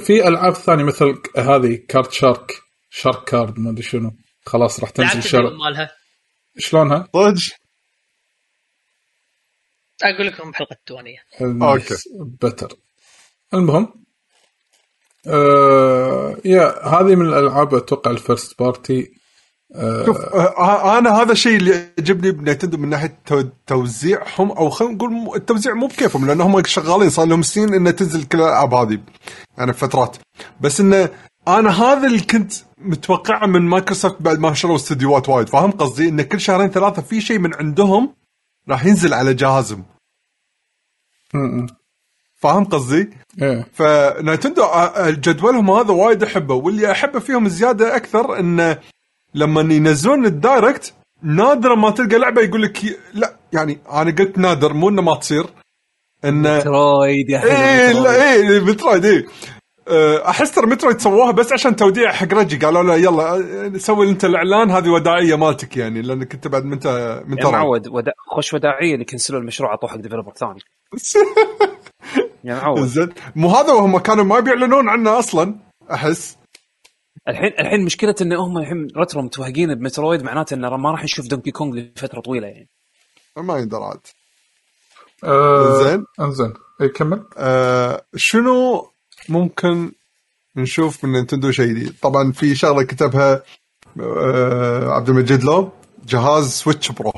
[0.00, 2.52] في ألعاب ثانية مثل هذه Card Shark
[2.90, 4.10] Shark Card ما أدري شنو.
[4.46, 5.90] خلاص راح تنزل شهر ال demo مالها.
[6.58, 7.61] شلونها؟ صدق؟
[10.02, 11.18] أقول لكم بحلقة الديوانيه
[11.62, 11.94] okay.
[12.42, 12.76] بتر
[13.54, 13.88] المهم
[15.26, 19.12] آه يا هذه من الألعاب أتوقع ال first party
[20.06, 25.36] شوف آه، أنا هذا الشيء اللي يعجبني بنينتندو من ناحية تو- توزيعهم أو خلينا نقول
[25.36, 28.98] التوزيع مو بكيفهم لأنهم شغالين صار لهم سنين إنه تنزل كل الألعاب هذه
[29.58, 30.16] يعني فترات.
[30.60, 31.08] بس إنه
[31.48, 35.48] أنا هذا اللي كنت متوقعه من مايكروسوفت بعد ما شروا استديوهات وايد.
[35.48, 38.14] فاهم قصدي؟ إن كل شهرين ثلاثة في شيء من عندهم
[38.68, 39.84] راح ينزل على جهازهم.
[42.34, 43.10] فاهم قصدي؟
[43.42, 48.78] إيه فنينتندو آه، جدولهم هذا وايد أحبه واللي أحبه فيهم زيادة أكثر انه
[49.34, 54.72] لما ينزلون ال Direct نادرا ما تلقى لعبة يقول لك لا يعني أنا قلت نادر
[54.72, 55.46] مو إنه ما تصير
[56.24, 59.26] انه Metroid يا إيه حلو لا إيه Metroid إيه
[59.88, 62.56] أحس ترى Metroid سووها بس عشان توديع حق Reggie.
[62.56, 66.72] قالوا له يلا أه، سوي أنت الإعلان هذه وداعيه مالتك يعني لأنك أنت بعد من
[66.72, 68.12] أنت من يا ترى معود ودا...
[68.36, 70.60] خش وداعية اللي كنسلوا المشروع اعطوه حق developer ثاني.
[72.44, 72.84] يا معود.
[72.84, 73.08] زين.
[73.36, 75.54] مو هذا وهم كانوا ما بيعلنون عنه أصلا
[75.92, 76.36] أحس.
[77.28, 81.26] الحين الحين مشكلة إن هم الحين Retro متوهقين ب Metroid معناته انه ما راح نشوف
[81.26, 82.68] Donkey Kong لفترة طويلة يعني.
[83.36, 84.00] ما يندر عاد.
[85.24, 86.04] آه زين.
[86.20, 86.52] أنزين.
[86.80, 87.24] إي كمل.
[87.36, 88.91] آه شنو
[89.28, 89.92] ممكن
[90.56, 91.94] نشوف من نينتندو شيء جديد.
[92.02, 93.42] طبعا في شغلة كتبها
[94.00, 95.72] آه عبد المجيد لو
[96.04, 97.12] جهاز سويتش Pro.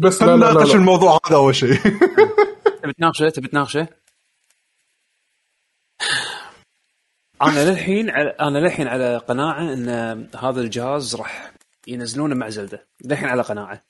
[0.00, 0.74] بس لا لا لا, نناقش.
[0.74, 1.74] الموضوع هذا أول شيء.
[2.82, 3.88] تبي تناقشه؟ تبي تناقشه؟
[7.42, 8.28] أنا للحين على...
[8.30, 9.88] أنا للحين على قناعة إن
[10.36, 11.52] هذا الجهاز راح
[11.86, 12.88] ينزلونه مع زلدة.
[13.04, 13.82] للحين على قناعة.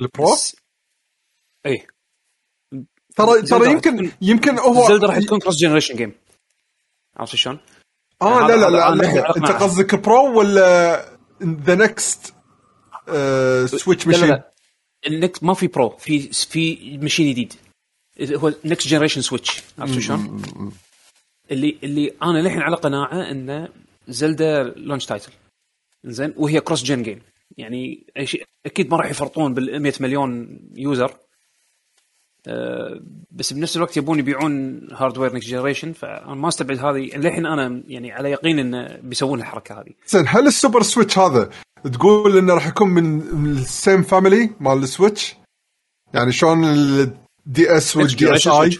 [0.00, 0.56] ال Pro؟ بس-
[1.66, 1.86] إيه.
[3.16, 6.12] ترى ترى يمكن يمكن هو زلدة راح تكون cross generation game
[7.16, 7.58] عرفت شلون؟
[8.22, 9.36] آه هذا- لا لا لا, لا.
[9.36, 10.96] أنت قصدك Pro ولا
[11.42, 12.34] the next
[13.66, 14.52] سويتش لا لا machine لا.
[15.06, 17.54] ال next ما في Pro في في machine جديد.
[18.22, 20.42] هو next generation سويتش عرفت شلون؟
[21.50, 23.68] اللي اللي أنا للحين على قناعة إنه
[24.08, 25.32] زلدا launch title
[26.04, 27.22] زين؟ وهي cross gen game
[27.58, 28.06] يعني
[28.66, 31.14] أكيد ما راح يفرطون بال 100 مليون user
[33.30, 38.12] بس بنفس الوقت يبون يبيعون hardware next generation فأنا ما أستبعد هذه للحين أنا يعني
[38.12, 39.92] على يقين انه بيسوون الحركة هذه.
[40.06, 41.50] زين هل السوبر سويتش هذا
[41.92, 45.36] تقول إنه راح يكون من ال same family مال السويتش؟
[46.14, 48.78] يعني شلون ال DS وال DSi؟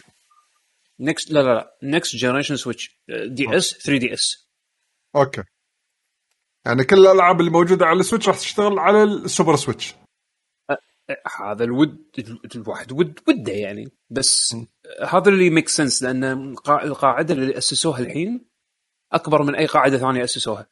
[1.01, 1.77] نكست لا لا لا.
[1.83, 4.49] نكست جنريشن سويتش دي اس 3 دي اس
[5.17, 5.43] أوكي.
[6.67, 9.95] يعني كل الألعاب اللي موجودة على السويتش راح تشتغل على السوبر سويتش.
[11.39, 12.11] هذا الود
[12.57, 13.89] الواحد ود وده يعني.
[14.11, 14.57] بس
[15.09, 18.47] هذا اللي make sense لأن قا- القاعدة اللي أسسوها الحين
[19.13, 20.69] أكبر من أي قاعدة ثانية أسسوها.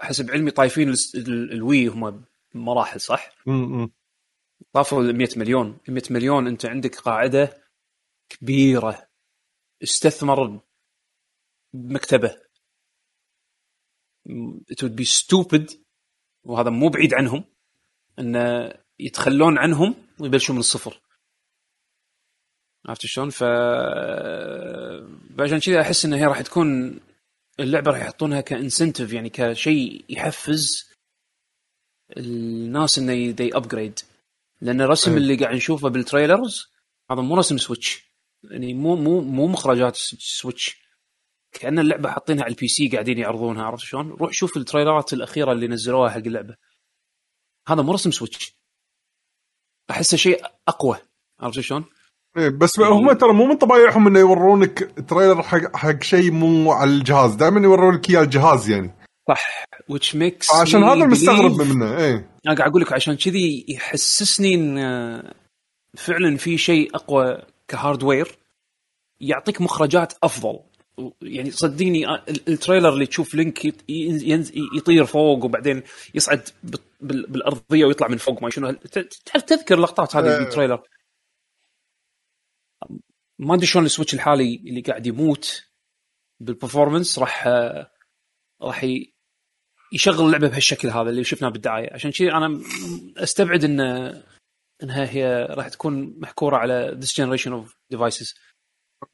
[0.00, 0.94] حسب علمي طايفين
[1.28, 3.34] ال Wii هم مراحل صح؟
[4.72, 5.78] طافوا ال 100 مليون.
[5.88, 7.62] 100 مليون أنت عندك قاعدة
[8.28, 9.08] كبيرة
[9.82, 10.60] استثمر
[11.72, 12.44] بمكتبة.
[14.72, 15.76] it would be stupid
[16.44, 17.44] وهذا مو بعيد عنهم
[18.18, 21.00] انه يتخلون عنهم ويبلشون من الصفر
[22.86, 23.42] عرفت شلون؟ ف
[25.40, 27.00] عشان كذا أحس ان هي راح تكون
[27.60, 30.90] اللعبة راح يحطونها ك incentive يعني كشيء يحفز
[32.16, 33.98] الناس إنه يدي upgrade
[34.60, 35.16] لأن الرسم أي.
[35.16, 36.66] اللي قاعد نشوفه بال trailers
[37.10, 38.04] هذا مو رسم سويتش
[38.50, 40.84] يعني مو مو مو مخرجات سويتش
[41.52, 45.68] كأن اللعبة حاطينها على ال PC قاعدين يعرضونها عرفت شلون؟ روح شوف التريلرات الأخيرة اللي
[45.68, 46.56] نزلوها حق اللعبة
[47.68, 48.53] هذا مو رسم سويتش
[49.90, 50.96] احسه شيء أقوى.
[51.40, 51.84] عرفت شلون؟
[52.36, 56.90] إيه بس هم ترى مو من طبايعهم إنه يورونك trailer حق حق شيء مو على
[56.90, 57.34] الجهاز.
[57.34, 58.94] دائما يورون لك اياه الجهاز يعني.
[59.28, 59.64] صح.
[59.92, 62.14] Which makes عشان هذا المستغرب believe- منه إيه.
[62.46, 65.34] أنا قاعد أقول لك عشان كذي يحسسني إن آه،
[65.96, 67.38] فعلا في شيء أقوى
[67.68, 68.38] كهاردوير.
[69.20, 70.58] يعطيك مخرجات أفضل.
[71.22, 73.64] يعني صدقني آه، ال- التريلر اللي تشوف لينك
[74.76, 75.82] يطير فوق وبعدين
[76.14, 76.48] يصعد
[77.06, 80.38] بالأرضية ويطلع من فوق ما شنو هال- ت- ت- تذكر اللقطات هذه آه.
[80.38, 80.82] بالتريلر؟
[83.38, 85.64] ما أدري شلون السويتش الحالي اللي قاعد يموت
[86.40, 87.48] بال performance راح
[88.62, 88.86] راح
[89.92, 91.94] يشغل اللعبة بهالشكل هذا اللي شفناه بالدعاية.
[91.94, 92.60] عشان كذي أنا
[93.16, 93.80] أستبعد إن
[94.82, 98.34] إنها هي راح تكون محكورة على this generation of devices.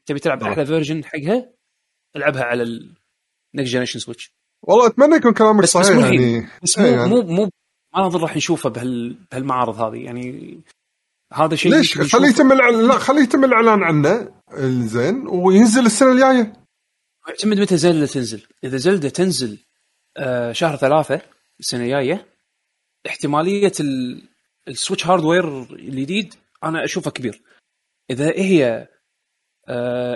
[0.07, 1.53] تبي تلعب أحلى version حقها؟
[2.17, 6.03] ألعبها على ال next generation سويتش والله أتمنى يكون كلامك بس- بس صحيح مو.
[6.05, 6.49] يعني.
[6.63, 7.11] بس إيه مو يعني.
[7.11, 7.51] مو مو
[7.95, 10.05] ما نظن راح نشوفه بهال بهالمعارض هذه.
[10.05, 10.61] يعني
[11.33, 14.33] هذا شيء ليش؟ خليه يتم الإعلان- لا خليه يتم الإعلان عنه
[14.87, 16.53] زين وينزل السنة الجاية.
[17.29, 18.43] يعتمد متى زلده تنزل.
[18.65, 19.59] إذا زلدة تنزل
[20.17, 21.21] آه شهر ثلاثة
[21.61, 22.27] السنة الجاية
[23.07, 24.23] احتمالية ال-
[24.69, 26.35] السويتش hardware الجديد
[26.65, 27.43] أنا أشوفه كبير.
[28.11, 28.89] إذا هي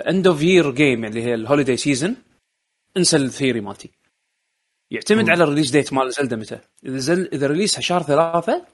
[0.09, 2.15] end of year game اللي هي ال holiday season
[2.97, 3.91] انسى ال theory مالتي.
[4.95, 8.67] يعتمد على ال release date مال زلدة متى؟ إذا زل إذا release ها شهر ثلاثة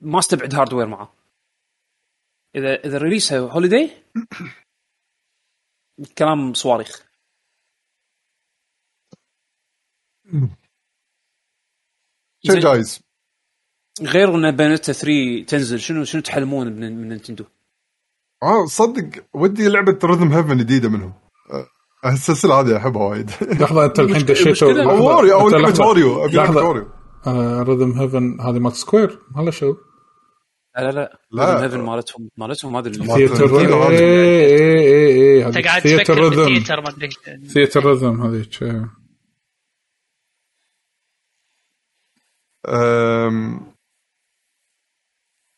[0.00, 1.14] ما استبعد هاردوير معه
[2.56, 3.90] اذا إذا ريليسها هوليداي
[6.18, 7.08] كلام صواريخ.
[12.46, 12.60] شيء زين.
[12.60, 13.00] جايز؟
[14.02, 17.44] غير إن بينتا 3 تنزل شنو شنو تحلمون من من نينتندو؟
[18.42, 21.12] آه صدق ودي لعبة رhythm هيفن جديدة منهم.
[21.50, 21.68] آه،
[22.06, 23.30] السلسلة هذه أحبها وايد.
[23.60, 25.72] لحظة أنت الحين دشيت المشكلة- أو اوريو أو لعبه
[26.26, 26.86] لعبه لحظة.
[27.62, 29.74] ريذم هيفن هذه مالت سكوير هلا شو
[30.78, 31.64] لا لا لا.
[31.64, 36.58] هيفن مالتهم مالتهم هذا ثياتر اي اي اي تفكر ريذم
[37.46, 38.90] ثياتر ريذم هذيك إيه.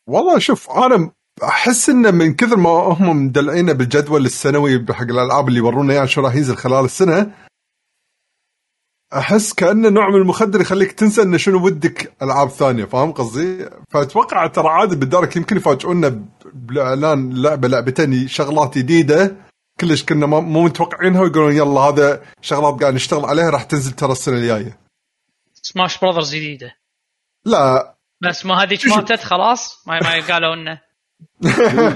[0.07, 1.11] والله شوف أنا
[1.43, 6.21] أحس انه من كثر ما هم مدلعينه بالجدول السنوي حق الألعاب اللي يورونا اياه شو
[6.21, 7.31] راح ينزل خلال السنة
[9.13, 14.47] أحس كأنه نوع من المخدر يخليك تنسى انه شنو ودك ألعاب ثانية فاهم قصدي؟ فأتوقع
[14.47, 19.35] ترى عادي بالدارك يمكن يفاجئونا بإعلان لعبة لعبتين شغلات جديدة
[19.79, 24.37] كلش كنا مو متوقعينها ويقولون يلا هذا شغلات قاعد نشتغل عليها راح تنزل ترى السنة
[24.37, 24.77] الجاية.
[25.53, 26.75] سماش براذرز جديدة
[27.45, 30.81] لا بس ما هذيك ماتت خلاص ما ما قالوا إنه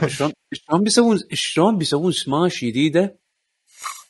[0.08, 3.20] شلون شلون بيسوون شلون بيسوون سماش جديدة؟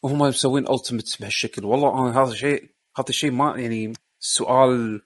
[0.01, 1.65] وهم مسوين التيمت بهالشكل.
[1.65, 2.63] والله أنا هذا الشيء
[2.97, 5.01] هذا الشيء ما يعني سؤال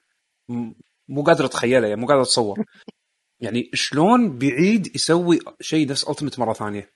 [1.08, 2.64] مو قادر أتخيله يعني مو قادر أتصور.
[3.40, 6.90] يعني شلون بعيد يسوي شيء نفس التيمت مرة ثانية؟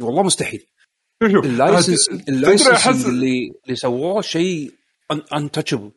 [0.00, 0.66] والله مستحيل.
[1.32, 4.72] شوف اللايسنس اللايسنس اللي اللي سووه شيء
[5.32, 5.92] انتشبل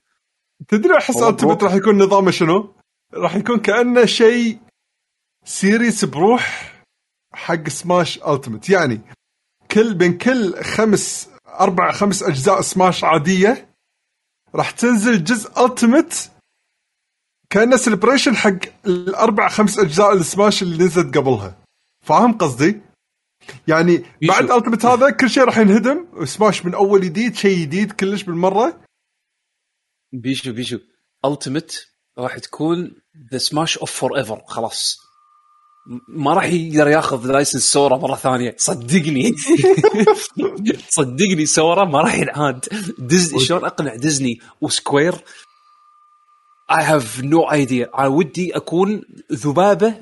[0.68, 1.64] تدري أحس التمت.
[1.64, 2.76] راح يكون نظامه شنو؟
[3.14, 4.60] راح يكون كأنه شيء
[5.46, 6.74] سيريس بروح
[7.34, 9.02] حق Smash Ultimate يعني
[9.72, 13.70] كل بين كل خمس أربع خمس أجزاء سماش عادية
[14.56, 16.32] راح تنزل جزء Ultimate
[17.50, 21.64] كانه celebration حق الأربع خمس أجزاء السماش اللي نزلت قبلها.
[22.06, 22.82] فاهم قصدي؟
[23.68, 26.08] يعني بعد Ultimate هذا كل شيء راح ينهدم.
[26.14, 28.82] وسماش من أول جديد شيء جديد كلش بالمرة.
[30.14, 30.80] بيشو بيشو.
[31.26, 31.88] Ultimate
[32.18, 33.02] راح تكون
[33.32, 35.01] the Smash of forever خلاص.
[36.08, 38.56] ما راح يقدر ياخذ license Sora مرة ثانية.
[38.58, 39.36] صدقني.
[40.90, 42.66] صدقني Sora ما راح ينعاد.
[43.00, 45.14] ديزني شلون أقنع ديزني و Square؟
[46.72, 49.02] I have no idea أنا ودي أكون
[49.32, 49.96] ذبابة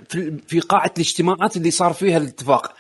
[0.47, 2.73] في قاعة الاجتماعات اللي صار فيها الاتفاق.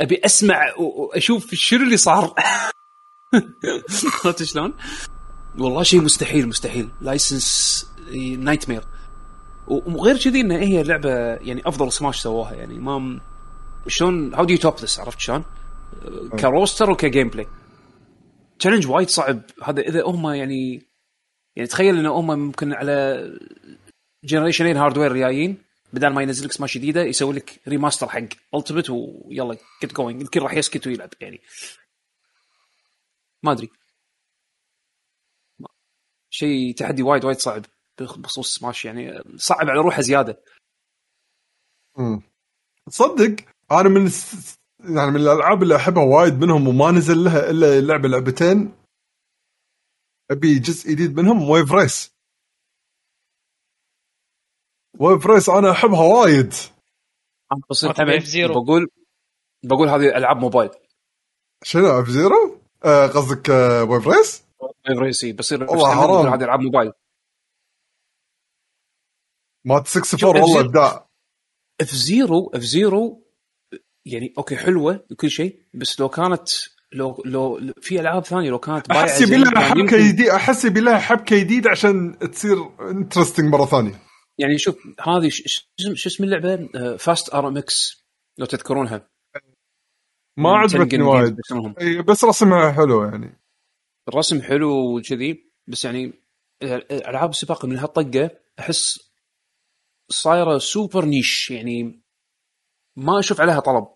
[0.00, 2.34] أبي أسمع واشوف شنو اللي صار.
[4.24, 4.74] عرفت شلون؟
[5.58, 6.88] والله شيء مستحيل مستحيل.
[7.00, 7.86] license
[8.38, 8.97] nightmare
[9.70, 13.20] وغير كذي إنها هي لعبة يعني أفضل سماش سووها يعني ما
[13.86, 15.44] شلون how do you top this عرفت شلون؟
[16.40, 17.46] ك roster وك gameplay
[18.58, 19.42] challenge وايد صعب.
[19.62, 20.88] هذا إذا هم يعني
[21.56, 23.28] يعني تخيل انه هم ممكن على
[24.24, 25.62] generation ين hardware جايين
[25.92, 28.20] بدل ما ينزل لك سماش جديدة يسوي لك remaster حق
[28.54, 31.40] Ultimate ويلا get going الكل راح يسكت ويلعب يعني.
[33.42, 33.70] ما أدري.
[36.30, 37.64] شيء تحدي وايد وايد صعب.
[38.02, 40.42] بخصوص سماش يعني صعب على روحه زيادة
[41.98, 42.22] مم.
[42.86, 43.36] تصدق
[43.72, 48.08] أنا من الس- يعني من الألعاب اللي أحبها وايد منهم وما نزل لها إلا لعبة
[48.08, 48.74] لعبتين
[50.30, 52.12] أبي جزء جديد منهم Wave Race
[55.00, 56.52] Wave Race أنا أحبها وايد
[57.52, 58.50] F-Zero.
[58.50, 58.88] بقول
[59.64, 60.70] بقول هذه ألعاب موبايل
[61.64, 64.44] شنو اف زيرو؟ آه، قصدك آه، ويف ريس؟
[64.88, 66.26] ريسي بصير والله حرام.
[66.32, 66.92] هذه ألعاب موبايل
[69.68, 70.60] مات 64 شوف والله.
[70.60, 71.08] إبداع.
[71.80, 73.26] اف زيرو اف زيرو
[74.06, 76.48] يعني أوكي حلوة وكل شيء بس لو كانت
[76.92, 80.80] لو لو في ألعاب ثانية لو كانت أحس يبي لها حبكة يمكن- جديده أحس يبي
[80.80, 82.56] لها حبكة جديدة عشان تصير
[82.90, 84.00] انترستنج مرة ثانية.
[84.38, 85.28] يعني شوف هذه
[85.94, 88.04] شو اسم اللعبة؟ Fast RMX
[88.38, 89.08] لو تذكرونها.
[90.38, 91.36] ما عجبتني وايد.
[92.06, 93.38] بس رسمها حلو يعني.
[94.08, 96.12] الرسم حلو وكذي بس يعني
[96.92, 99.07] ألعاب السباق من هالطقة أحس
[100.08, 102.00] صايرة super niche يعني
[102.96, 103.86] ما أشوف عليها طلب.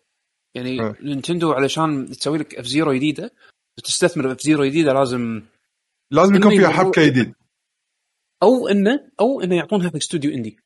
[0.55, 0.97] يعني إيه.
[1.02, 3.34] نينتندو علشان تسوي لك F-Zero جديدة
[3.78, 5.43] وتستثمر F-Zero جديدة لازم
[6.10, 7.34] لازم يكون فيها حبكة جديد
[8.43, 10.56] أو انه أو إنه يعطونها استوديو indie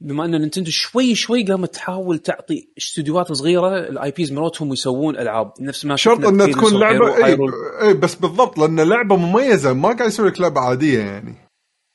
[0.00, 5.52] بما إن نينتندو شوي شوي قامت تحاول تعطي استديوهات صغيرة ال IPs مالتهم ويسوون ألعاب.
[5.60, 7.36] نفس ما شرط إنها تكون لعبه اي.
[7.82, 11.34] اي بس بالضبط لأن لعبة مميزة ما قاعد يسوي لك لعبة عادية يعني.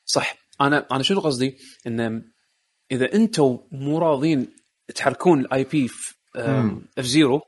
[0.06, 0.49] صح.
[0.62, 1.58] أنا أنا شنو قصدي؟
[1.88, 2.24] ان
[2.92, 4.48] إذا أنتم مو راضين
[4.96, 6.14] تحركون ال IP في.
[6.98, 7.42] اف زيرو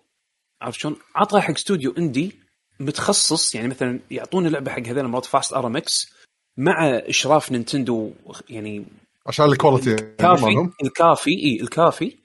[0.61, 2.35] عرفت شلون؟ عطها حق استوديو اندي
[2.79, 6.13] متخصص يعني مثلا يعطونا لعبه حق هذول مرات فاست ار ام إكس
[6.57, 8.11] مع إشراف نينتندو
[8.49, 8.85] يعني
[9.27, 12.17] عشان الكواليتي يعني الكافي مالهم الكافي إي الكافي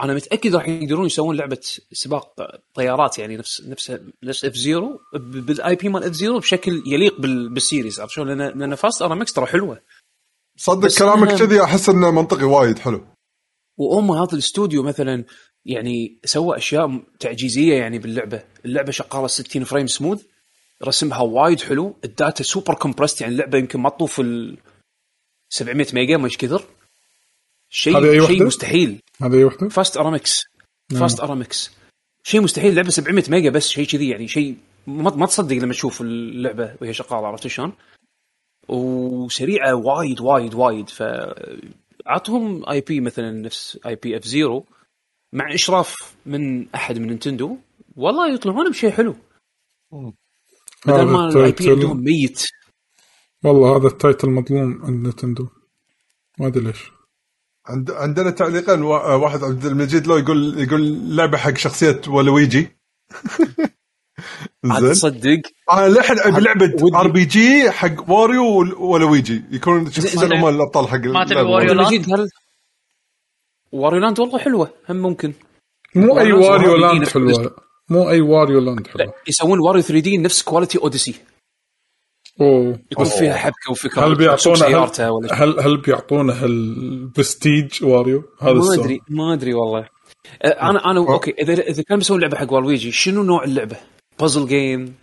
[0.00, 1.60] أنا متأكد راح يقدرون يسوون لعبة
[1.92, 2.34] سباق
[2.74, 7.48] طيارات يعني نفس نفس نفس اف زيرو بالاي بي مال اف زيرو بشكل يليق بال-
[7.48, 9.80] بالسيريز عرفت شلون؟ لأن لأن فاست ار ام إكس ترى حلوة
[10.60, 13.06] صدق كلامك كذي أحس إنه منطقي وايد حلو.
[13.76, 15.24] وأم هذا الاستوديو مثلا
[15.64, 20.22] يعني سوى أشياء تعجيزية يعني باللعبة، اللعبة شغالة 60 frame smooth
[20.84, 24.58] رسمها وايد حلو، ال data super compressed يعني اللعبة يمكن ما تطوف ال
[25.48, 26.64] 700 ميجا ما إيش كثر.
[27.70, 29.00] شيء شيء؟ مستحيل.
[29.22, 30.42] هذا أي وحدة؟ Fast RMX
[31.00, 31.70] Fast RMX
[32.22, 34.56] شيء مستحيل لعبة 700 ميجا بس شيء كذي يعني شيء
[34.86, 37.72] ما, ما تصدق لما تشوف اللعبة وهي شغالة عرفت شلون؟
[38.70, 40.88] وسريعة وايد وايد وايد.
[40.90, 41.02] ف
[42.06, 44.66] عطهم IP مثلا نفس IP F-Zero
[45.32, 47.56] مع إشراف من أحد من نينتندو.
[47.96, 49.16] والله يطلعون بشيء حلو.
[50.86, 52.46] بدل ما ال IP عندهم ميت.
[53.44, 55.48] والله هذا ال title مظلوم عند نينتندو
[56.38, 56.90] ما أدري ليش.
[57.66, 62.68] عند عندنا تعليقين وا- واحد عبد المجيد لو يقول يقول لعبة حق شخصية Waluigi.
[64.64, 65.42] عاد تصدق.
[65.72, 67.00] أنا للحين ابي لعبه.
[67.00, 69.42] RPG حق Wario ول- Waluigi.
[69.50, 70.32] يكونون شخصيتين زين.
[70.32, 71.40] هم الأبطال حق ما تبي.
[71.40, 72.28] واريو لاند؟ هل
[73.72, 74.70] واريو لاند والله حلوة.
[74.88, 75.32] هم ممكن.
[75.94, 77.56] مو أي واريو لاند حلوة.
[77.88, 79.06] مو أي واريو لاند حلوة.
[79.06, 81.14] لا يسوون واريو 3 دي نفس كواليتي اوديسي
[82.40, 82.78] أوه.
[82.92, 84.06] يكون فيها حبكة وفكرة.
[84.06, 89.54] هل بيعطونا سيارته ولا هل, هل هل بيعطونا البرستيج واريو هذا ما أدري ما أدري
[89.54, 89.88] والله.
[90.44, 93.76] أنا أنا أوكي اذا إذا كانوا بيسوون لعبة حق والويجي شنو نوع اللعبة؟
[94.20, 94.94] بازل جيم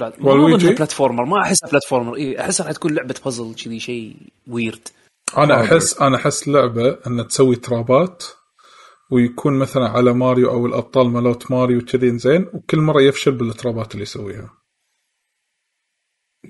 [0.00, 4.16] ما والويجي؟ اظنها بلاتفورمر ما أحسها بلاتفورمر اي أحسها راح تكون لعبة بازل كذي شيء
[4.46, 4.88] ويرد
[5.38, 8.24] أنا احس أنا أحس لعبة ان تسوي ترابات
[9.10, 14.02] ويكون مثلا على ماريو أو الأبطال مالوت ماريو كذي زين وكل مرة يفشل بالترابات اللي
[14.02, 14.50] يسويها.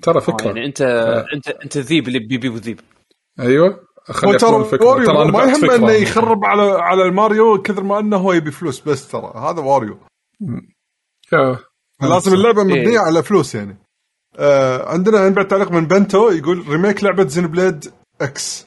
[0.01, 0.47] ترى فكرة.
[0.47, 0.81] يعني انت
[1.33, 2.79] انت أنت الذيب اللي بيبي والذيب
[3.39, 3.87] أيوه.
[4.03, 4.85] خلي ترى الفكرة.
[4.85, 8.51] واريو ترى أنا ما يهم إنه يخرب على على الماريو كثر ما إنه هو يبي
[8.51, 9.33] فلوس بس ترى.
[9.35, 9.99] هذا واريو.
[12.01, 12.67] لازم اللعبة إيه.
[12.67, 13.77] مبنية على فلوس يعني.
[14.35, 18.65] آه عندنا بعد تعليق من بنتو يقول ريميك لعبة زين بليد إكس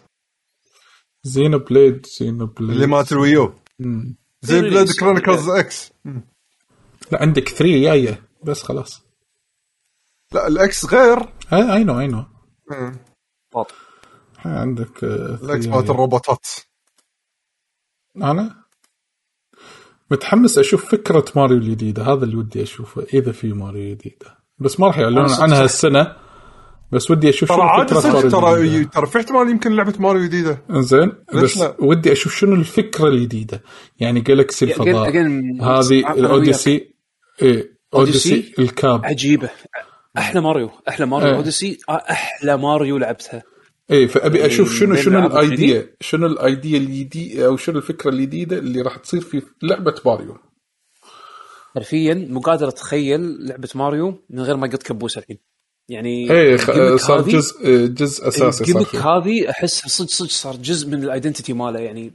[1.23, 2.71] زينو بليد زينو بليد.
[2.71, 3.55] اللي مالت ال Wii U.
[3.81, 4.97] زين إيه، بليد إيه.
[5.01, 5.93] Chronicles X
[7.13, 9.03] لا عندك 3 جاية بس خلاص.
[10.33, 11.19] لا ال X غير.
[11.53, 12.25] I know I know.
[14.45, 15.91] عندك آه، ال X مالت جاية.
[15.95, 16.47] الروبوتات.
[18.17, 18.60] أنا؟
[20.11, 24.87] متحمس أشوف فكرة ماريو الجديدة هذا اللي ودي أشوفه إذا في ماريو جديدة بس ما
[24.87, 25.63] راح يعلنون عنها صح.
[25.63, 26.17] السنة
[26.93, 28.91] بس ودي أشوف ترى شنو عادي فكره ماريو ترى الجديدة.
[28.91, 33.63] ترى في احتمال يمكن لعبة ماريو جديدة زين بس لا؟ ودي أشوف شنو الفكرة الجديدة
[33.99, 35.09] يعني Galaxy الفضاء
[35.63, 36.95] هذه ال Odyssey
[37.43, 39.51] إيه Odyssey؟ ال cap عجيبة
[40.19, 41.35] أحلى ماريو أحلى ماريو.
[41.37, 43.43] Odyssey أحلى ماريو لعبتها
[43.93, 48.59] اي فأبي أشوف شنو شنو ال idea شنو ال idea الجديده أو شنو الفكرة الجديده
[48.59, 50.37] اللي راح تصير في لعبة ماريو.
[51.75, 55.39] حرفيا مو قادر اتخيل لعبة ماريو من غير ما قط كبوس الحين.
[55.89, 58.97] يعني اي خ- ال gimmick صار جزء جزء أساسي صار ال gimmick.
[58.97, 62.13] هذه أحس صدق صدق صار جزء من ال identity ماله يعني.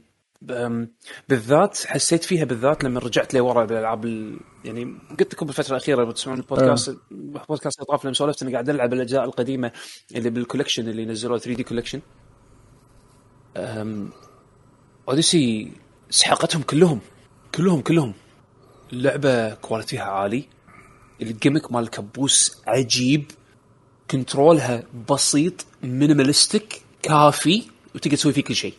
[1.28, 4.40] بالذات حسيت فيها بالذات لما رجعت لورا بالألعاب ال...
[4.64, 8.68] يعني قلت لكم بالفترة الأخيرة لما تسمعون البودكاست البودكاست اللي طاف لما سولفت إني قاعد
[8.70, 9.72] ألعب الأجزاء القديمة
[10.14, 12.00] اللي بال collection اللي نزلوه 3D collection
[15.08, 15.72] Odyssey
[16.10, 17.00] سحقتهم كلهم
[17.54, 18.14] كلهم كلهم.
[18.92, 20.44] اللعبه quality ها عالي.
[21.22, 23.30] ال gimmick مال الكبوس عجيب.
[24.10, 27.62] control ها بسيط minimalistic كافي
[27.94, 28.74] وتقدر تسوي فيه كل شيء.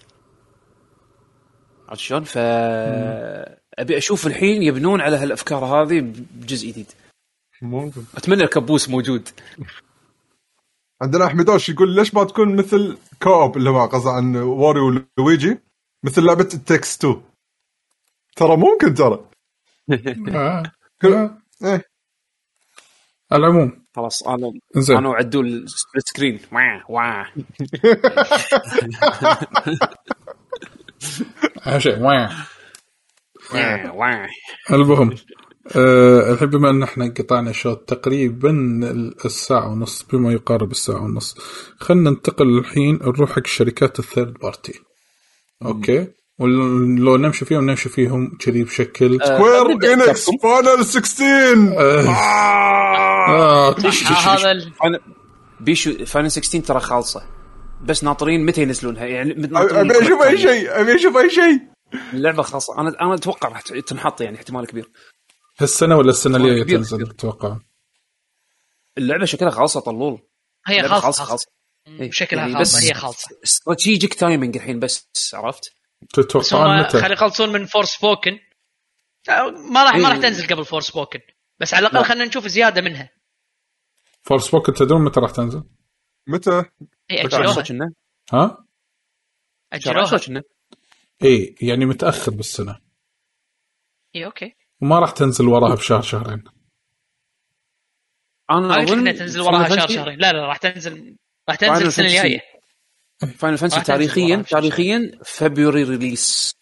[1.89, 2.38] عرفت شلون؟ ف
[3.80, 6.91] أبي أشوف الحين يبنون على هالأفكار هذه بجزء جديد.
[7.61, 8.01] ممكن.
[8.15, 9.30] أتمنى الكبوس موجود.
[11.01, 15.59] عندنا احمد اوش يقول ليش ما تكون مثل co-op اللي هو قصده عن واريو ولويجي
[16.03, 17.22] مثل لعبة التكس 2
[18.35, 19.26] ترى ممكن ترى.
[20.35, 20.64] آه.
[21.05, 21.38] آه.
[21.64, 21.84] إيه.
[23.31, 23.85] على العموم.
[23.95, 24.53] خلاص أنا
[24.89, 25.65] أنا وعدول
[25.97, 27.27] سكرين واه واه
[31.77, 32.29] شيء واه.
[33.53, 34.27] واه واه
[34.71, 35.15] المهم
[35.75, 38.51] أه الحين بما أن إحنا قطعنا شوط تقريبا
[39.25, 41.37] الساعة ونص بما يقارب الساعة ونص
[41.79, 44.73] خلينا ننتقل الحين نروح حق شركات ال third party.
[45.65, 46.07] أوكي؟
[46.39, 50.29] ولو نمشي فيهم نمشي فيهم كذي بشكل Square Enix.
[50.43, 51.23] Final 16
[51.77, 52.09] آه.
[53.29, 53.75] آه.
[54.27, 54.99] هذا
[55.59, 57.36] بيشو Final 16 ترى خالصة.
[57.81, 61.59] بس ناطرين متى ينزلونها؟ يعني ابي أشوف أي شيء أبي أشوف أي شيء.
[62.13, 62.81] اللعبة خاصة.
[62.81, 64.91] أنا أنا أتوقع راح تنحط يعني احتمال كبير.
[65.59, 67.07] هالسنة ولا السنة الجاية كبير تنزل.
[67.07, 67.57] تتوقع
[68.97, 70.19] اللعبة شكلها خالصه طلول.
[70.67, 71.47] هي اللعبة خالصة خالصه
[71.87, 75.73] خالصة شكلها يعني خالصة بس هي خالصة strategic timing الحين بس عرفت؟
[76.13, 78.39] تتوقعون متى؟ خلي يخلصون من Forspoken
[79.71, 80.21] ما راح ما راح إيه.
[80.21, 81.19] تنزل قبل Forspoken
[81.59, 83.09] بس على الأقل خلينا نشوف زيادة منها.
[84.23, 85.63] Forspoken تدرون متى راح تنزل؟
[86.27, 86.63] متى؟
[87.11, 87.93] اي شهر اجلوها 10 كنا
[88.33, 88.65] ها؟
[89.77, 90.43] شهر 10 اجلوها كنا
[91.23, 92.79] اي يعني متأخر بالسنة
[94.15, 96.43] اي أوكي وما راح تنزل وراها بشهر شهرين
[98.51, 101.17] أنا أظن إنها تنزل وراها شهر شهرين لا لا راح تنزل
[101.49, 102.05] راح تنزل السنة.
[102.05, 102.39] الجاية
[103.38, 104.43] Final Fantasy تاريخيا.
[104.49, 106.53] تاريخيا فبراير release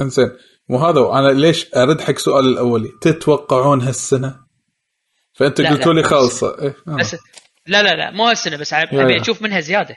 [0.00, 0.30] إنزين
[0.68, 4.46] وهذا أنا ليش أرد حق سؤال الأولي تتوقعون هالسنة؟
[5.32, 5.92] فأنت قلتوا.
[5.92, 6.76] لي خالصة إيه.
[6.88, 6.96] آه.
[6.96, 7.16] بس
[7.68, 9.20] لا لا لا مو هالسنة بس أبي.
[9.20, 9.96] أشوف منها زيادة.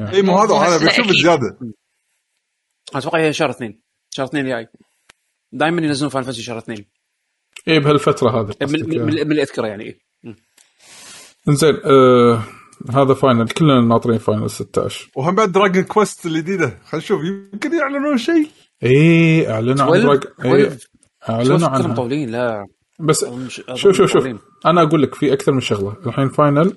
[0.00, 1.10] اي مو هذا أنا بشوف.
[1.10, 1.58] زياده
[2.94, 3.82] أتوقع هي شهر اثنين.
[4.10, 4.68] شهر اثنين الجاي
[5.52, 6.86] دائما ينزلون Final Fantasy شهر اثنين.
[7.68, 9.24] إيه بهالفترة هذه من, قصدك من, من, يعني.
[9.24, 9.98] من اللي اذكره يعني إيه.
[11.48, 12.42] إنزين آه
[12.94, 13.48] هذا Final.
[13.48, 16.66] كلنا ناطرين Final 16 وهم بعد Dragon Quest الجديدة.
[16.66, 18.48] خلينا نشوف يمكن يعلنون شيء.
[18.82, 20.88] إيه أعلنوا عن 12 Drag إيه 12
[21.28, 21.86] أعلنوا عنها.
[21.86, 22.66] مطولين لا.
[23.00, 23.24] بس
[23.74, 24.26] شوف شوف شوف.
[24.66, 25.96] أنا أقول لك في أكثر من شغلة.
[26.06, 26.76] الحين Final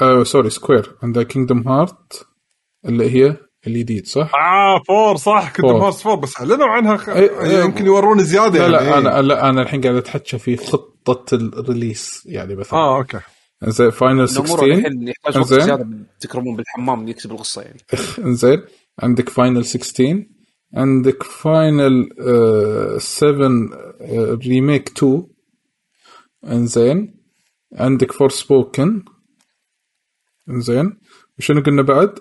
[0.00, 2.26] آه sorry Square عندها Kingdom Heart
[2.84, 3.36] اللي هي
[3.66, 5.84] الجديد صح؟ آه four صح؟ كنت four.
[5.84, 7.08] Hearts four بس أعلنوا عنها خ...
[7.08, 7.64] إيه، إيه.
[7.64, 8.98] يمكن يورون زيادة لا يعني لا إيه.
[8.98, 12.78] أنا لا أنا الحين قاعد أتحكى في خطة ال release يعني مثلا.
[12.78, 13.20] آه أوكي.
[13.64, 15.46] زين Final الأمور 16 الحين يحتاج وقت.
[15.46, 15.88] زيادة
[16.20, 17.78] تكرمون بالحمام يكتب القصة يعني.
[18.18, 18.62] انزين
[19.02, 20.26] عندك Final 16
[20.74, 22.08] عندك Final
[23.00, 23.50] 7
[24.46, 25.26] remake 2
[26.44, 27.14] انزين
[27.74, 29.02] عندك Forspoken
[30.50, 31.00] انزين
[31.38, 32.18] وشنو قلنا بعد؟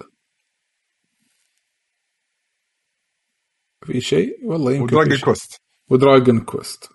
[3.85, 5.19] في شيء؟ والله يمكن ودراجون.
[5.19, 6.89] كويست ودراجون كويست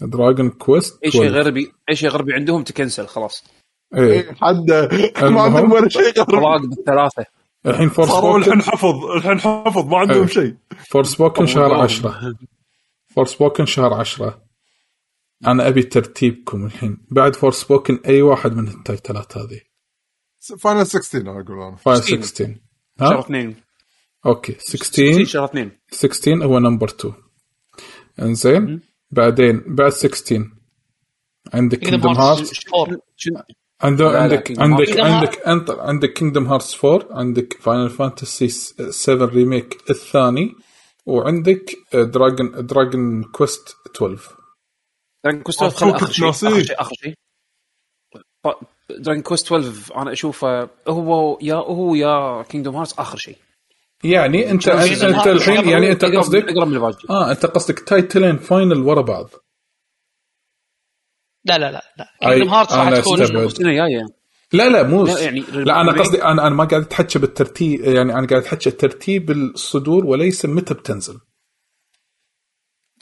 [0.00, 3.44] دراجون كويست أي شيء غربي أي شيء غربي عندهم تكنسل خلاص.
[3.94, 4.32] إيه.
[4.32, 4.70] حد
[5.22, 5.42] ما.
[5.42, 7.24] عندهم ولا شيء غير طلاق بالثلاثة.
[7.66, 10.26] الحين فور صاروا سبوكن الحين حفظ الحين حفظ ما عندهم إيه.
[10.26, 10.56] شيء.
[10.88, 11.84] فور سبوكن شهر والله.
[11.84, 12.34] 10
[13.08, 14.42] فور سبوكن شهر 10
[15.46, 17.06] أنا أبي ترتيبكم الحين.
[17.10, 19.60] بعد Forspoken أي واحد من ال title ات هذه.
[20.60, 22.22] Final 16 أنا أقول أنا Final 16.
[22.22, 22.54] 16
[23.00, 23.56] شهر ها اثنين
[24.26, 27.14] أوكي 16 16 شهر اثنين 16 هو number 2
[28.22, 30.50] انزين بعدين بعد 16
[31.54, 32.52] عندك Kingdom Kingdom Heart
[33.82, 34.98] عندك Kingdom عندك Hearts.
[35.00, 40.54] عندك انت عندك Kingdom Hearts 4 عندك Final Fantasy 7 remake الثاني
[41.06, 44.36] وعندك Dragon Dragon Quest 12
[45.24, 46.48] Dragon Quest آه، 12 خلى كنت اخر شيء ناسيه.
[46.48, 47.14] اخر شيء اخر شيء
[48.90, 53.36] Dragon Quest 12 أنا أشوفه هو يا هو يا Kingdom Hearts آخر شيء.
[54.04, 58.20] يعني أنت Kingdom أنت, الحين يعني أنت قصدك أقرب من الباقي آه أنت قصدك title
[58.20, 59.30] ين Final ورا بعض.
[61.44, 62.28] لا لا لا لا.
[62.30, 63.22] أي، Kingdom Hearts راح تكون.
[63.22, 64.06] السنة الجاية.
[64.52, 68.12] لا لا مو لا، يعني لا أنا قصدي أنا أنا ما قاعد أتحكى بالترتيب يعني
[68.18, 71.18] أنا قاعد أتحكى ترتيب الصدور وليس متى بتنزل.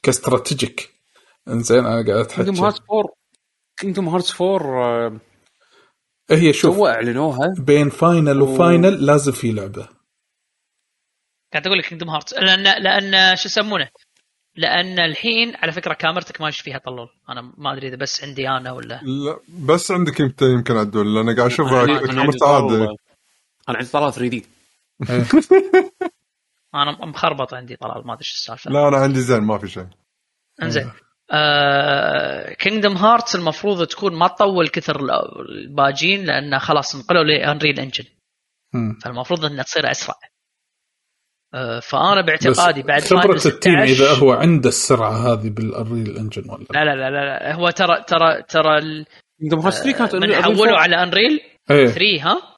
[0.02, 0.90] ك strategic.
[1.48, 3.14] إنزين أنا قاعد كينجدم اتحكى هارتس 4
[3.76, 5.20] كينجدم هارتس 4 آه،
[6.30, 6.76] هي شوف.
[6.76, 7.54] تو أعلنوها.
[7.58, 9.88] بين Final و Final لازم في لعبة.
[11.52, 13.88] قاعد أقول لك Kingdom Hearts لأن لأن شو يسمونه؟
[14.56, 17.08] لأن الحين على فكرة كاميرتك ماشي فيها طلول.
[17.28, 19.00] أنا ما أدري إذا بس عندي أنا ولا.
[19.02, 22.22] لا بس عندك انت يمكن عدول لأن قاعد أشوف طلال- عادي أنا
[23.76, 24.46] عندي طلال 3D
[26.74, 28.70] أنا مخربط عندي طلال ما أدري إيش السالفة.
[28.70, 29.86] لا أنا عندي زين ما في شيء.
[30.62, 30.84] إنزين.
[30.84, 30.94] آه
[32.58, 35.10] Kingdom Hearts المفروض تكون ما تطول كثر ال-
[35.50, 38.04] الباجين لأن خلاص انقلوا ل Unreal Engine.
[39.04, 40.14] فالمفروض إنها تصير أسرع.
[41.54, 46.16] آه فأنا باعتقادي بعد خبرة Final ال team 16 إذا هو عنده السرعة هذه بال
[46.18, 47.54] Unreal Engine ولا لا؟ لا لا لا, لا.
[47.54, 49.06] هو ترى ترى ترى ال-
[49.40, 51.86] Kingdom Hearts 3 كانت من حولوا على Unreal إيه.
[51.86, 52.56] 3 ها؟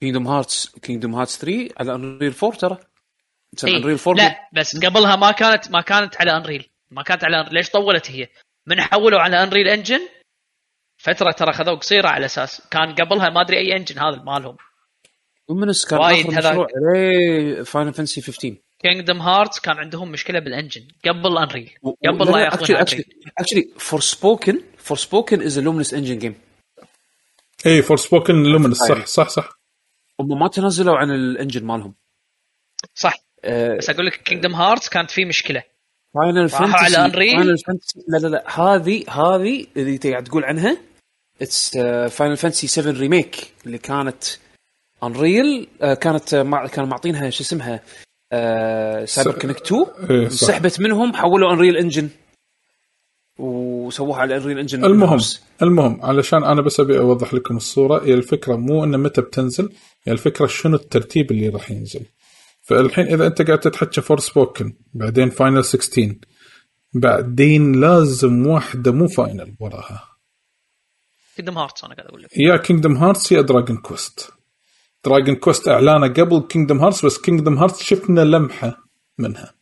[0.00, 2.78] Kingdom Hearts Kingdom Hearts 3 على Unreal 4 ترى.
[3.64, 3.76] إيه.
[3.76, 7.48] Unreal 4 لا بس قبلها ما كانت ما كانت على Unreal ما كانت على.
[7.52, 8.28] ليش طولت هي؟
[8.66, 10.00] من حولوا على Unreal Engine
[10.96, 12.68] فترة ترى خذوا قصيرة على أساس.
[12.70, 14.56] كان قبلها ما أدري أي engine هذا مالهم.
[15.48, 16.26] Luminous كان وايد.
[16.26, 21.70] مشروع عليه Final Fantasy 15 Kingdom Hearts كان عندهم مشكلة بال engine قبل Unreal
[22.06, 22.84] قبل لا، ياخذون
[23.40, 26.34] actually Forspoken Forspoken is Luminous Engine game
[27.66, 29.48] إيه Forspoken Luminous صح صح صح.
[30.20, 31.94] هم ما تنزلوا عن ال engine مالهم.
[32.94, 33.14] صح.
[33.78, 35.62] بس أقول لك Kingdom Hearts كانت في مشكلة.
[36.14, 38.60] Final Fantasy على؟ Final Fantasy لا لا لا.
[38.60, 40.76] هذه هذه اللي انت قاعد تقول عنها.
[41.42, 41.78] it's
[42.08, 44.24] Final Fantasy 7 Remake اللي كانت
[45.02, 47.80] Unreal كانت آه، مع كانوا معطينها شو اسمها
[49.04, 50.48] CyberConnect 2 إيه، صح.
[50.48, 52.08] انسحبت منهم حولوا Unreal Engine
[53.38, 55.18] وسووها على Unreal Engine المهم
[55.62, 59.72] المهم علشان أنا بس أبي أوضح لكم الصورة هي الفكرة مو إنه متى بتنزل
[60.04, 62.02] هي الفكرة شنو الترتيب اللي راح ينزل.
[62.70, 66.14] فالحين إذا أنت قاعد تتحكى Forspoken بعدين Final 16
[66.94, 70.04] بعدين لازم واحدة مو Final وراها.
[71.36, 72.28] Kingdom Hearts أنا قاعد أقول لك.
[72.36, 74.30] يا Kingdom Hearts يا Dragon Quest
[75.04, 78.84] Dragon Quest إعلانه قبل Kingdom Hearts بس Kingdom Hearts شفنا لمحة
[79.18, 79.54] منها.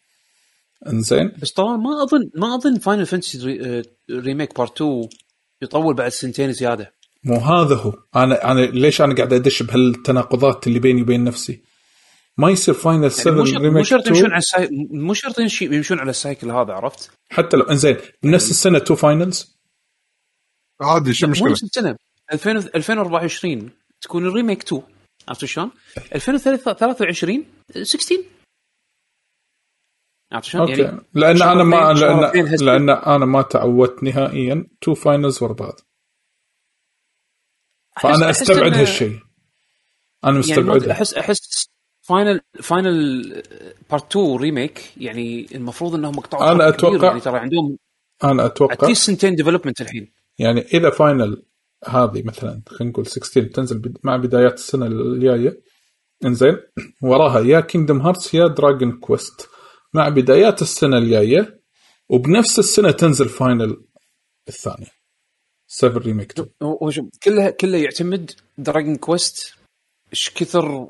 [0.86, 5.08] إنزين؟ بس طبعا ما أظن ما أظن Final Fantasy Remake part 2
[5.62, 6.94] يطول بعد سنتين زيادة.
[7.24, 7.92] مو هذا هو.
[8.16, 11.67] أنا أنا ليش أنا قاعد أدش بهالتناقضات اللي بيني وبين نفسي؟
[12.38, 14.68] ما يصير Final يعني 7 مو شرط- مو شرط 2 يمشون على الساي...
[14.90, 18.94] مو شرط يمشي- يمشون على ال cycle هذا عرفت؟ حتى لو إنزين بنفس السنة two
[18.94, 19.58] Finals
[20.80, 21.96] عادي شو المشكلة؟ نفس السنة
[22.32, 23.70] 2000 2024
[24.00, 24.82] تكون ال Remake 2
[25.28, 25.70] عرفت شلون؟
[26.14, 27.44] 2023
[27.82, 28.24] 16
[30.32, 32.56] عرفت شلون؟ أوكي يعني لأن أنا ما لأن.
[32.60, 35.80] لأن أنا ما تعودت نهائيا two Finals ورا بعض
[38.02, 39.18] فأنا أستبعد هالشيء أنا
[40.24, 41.68] يعني أدري، مستبعده احس أحس
[42.08, 43.42] Final Final
[43.90, 47.78] part 2 Remake يعني المفروض إنهم قطعوا كبير، أتوقع- يعني ترى عندهم
[48.24, 50.12] أنا أتوقع سنتين development الحين.
[50.38, 51.42] يعني اذا Final
[51.86, 55.60] هذه مثلا خلينا نقول 16 تنزل مع بدايات السنة الجاية.
[56.24, 56.56] إنزين
[57.02, 59.48] وراها يا Kingdom Hearts يا Dragon Quest
[59.94, 61.60] مع بدايات السنة الجاية
[62.08, 63.76] وبنفس السنة تنزل Final
[64.48, 64.86] الثاني
[65.66, 69.54] 7 Remake 2 هو هو شوف كله كله يعتمد Dragon Quest
[70.12, 70.88] إيش كثر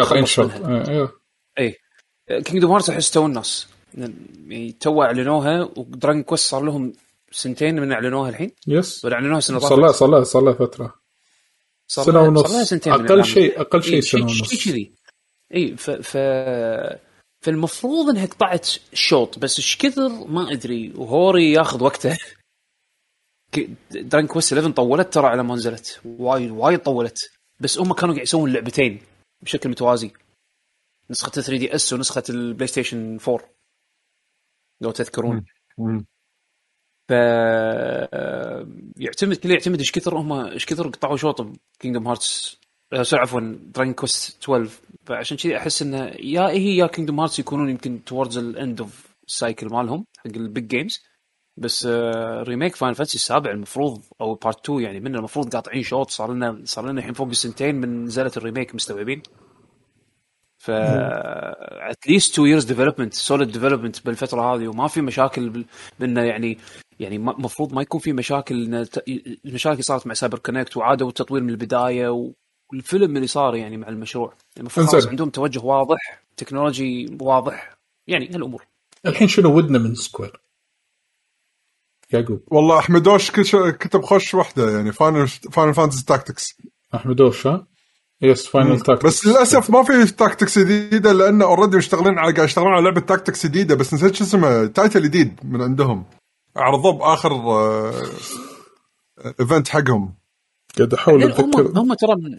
[0.00, 0.50] خلص شوط.
[0.66, 1.12] إيه
[1.58, 1.76] اي
[2.42, 6.92] Kingdom Hearts أحس تو الناس يعني تو أعلنوها و Dragon Quest صار لهم
[7.32, 8.50] سنتين من أعلنوها الحين.
[8.66, 10.94] yes ولا أعلنوها سنة صار لها صار لها صار لها فترة.
[11.98, 12.40] لها- ونص.
[12.42, 13.22] صار لها سنتين إعلانها.
[13.24, 14.54] شيء- أقل شيء إي، سنة شيء- ونص.
[14.54, 14.92] شيء كذي.
[15.54, 16.16] اي ف, ف
[17.42, 20.92] فالمفروض إنها قطعت شوط بس إيش كثر ما أدري.
[20.96, 22.16] و Horii ياخذ وقته.
[23.90, 26.00] Dragon Quest 11 طولت ترى على ما نزلت.
[26.04, 27.30] وايد وايد طولت.
[27.60, 29.00] بس هم كانوا قاعد يسوون لعبتين.
[29.42, 30.12] بشكل متوازي.
[31.10, 33.40] نسخة 3DS ونسخة ال PlayStation 4
[34.80, 35.44] لو تذكرون.
[37.08, 37.12] ف
[38.96, 41.46] يعتمد كله يعتمد إيش كثر هم إيش كثر قطعوا شوط
[41.78, 42.60] Kingdom Hearts
[43.12, 44.70] عفوا Dragon Quest 12
[45.06, 49.16] فعشان كذي أحس إنه يا هي يا Kingdom Hearts يكونون يمكن towards ال end of
[49.26, 51.02] ال cycle مالهم حق ال big games
[51.60, 51.88] بس
[52.42, 56.62] Remake Final Fantasy السابع المفروض أو part 2 يعني منه المفروض قاطعين شوط صار لنا
[56.64, 59.22] صار لنا الحين فوق السنتين من نزلت ال Remake مستوعبين
[60.58, 65.64] ف at least 2 years development solid development بالفترة هذه وما في مشاكل
[66.00, 66.58] بأنه يعني
[67.00, 68.86] يعني المفروض ما يكون في مشاكل
[69.44, 72.08] المشاكل صارت مع CyberConnect وعادوا التطوير من البداية
[72.72, 75.06] والفيلم اللي صار يعني مع المشروع المفروض خلاص.
[75.06, 77.76] عندهم توجه واضح تكنولوجي واضح
[78.06, 78.66] يعني هالأمور
[79.06, 80.40] الحين شنو ودنا من Square؟
[82.12, 82.40] يعقوب.
[82.46, 84.92] والله أحمدوش كل شو- كتب خوش وحدة يعني.
[84.92, 86.54] Final Final Fantasy Tactics
[86.94, 87.66] أحمدوش ها؟
[88.22, 92.72] yes Final Tactics بس للأسف ما في tactics جديدة لأن already مشتغلين على قاعد يشتغلون
[92.72, 93.74] على لعبة tactics جديدة.
[93.74, 96.04] بس نسيت شو اسمه title جديد من عندهم.
[96.56, 98.02] عرضوه باخر آه،
[99.40, 100.14] event حقهم.
[100.78, 101.78] قاعد أحاول هم أتذكر.
[101.80, 102.38] هم ترى من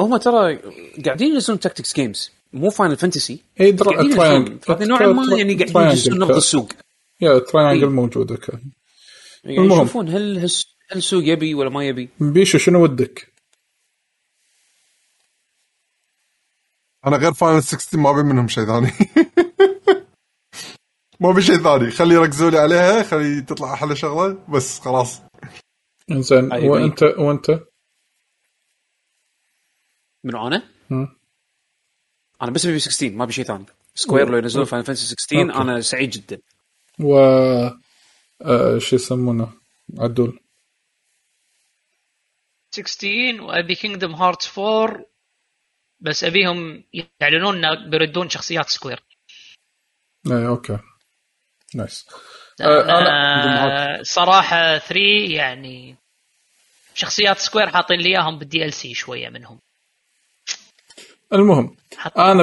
[0.00, 0.58] هم ترى
[1.04, 4.58] قاعدين ينزلون tactics games مو Final Fantasy اي ينزلون.
[4.58, 6.68] فهذا نوعا ما يعني قاعدين يدسون نبض السوق.
[7.20, 7.92] يا Triangle إي.
[7.92, 8.60] موجوده كان
[9.44, 9.82] يعني المهم.
[9.82, 10.48] يشوفون هل هل
[10.90, 13.32] هل السوق يبي ولا ما يبي بيشو شنو ودك؟
[17.06, 18.90] أنا غير Final 16 ما أبي منهم شيء ثاني
[21.20, 25.20] ما في شيء ثاني خلي يركزوا لي عليها خلي تطلع أحلى شغلة بس خلاص
[26.10, 26.52] زين.
[26.52, 27.60] وأنت وأنت
[30.24, 30.62] منو أنا؟
[32.42, 35.52] أنا بس ابي 16 ما أبي شيء ثاني Square لو ينزلون Final Fantasy 16 okay.
[35.62, 36.38] أنا سعيد جدا
[37.00, 37.14] و
[38.42, 39.52] آه، شو يسمونه؟
[39.98, 40.40] عدول.
[42.70, 45.06] 16 وابي Kingdom Hearts 4
[46.00, 46.84] بس أبيهم
[47.20, 49.02] يعلنون بيردون شخصيات سكوير
[50.26, 50.78] اي أوكي.
[51.74, 52.06] نايس
[52.60, 55.00] آه، آه صراحة 3
[55.30, 55.96] يعني
[56.94, 59.60] شخصيات Square حاطين لي إياهم بال DLC شوية منهم.
[61.32, 61.76] المهم
[62.16, 62.42] أنا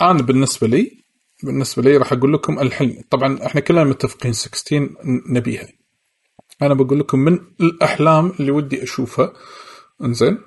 [0.00, 1.04] أنا بالنسبة لي
[1.44, 3.02] بالنسبة لي راح أقول لكم الحلم.
[3.10, 4.92] طبعا إحنا كلنا متفقين 16 ن-
[5.34, 5.68] نبيها.
[6.62, 9.32] أنا بقول لكم من الأحلام اللي ودي أشوفها.
[10.02, 10.38] إنزين.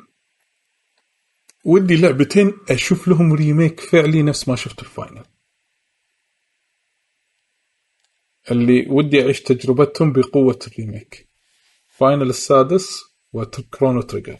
[1.66, 5.24] ودي لعبتين أشوف لهم remake فعلي نفس ما شفت ال Final
[8.52, 11.30] اللي ودي أعيش تجربتهم بقوة ال remake.
[11.88, 14.38] Final السادس و Chrono Trigger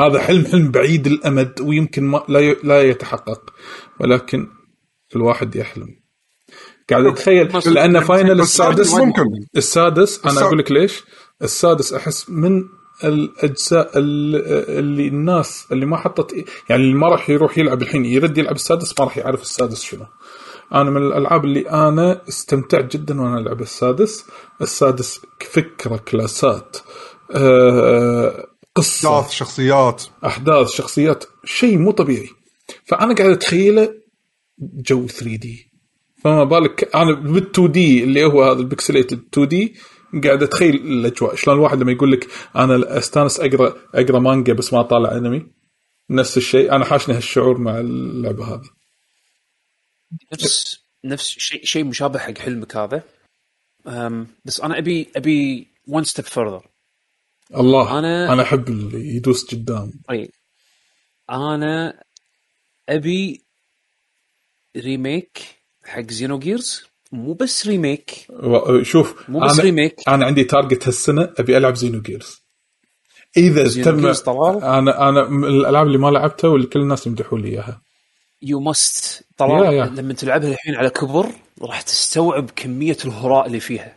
[0.00, 3.50] هذا حلم حلم بعيد الامد ويمكن ما لا ي- لا يتحقق.
[4.00, 4.46] ولكن
[5.16, 5.88] الواحد يحلم.
[6.90, 9.22] قاعد أتخيل لأن Final السادس ممكن.
[9.56, 11.02] السادس أنا أقول لك ليش؟
[11.42, 12.64] السادس أحس من
[13.04, 16.32] الأجزاء ال- اللي الناس اللي ما حطت
[16.68, 20.06] يعني اللي ما راح يروح يلعب الحين يرد يلعب السادس ما راح يعرف السادس شنو.
[20.74, 24.26] أنا من الألعاب اللي أنا استمتعت جدا وأنا ألعب السادس.
[24.62, 25.20] السادس
[25.50, 26.76] فكرة كلاسات.
[27.34, 29.18] آه، قصة.
[29.18, 30.02] إحداث شخصيات.
[30.26, 31.24] إحداث شخصيات.
[31.44, 32.28] شيء مو طبيعي.
[32.84, 33.94] فأنا قاعد اتخيله
[34.58, 35.72] جو 3D.
[36.24, 39.74] فما بالك أنا بال 2D اللي هو هذا ال pixelated 2D
[40.24, 41.34] قاعد أتخيل الأجواء.
[41.34, 45.46] شلون الواحد لما يقول لك أنا أستانس أقرأ أقرأ مانجا بس ما اطالع أنمي؟
[46.10, 46.76] نفس الشيء.
[46.76, 48.70] أنا حاشني هالشعور مع اللعبة هذه.
[50.32, 53.02] نفس نفس شيء شيء مشابه حق حلمك هذا.
[54.44, 56.71] بس أنا أبي أبي one step further.
[57.56, 59.92] الله أنا- أنا أحب اللي يدوس قدام.
[60.10, 60.30] اي
[61.30, 62.02] أنا
[62.88, 63.44] أبي
[64.76, 65.42] remake
[65.84, 68.26] حق Xenogears مو بس remake
[68.82, 70.08] شوف مو بس أنا remake.
[70.08, 72.42] أنا عندي target هالسنة أبي ألعب Xenogears
[73.36, 74.06] إذا تم؟
[74.64, 77.82] أنا أنا من الألعاب اللي ما لعبتها واللي كل الناس يمدحون لي إياها.
[78.42, 79.24] you must
[79.72, 79.84] yeah.
[79.86, 81.26] لما تلعبها الحين على كبر
[81.62, 83.96] راح تستوعب كمية الهراء اللي فيها.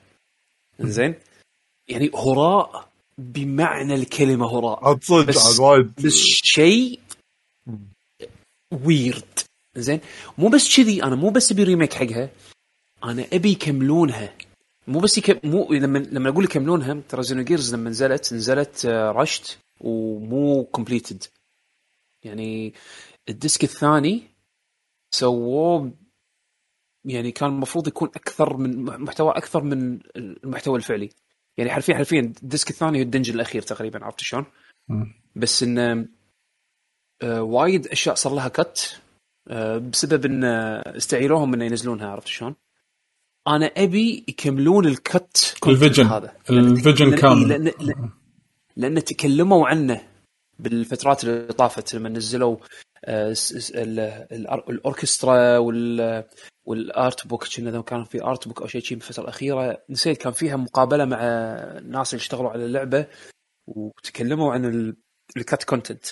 [0.80, 1.16] زين؟
[1.88, 2.85] يعني هراء
[3.18, 5.00] بمعنى الكلمة هراء.
[5.00, 5.94] صدق بس- عاد وايد.
[6.06, 6.14] بس
[6.44, 7.00] شيء
[8.86, 9.40] ويرد
[9.78, 10.00] زين؟
[10.38, 12.30] مو بس كذي أنا مو بس أبي remake حقها
[13.04, 14.34] أنا أبي يكملونها.
[14.88, 15.46] مو بس يك...
[15.46, 21.24] مو لما لما أقول يكملونها ترى Xenogears لما نزلت نزلت آه، rushed ومو completed
[22.24, 22.74] يعني
[23.30, 24.24] ال disc الثاني
[25.16, 25.92] سووه
[27.06, 31.10] يعني كان المفروض يكون أكثر من محتوى أكثر من المحتوى الفعلي.
[31.58, 34.46] يعني حرفيا حرفيا ال disc الثاني هو ال dungeon الأخير تقريبا عرفت شلون؟
[35.36, 36.08] بس إن
[37.22, 39.02] آه، وايد أشياء صار لها cut
[39.48, 42.56] آه، بسبب إن آه، استعجلوهم إنه ينزلونها عرفت شلون؟
[43.48, 46.06] أنا أبي يكملون ال cut ال vision.
[46.06, 46.36] هذا.
[46.50, 47.50] ال vision لأن- كامل.
[47.50, 48.10] لأن لأن,
[48.76, 50.02] لأن تكلموا عنه
[50.60, 52.58] بالفترات اللي طافت لما نزلوا
[53.06, 53.36] آه،
[54.70, 56.24] الأوركسترا وال
[56.66, 60.34] وال art book كنا كان في art book أو شيء شيء بالفترة الأخيرة نسيت كان
[60.34, 63.08] فيها مقابلة مع الناس اللي اشتغلوا على اللعبة
[63.68, 64.96] وتكلموا عن ال-
[65.38, 66.06] ال cut content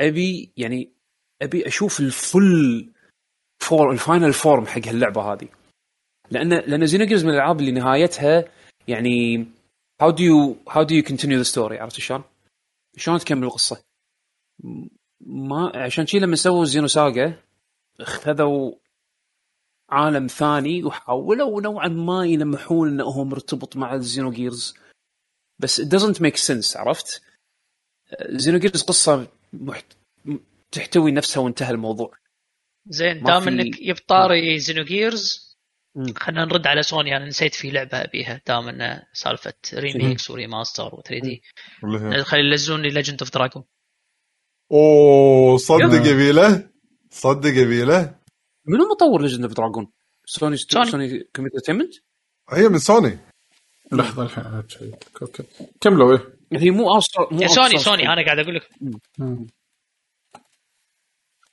[0.00, 0.92] أبي يعني
[1.42, 2.90] أبي أشوف ال full
[3.62, 5.48] for ال final form حق هاللعبة هذه
[6.30, 8.44] لأن لأن Xenogears من الألعاب اللي نهايتها
[8.88, 9.46] يعني
[10.00, 12.22] how do you how do you continue the story عرفت شلون؟
[12.96, 13.82] شلون تكمل القصة؟
[15.20, 17.42] ما عشان شي لما سووا Xenosaga
[18.00, 18.72] اخذوا
[19.90, 24.74] عالم ثاني وحاولوا نوعا ما يلمحون انه هو مرتبط مع ال Xenogears.
[25.58, 27.22] بس it doesn't make sense عرفت؟
[28.30, 29.84] Xenogears قصة محت...
[30.72, 32.14] تحتوي نفسها وانتهى الموضوع.
[32.86, 35.50] زين دام في- إنك بطاري Xenogears
[36.16, 40.90] خلينا نرد على سوني أنا نسيت في لعبة أبيها دام انه سالفة remakes و remaster
[40.90, 41.42] و 3D.
[41.84, 42.24] اللي هي.
[42.24, 43.64] خلي ينزلون لي Legend of Dragoon
[44.72, 46.06] أوه صدق.
[46.06, 46.70] يبيله
[47.10, 48.19] صدق يبيله
[48.70, 49.86] منو مطور Legend of Dragoon؟
[50.24, 51.24] سوني سوني.
[51.36, 51.94] Computer Entertainment؟
[52.50, 53.18] هي من سوني.
[53.92, 54.44] لحظة الحين.
[55.22, 55.42] okay
[55.80, 56.34] كملوا إيه.
[56.52, 58.68] هي مو أوستر مو سوني سوني أنا قاعد أقول لك.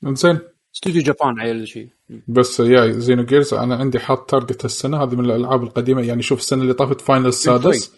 [0.04, 0.40] زين
[0.76, 1.90] Studio Japan عيل شيء
[2.28, 6.02] بس يا Xenogears أنا عندي حاط target السنة هذه من الألعاب القديمة.
[6.02, 7.94] يعني شوف السنة اللي طافت Final السادس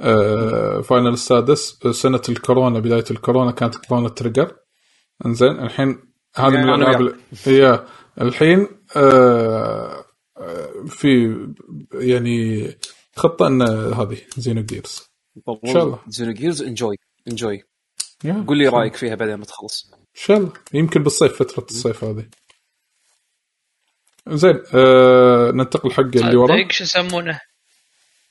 [0.00, 4.56] آه Final السادس سنة الكورونا بداية الكورونا كانت Chrono Trigger
[5.26, 7.86] انزين الحين هذه من الألعاب ال- yeah.
[8.20, 10.04] الحين آه
[10.36, 11.38] آه، في
[11.94, 12.70] يعني
[13.16, 13.62] خطة إن
[13.92, 15.02] هذه Xenogears
[15.48, 15.98] إن شاء الله.
[16.08, 16.96] Xenogears enjoy
[17.28, 17.64] enjoy
[18.46, 19.90] قول لي رأيك فيها بعدين ما تخلص.
[19.94, 20.52] إن شاء الله.
[20.72, 22.28] يمكن بالصيف فترة الصيف هذه.
[24.28, 27.40] زين آه ننتقل حق اللي وراه صدق شو يسمونه؟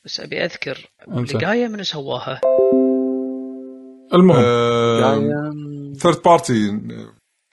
[0.05, 1.35] بس أبي أذكر أنت.
[1.35, 2.41] Legaia من سواها.
[4.13, 5.93] المهم.
[5.93, 6.79] third party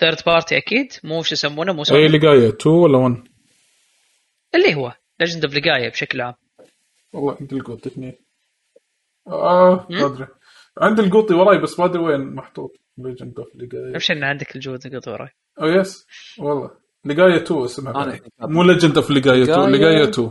[0.02, 3.22] third party أكيد مو شو يسمونه مو اي Legaia 2 ولا 1
[4.54, 6.34] اللي هو Legend of Legaia بشكل عام
[7.12, 8.12] والله عندي القوط اثنين
[9.26, 10.26] آه؟ ما ادري
[10.78, 14.96] عندي القوطي وراي بس ما ادري وين محطوط Legend of Legaia ابشر ان عندك الجود
[14.96, 15.28] قط وراي
[15.60, 16.06] أو yes
[16.38, 16.70] والله
[17.04, 18.20] Legaia 2 اسمها.
[18.40, 20.30] مو Legend of Legaia 2 Legaia- Legaia 2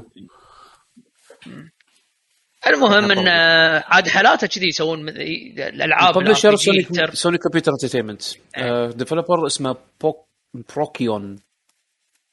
[2.68, 8.22] المهم إن آه، عاد حالاته كذي يسوون الألعاب publisher Sony سوني كمبيوتر انترتينمنت
[8.98, 10.28] ديفلوبر اسمه بوك
[10.76, 11.40] بروكيون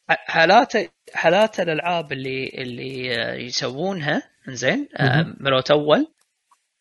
[0.08, 4.88] حالاته حالات الألعاب اللي اللي آه، يسوونها زين
[5.40, 6.06] ملوت أول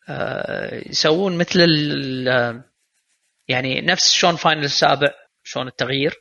[0.08, 1.60] آه، يسوون مثل
[2.28, 2.64] آه،
[3.48, 5.08] يعني نفس شلون فاينل السابع
[5.44, 6.14] شلون التغيير.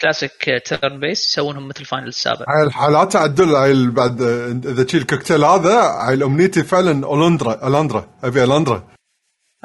[0.00, 2.44] كلاسيك تيرن بيس يسوونهم مثل فاينل السابع.
[2.48, 4.22] هاي الحالات عدل هاي بعد
[4.66, 8.88] إذا تشيل الكوكتيل هذا هاي الأمنيتي فعلا أولندرا الاندرا أبي الاندرا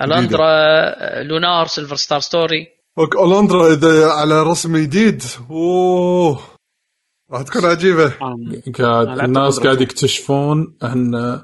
[0.02, 2.68] Alundra Lunar Silver Star Story
[2.98, 5.24] okay Alundra إذا على رسم جديد.
[5.50, 6.42] أوه.
[7.32, 8.14] راح تكون عجيبة.
[8.80, 9.60] قاعد الناس.
[9.60, 11.42] قاعد يكتشفون أن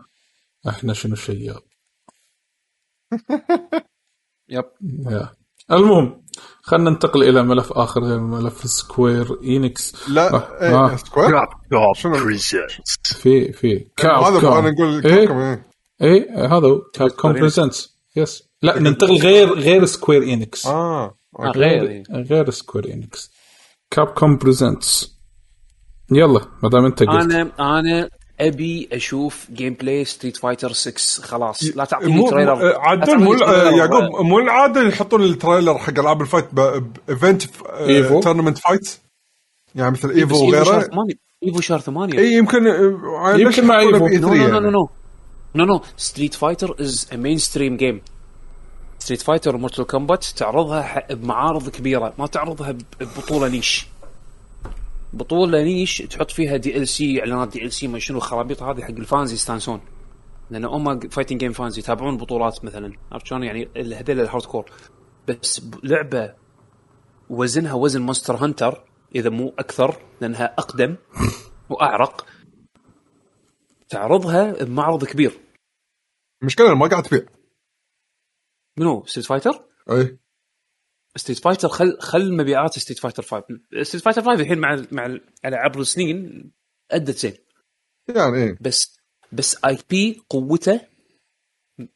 [0.70, 1.62] إحنا شنو شياب
[4.50, 4.66] يب.
[5.72, 6.26] المهم
[6.68, 10.96] خلينا ننتقل إلى ملف آخر غير ملف Square Enix لا آه، إيه آه.
[10.96, 11.32] Square
[12.68, 14.54] شنو؟ في في كاب هذا كوم.
[14.54, 15.68] أنا نقول إيه؟ إيه.
[16.02, 17.40] إيه هذا هو Capcom Enix.
[17.40, 21.52] presents yes لا ننتقل غير غير Square Enix آه آه،.
[21.56, 23.32] غير غير غير Square Enix
[23.92, 25.18] Capcom presents
[26.12, 31.64] يلا ما دام أنت قلت أنا أنا أبي أشوف gameplay Street Fighter 6 خلاص.
[31.76, 36.00] لا تعطيني trailer مو- آه، عدل مو آه، يعقوب مو العادة يحطون ال trailer حق
[36.00, 37.44] ألعاب ال fight ب event
[37.80, 38.20] Evo.
[38.20, 38.98] tournament fight
[39.76, 40.80] يعني مثل Evo Evo وغيره.
[40.80, 41.14] ثمانية.
[41.44, 42.20] Evo شهر ثمانية.
[42.20, 44.90] إي يمكن آه، يمكن مع E3 no no no؟ no
[45.56, 48.02] no no Street Fighter is mainstream game Street
[49.00, 52.14] Fighter و Mortal Kombat تعرضها بمعارض كبيرة.
[52.20, 53.88] ما تعرضها ب- ببطولة niche.
[55.14, 58.82] بطوله niche تحط فيها دي ال سي إعلانات دي ال سي ما شنو الخرابيط هذه
[58.82, 59.82] حق ال fans يستانسون.
[60.50, 62.94] لأن هم fighting game fans يتابعون بطولات مثلا.
[63.12, 64.72] عرفت شلون؟ يعني هذول ال hard core
[65.28, 66.34] بس لعبة
[67.30, 68.84] وزنها وزن Monster Hunter
[69.16, 70.96] إذا مو أكثر لأنها أقدم
[71.70, 72.26] وأعرق
[73.90, 75.40] تعرضها بمعرض كبير.
[76.42, 77.26] المشكلة ما قاعد تبيع
[78.78, 80.18] منو؟ Street Fighter؟ اي
[81.18, 83.46] Street Fighter خل خل مبيعات Street Fighter 5
[83.84, 85.04] Street Fighter 5 الحين مع مع
[85.46, 86.44] على عبر السنين
[86.92, 87.34] أدت زين.
[88.16, 88.58] يعني إيه.
[88.62, 89.00] بس
[89.32, 90.82] بس IP قوته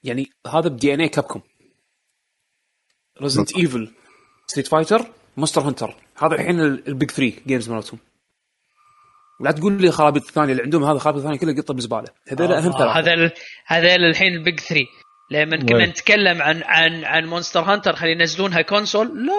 [0.04, 1.42] يعني هذا ب DNA Capcom
[3.22, 3.92] Resident Evil
[4.48, 5.06] Street Fighter
[5.38, 8.00] Monster Hunter هذا الحين ال- ال big 3 games مالتهم.
[9.42, 12.08] لا تقول لي خرابيط الثانية اللي عندهم هذا خرابيط الثانية كلها قطة بزبالة.
[12.28, 13.00] هذول أهم آه، ثلاثة.
[13.00, 13.32] هذا
[13.66, 14.86] هذا الحين ال big 3
[15.32, 19.34] لما كنا؟ نتكلم عن عن عن Monster Hunter خلي ينزلونها console لا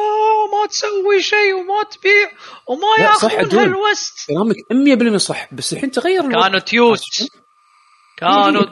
[0.53, 2.31] ما تسوي شيء وما تبيع
[2.67, 3.63] وما لا، صح ياخذونها عدول.
[3.63, 4.57] ال West كلامك
[5.15, 6.23] 100% صح بس الحين تغير.
[6.33, 7.01] كانوا تيوت
[8.19, 8.63] كانوا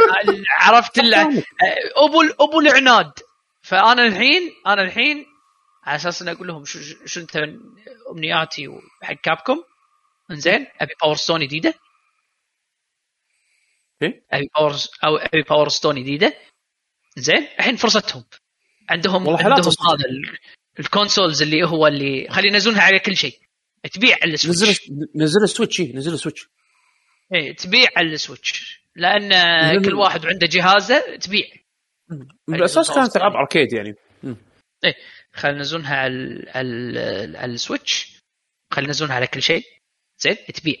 [0.60, 0.98] عرفت
[1.96, 3.12] أبو أبو العناد
[3.62, 5.26] فأنا الحين أنا الحين
[5.84, 7.26] على أساس إني أقول لهم شو شو-
[8.12, 8.68] أمنياتي
[9.02, 9.62] حق Capcom
[10.30, 11.74] إنزين أبي Power Stone جديده؟
[14.32, 14.72] أبي Power
[15.04, 16.34] أو أبي Power Stone جديده
[17.16, 18.24] زين؟ الحين فرصتهم.
[18.90, 19.58] عندهم والله عندهم.
[19.58, 20.38] هذا ال-
[20.80, 23.38] ال consoles اللي هو اللي خلي ينزلونها على كل شيء.
[23.92, 24.62] تبيع على ال Switch.
[24.62, 26.48] نزل نزل ال Switch إيه، نزل ال Switch.
[27.34, 28.80] إيه تبيع على ال Switch.
[28.96, 29.28] لأن
[29.78, 31.46] نزل- كل واحد عنده جهازه تبيع.
[32.48, 33.94] بالاساس كانت ألعاب arcade يعني.
[35.32, 38.22] خلينا ننزلونها على ال- على على ال Switch.
[38.72, 39.62] خلينا ننزلونها على كل شيء.
[40.18, 40.76] زين تبيع.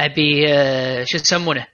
[0.00, 1.66] أبي آه، شو يسمونه؟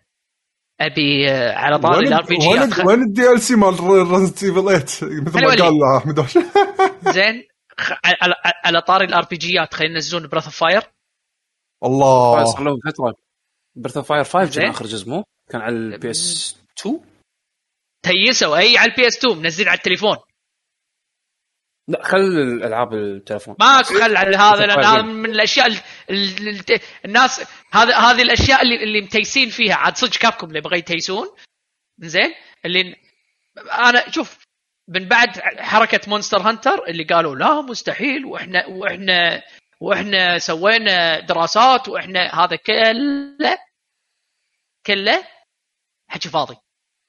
[0.80, 3.80] أبي آه، على طاري ال RP وين G وين ال DLC مال
[4.10, 6.20] Resident Evil 8 مثل ما قال أحمد.
[7.14, 7.42] زين
[7.78, 8.34] خ- على,
[8.64, 10.82] على طاري ال RPG ات خلينا ينزلون Breath of Fire
[11.84, 12.44] الله.
[12.44, 13.14] صار لهم فترة.
[13.76, 14.62] Breath of Fire 5 زين.
[14.62, 17.00] كان آخر جزء مو؟ كان على ال PS 2
[18.02, 18.56] تيسوا.
[18.56, 20.16] أي على ال PS 2 منزلين على التليفون.
[21.88, 25.02] لا خل الألعاب التليفون ماكو خل على هذا لأن Fire هذا.
[25.02, 25.76] من الأشياء ال-
[26.10, 29.74] ال- ال- الناس هذا هذه الأشياء اللي اللي متيسين فيها.
[29.74, 31.26] عاد صدق Capcom اللي بغى يتيسون.
[31.98, 32.34] زين
[32.64, 32.96] اللي
[33.72, 34.38] أنا شوف
[34.88, 39.42] من بعد حركة Monster Hunter اللي قالوا لا مستحيل وإحنا وإحنا
[39.80, 43.58] وإحنا سوينا دراسات وإحنا هذا كله
[44.86, 45.24] كله
[46.08, 46.56] حكي فاضي.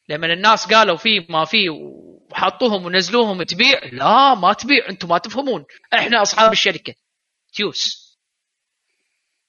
[0.10, 1.58] لما الناس قالوا في ما في
[2.32, 5.66] وحطوهم ونزلوهم تبيع؟ لا ما تبيع أنتم ما تفهمون.
[5.94, 6.94] إحنا اصحاب الشركة.
[7.54, 8.10] تيوس.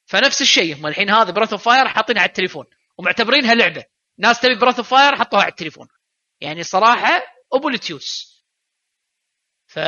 [0.07, 2.65] فنفس الشيء هم الحين هذا Breath of Fire حاطينها على التليفون.
[2.99, 3.85] ومعتبرينها لعبه
[4.19, 5.89] ناس تبي Breath of Fire حطوها على التليفون.
[6.41, 8.41] يعني صراحة ابو التيوس
[9.67, 9.79] ف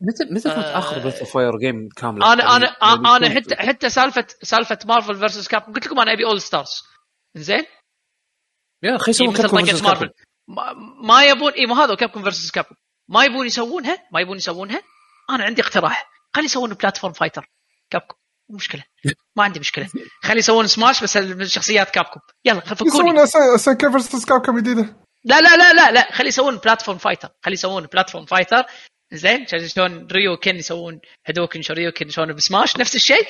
[0.00, 3.42] متى متى كانت آه، آخر Breath of Fire game كامله؟ أنا أنا يعني أنا يكون-
[3.42, 6.82] حتى حتى سالفه سالفة Marvel versus Cap قلت لكم أنا أبي all stars
[7.34, 7.64] زين؟
[8.82, 10.10] يا أخي إيه مثل Capcom versus Marvel.
[10.56, 10.72] ما,
[11.08, 12.74] ما يبون اي ما هذا Capcom versus Capcom
[13.08, 14.82] ما يبون يسوونها ما يبون يسوونها.
[15.30, 16.10] أنا عندي اقتراح.
[16.36, 17.50] خلي يسوون platform fighter.
[17.90, 18.14] Capcom
[18.50, 18.84] مو مشكلة.
[19.36, 19.88] ما عندي مشكلة.
[20.22, 22.90] خلي يسوون سماش بس من شخصيات Capcom يلا فكوني.
[22.90, 26.12] يسوون SNK versus Capcom جديدة؟ لا لا لا لا لا.
[26.12, 27.28] خلي يسوون platform fighter.
[27.44, 28.62] خلي يسوون platform fighter.
[29.12, 33.26] زين شلون- Ryu Ken يسوون هدوكن شو Ryu Ken شلون ب Smash؟ نفس الشيء.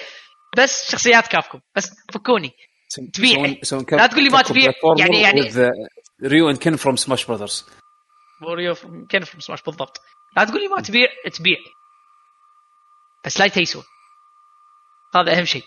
[0.57, 2.51] بس شخصيات Capcom بس فكوني.
[3.15, 3.55] تبيع.
[3.93, 4.73] لا تقول لي ما تبيع.
[4.99, 5.51] يعني- يعني-
[6.25, 7.67] Ryu and Ken from Smash Brothers
[8.55, 8.75] Ryu
[9.11, 10.01] Ken في Smash بالضبط.
[10.37, 11.59] لا تقول لي ما تبيع تبيع.
[13.27, 13.83] بس لا يتيسون.
[15.15, 15.65] هذا أهم شيء.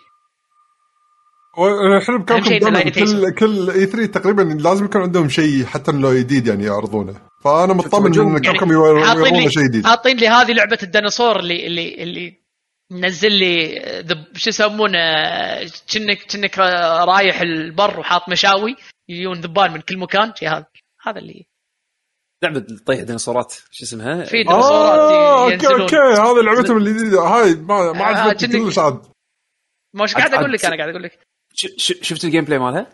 [1.57, 2.89] أهم بكابكم.
[2.89, 7.21] كل كل اي 3 تقريبا لازم يكون عندهم شيء حتى لو جديد يعني يعرضونه.
[7.43, 8.71] فأنا مطمن إن يعني كابكم
[9.35, 9.87] لي شيء جديد.
[9.87, 12.45] حاطين لي هذه لعبة الديناصور اللي اللي اللي
[12.91, 14.99] منزل لي ذب شو يسمونه
[15.93, 16.59] كأنك كأنك
[17.07, 18.75] رايح البر وحاط مشاوي.
[19.09, 20.65] يجون ذبان من كل مكان شي هذا
[21.01, 21.45] هذا اللي
[22.43, 27.55] لعبة تطيح ديناصورات شو اسمها؟ في آه ديناصورات okay ينزلون okay هذه لعبتهم الجديده هاي
[27.55, 29.01] ما ما آه، عجبتني عاد
[29.93, 31.19] مش قاعد أقول لك أنا قاعد أقول لك
[31.57, 32.87] ش- ش- شفت ال gameplay مالها؟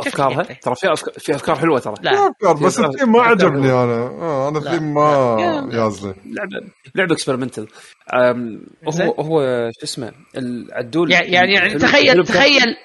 [0.00, 0.42] أفكارها.
[0.42, 3.70] ترى في افكار في أفكار حلوة ترى لا أفكار بس الثيم ما عجبني.
[3.72, 4.58] أنا آه أنا.
[4.58, 5.68] الثيم ما.
[5.72, 7.68] يازلي لعبه لعبة experimental.
[8.14, 12.76] هو هو شو اسمه العدول يعني يعني, يعني تخيل تخيل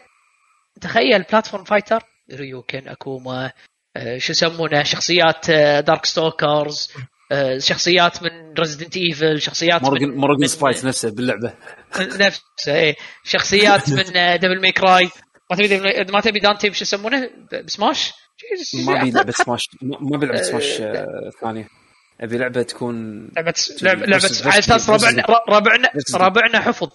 [0.81, 2.03] تخيل platform fighter
[2.33, 3.51] Ryu Ken Akuma
[3.97, 5.51] آه، شو يسمونه؟ شخصيات
[5.85, 6.91] Darkstalkers
[7.57, 11.53] شخصيات من Resident Evil شخصيات Morrigan من Morrigan سبايس نفسه باللعبة.
[11.99, 12.95] نفسه إيه.
[13.23, 14.03] شخصيات من
[14.39, 15.09] Devil May Cry
[15.51, 15.79] ما تبي
[16.11, 17.29] ما تبي دانتي بش يسمونه؟
[17.65, 18.13] بسماش؟
[18.85, 21.05] ما أبي لعبة سماش ما أبي لعبة سماش آه،
[21.41, 21.67] ثانية.
[22.21, 26.89] أبي لعبة تكون لعبة لعبه على أساس ربعنا ربعنا ربعنا حفظ.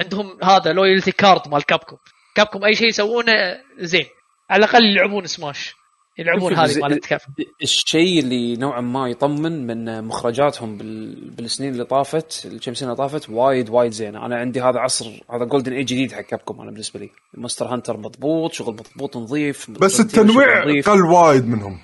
[0.00, 1.96] عندهم هذا loyalty card مال Capcom
[2.34, 3.32] Capcom أي شيء يسوونه
[3.78, 4.06] زين.
[4.50, 5.74] على الأقل يلعبون سماش
[6.18, 7.32] يلعبون هذه مالت Capcom
[7.62, 11.30] الشيء اللي نوعا ما يطمن من مخرجاتهم بال...
[11.30, 14.26] بالسنين اللي طافت الكم سنه طافت وايد وايد زينة.
[14.26, 17.10] أنا عندي هذا عصر هذا golden age جديد حق Capcom أنا بالنسبة لي.
[17.34, 20.80] Monster Hunter مضبوط شغل مضبوط نظيف بس التنويع.
[20.80, 21.78] قل وايد منهم.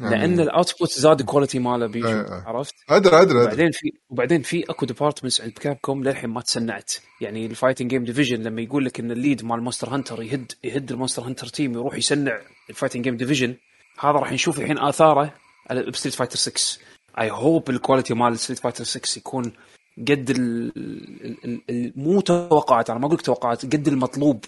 [0.00, 2.44] لأن ال output زاد ال quality ماله بيجو إيه، إيه.
[2.46, 7.46] عرفت؟ أدري أدري وبعدين في وبعدين في أكو departments عند Capcom للحين ما تسنعت يعني
[7.46, 10.92] ال fighting game division لما يقول لك إن ال lead مال Monster Hunter يهد يهد
[10.92, 12.40] ال Monster Hunter team يروح يسنع
[12.70, 13.54] ال fighting game division
[14.00, 15.34] هذا راح نشوف الحين آثاره
[15.70, 16.78] على ب Street Fighter 6
[17.20, 19.52] I hope ال quality مال Street Fighter 6 يكون
[19.98, 24.44] قد ال ال- ال- ال- مو توقعات أنا ما أقول توقعات قد المطلوب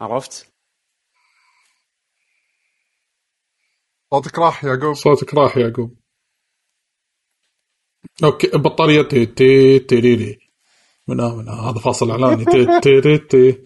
[0.00, 0.49] عرفت؟
[4.12, 4.94] صوتك راح يعقوب.
[4.94, 5.96] صوتك راح يعقوب.
[8.24, 10.38] أوكي بطارية تي تي تيريري
[11.08, 12.44] منا منا هذا فاصل إعلاني.
[12.44, 12.66] تي
[13.00, 13.58] تي تي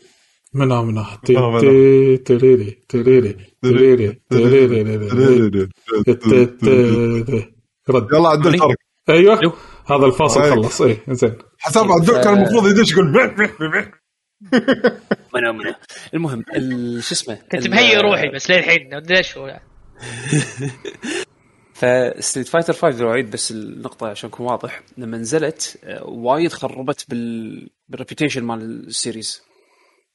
[0.54, 1.34] منا منا تي.
[1.60, 7.54] تي تيريري تيريري تيريري تيريري تي- تي- تي.
[7.90, 8.08] رد.
[8.12, 9.40] يلا عدل ترك أيوه.
[9.40, 9.54] أيوه.
[9.86, 10.54] هذا الفاصل أيوه.
[10.56, 10.80] خلص.
[10.82, 13.06] إيه زين حساب عدل كان المفروض يدش يقول
[15.34, 15.76] منا منا
[16.14, 19.46] المهم ال- شو اسمه؟ كنت مهيئ روحي بس للحين ليش هو.
[19.46, 19.73] يعني.
[21.74, 26.52] ف Street Fighter 5 لو اعيد بس النقطة عشان أكون واضح لما نزلت آه، وايد
[26.52, 29.43] خربت بال بال reputation مال ال series.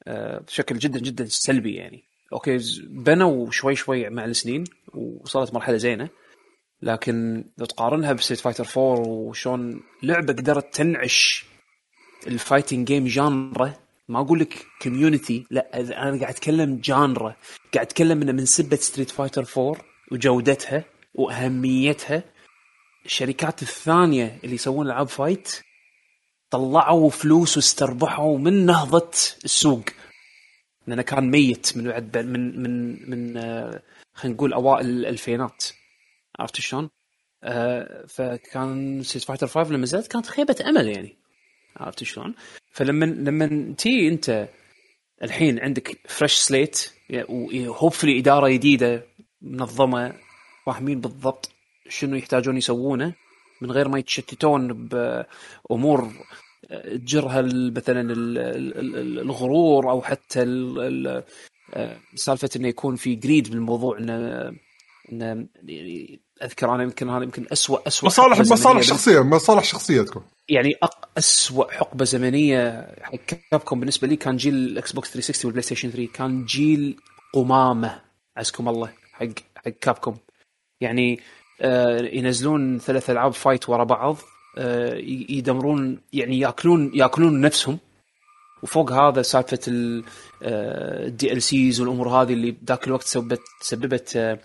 [0.07, 2.03] آه، بشكل جدا جدا سلبي يعني.
[2.33, 2.57] okay
[2.87, 6.09] بنوا شوي شوي مع السنين وصلت مرحلة زينة
[6.81, 11.45] لكن لو تقارنها ب Street Fighter 4 وشون لعبة قدرت تنعش
[12.27, 13.73] ال fighting game genre
[14.09, 17.35] ما أقول لك community لا أنا قاعد أتكلم genre
[17.73, 19.81] قاعد أتكلم إنه من سبة Street Fighter 4
[20.11, 20.83] وجودتها
[21.13, 22.23] وأهميتها.
[23.05, 25.59] الشركات الثانية اللي يسوون ألعاب fight
[26.49, 29.11] طلعوا فلوس واستربحوا من نهضة
[29.45, 29.83] السوق.
[30.87, 33.81] لأنه كان ميت من بعد من من من آه،
[34.13, 35.65] خلينا نقول أوائل الألفينات.
[36.39, 36.89] عرفت شلون؟
[37.43, 41.17] آه، فكان Street Fighter 5 لما نزلت كانت خيبة أمل يعني.
[41.77, 42.35] عرفت شلون؟
[42.79, 44.49] فلما لما تي انت
[45.23, 46.93] الحين عندك fresh slate
[47.29, 49.05] و hopefully إدارة جديدة
[49.41, 50.13] منظمة
[50.65, 51.51] فاهمين بالضبط
[51.89, 53.13] شنو يحتاجون يسوونه
[53.61, 56.11] من غير ما يتشتتون بأمور
[57.05, 57.41] تجرها
[57.75, 61.23] مثلا ال- ال- ال- الغرور أو حتى ال-
[62.15, 64.53] سالفة إنه يكون في greed بالموضوع انه
[65.11, 70.23] إنه يعني أذكر أنا يمكن هذا يمكن اسوء اسوء مصالح مصالح شخصيه مصالح شخصيه تكون
[70.49, 70.75] يعني.
[71.17, 73.15] أسوأ حقبة زمنية حق
[73.51, 76.97] Capcom بالنسبة لي كان جيل ال Xbox 360 وال PlayStation 3 كان جيل
[77.33, 78.01] قمامة
[78.37, 80.17] عزكم الله حق حق Capcom.
[80.81, 81.19] يعني
[81.61, 84.17] آه ينزلون ثلاث ألعاب fight ورا بعض
[84.57, 84.95] آه
[85.29, 87.79] يدمرون يعني ياكلون يأكلون نفسهم.
[88.63, 89.59] وفوق هذا سالفة
[90.41, 94.39] ال DLCs والأمور هذه اللي ذاك الوقت سببت سببت آه،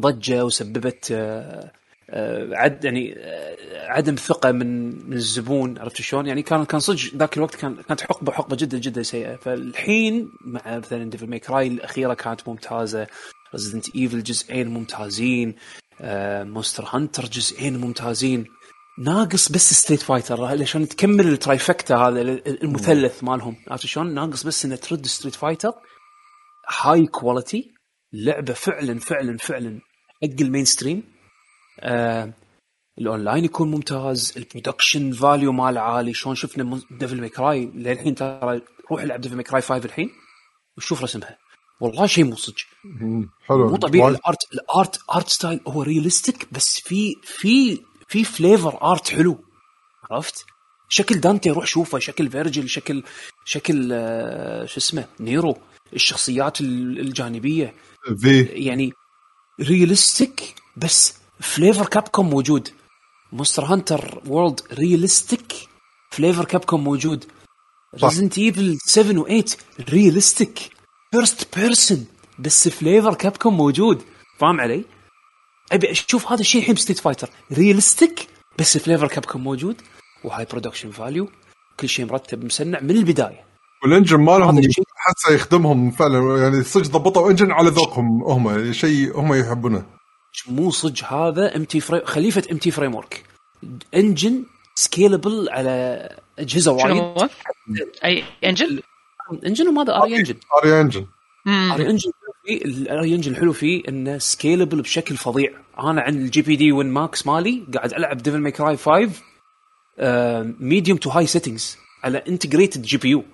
[0.00, 1.72] ضجة وسببت آه،
[2.10, 3.56] آه، عد يعني آه،
[3.88, 8.00] عدم ثقة من من الزبون عرفت شلون؟ يعني كان كان صدق ذاك الوقت كان كانت
[8.00, 9.36] حقبة حقبة جدا جدا سيئة.
[9.36, 13.06] فالحين مع مثلا Devil May Cry الأخيرة كانت ممتازة.
[13.54, 15.54] Resident Evil جزئين ممتازين.
[16.00, 18.46] Monster Hunter جزئين ممتازين.
[18.98, 23.56] ناقص بس Street Fighter عشان تكمل ال trifecta هذا المثلث مالهم.
[23.68, 25.72] عرفت شلون؟ ناقص بس إنه ترد Street Fighter
[26.82, 27.74] high quality
[28.12, 29.80] لعبة فعلا فعلا فعلا
[30.22, 31.02] حق ال mainstream
[31.80, 32.32] آه
[32.98, 36.14] الأونلاين يكون ممتاز ال production value ماله عالي.
[36.14, 38.60] شلون شفنا ديفل ماي كراي للحين ترى
[38.90, 40.10] روح العب ديفل ماي كراي 5 الحين
[40.76, 41.38] وشوف رسمها.
[41.80, 42.56] والله شيء مو صدق.
[43.46, 43.68] حلو.
[43.68, 44.08] مو طبيعي.
[44.08, 49.44] الارت الارت ارت ستايل هو realistic بس في في في flavor art حلو.
[50.10, 50.44] عرفت؟
[50.88, 53.02] شكل دانتي روح شوفه شكل فيرجل شكل
[53.44, 55.58] شكل آه شو اسمه؟ نيرو.
[55.94, 57.74] الشخصيات ال- الجانبية.
[58.18, 58.92] في يعني
[59.60, 62.68] realistic بس flavor كابكوم موجود.
[63.32, 65.52] مونستر هانتر وورلد realistic
[66.10, 67.24] flavor كابكوم موجود.
[68.04, 69.56] ريزنت ايفل 7 و8
[69.88, 70.58] realistic
[71.12, 72.06] first person
[72.38, 74.02] بس flavor كابكوم موجود.
[74.38, 74.84] فاهم علي؟
[75.72, 78.26] أبي أشوف هذا الشيء الحين بستيت فايتر ريالستيك
[78.58, 79.82] بس flavor كابكوم موجود.
[80.24, 81.28] و high production value
[81.80, 83.44] كل شيء مرتب مسنع من البداية.
[83.82, 84.60] وال engine مالهم
[84.96, 86.42] حتى يخدمهم فعلا.
[86.42, 88.24] يعني صدق ضبطوا engine على ذوقهم.
[88.24, 89.86] هم شيء هم يحبونه.
[90.48, 93.24] مو صدق هذا MT Framework خليفة MT Framework
[93.94, 94.44] engine
[94.74, 96.96] scalable على أجهزة وايد.
[96.96, 97.28] هو؟
[98.04, 98.82] أي انجل؟
[99.46, 100.36] إنجن وماذا اري إنجن.
[100.62, 101.06] اري إنجن.
[101.46, 102.10] اري إنجن
[102.46, 105.50] فيه ال RE Engine الحلو فيه إنه scalable بشكل فظيع.
[105.78, 109.10] أنا عن ال GPD Win Max مالي قاعد ألعب ديفل ماي كراي 5
[110.60, 113.24] medium to high settings على integrated GPU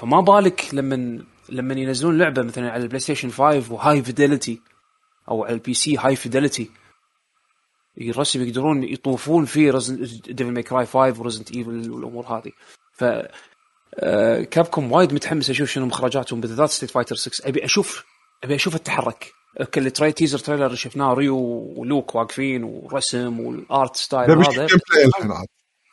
[0.00, 4.60] فما بالك لما لما ينزلون لعبة مثلا على البلاي ستيشن 5 و high fidelity
[5.28, 6.70] أو على ال PC high fidelity
[8.00, 9.78] الرسم يقدرون يطوفون فيه
[10.28, 12.52] ديفل ماي كراي 5 وريزنت ايفل والأمور هذه.
[12.92, 13.04] ف
[13.94, 18.04] آه، كابكوم وايد متحمس أشوف شنو مخرجاتهم بالذات ستريت فايتر 6 أبي أشوف
[18.44, 19.32] أبي أشوف التحرك.
[19.60, 21.36] أوكي التراي تيزر تريلر اللي شفناه ريو
[21.76, 24.66] ولوك واقفين ورسم والارت ستايل هذا.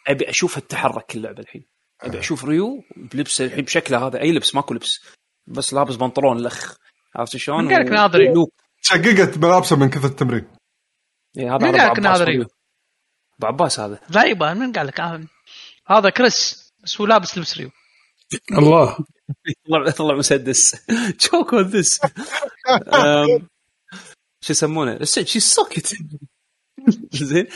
[0.07, 1.76] أبي أشوف التحرك اللعبة الحين.
[2.01, 4.99] ابي أشوف ريو بلبسه الحين بشكله هذا أي لبس ماكو لبس.
[5.47, 6.75] بس لابس بنطلون لخ.
[7.15, 8.53] عرفت شلون؟ من قالك و- ناظري؟ لوك.
[8.81, 10.47] شققت ملابسه من كثر التمرين.
[11.37, 12.45] إيه، هذا من هذا قالك ناظري؟ ريو.
[13.39, 13.99] أبو عباس هذا.
[14.09, 15.23] لا يبا من قال لك آه.
[15.87, 17.69] هذا كريس بس هو لابس لبس ريو.
[18.51, 18.97] الله.
[19.69, 20.75] طلع طلع مسدس.
[21.19, 21.99] تشوك اون ذس
[24.41, 25.95] شو يسمونه؟ شي سوكت
[27.13, 27.47] زين.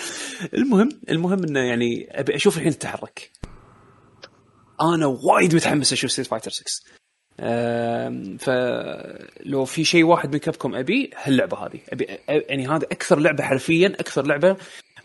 [0.53, 3.31] المهم المهم إنه يعني أبي أشوف الحين التحرك.
[4.81, 6.65] أنا وايد متحمس أشوف ستريت فايتر 6
[7.39, 11.79] أم، فلو في شيء واحد من كابكم أبي هاللعبة هذه.
[11.89, 14.57] أبي يعني هذا أكثر لعبة حرفيا أكثر لعبة.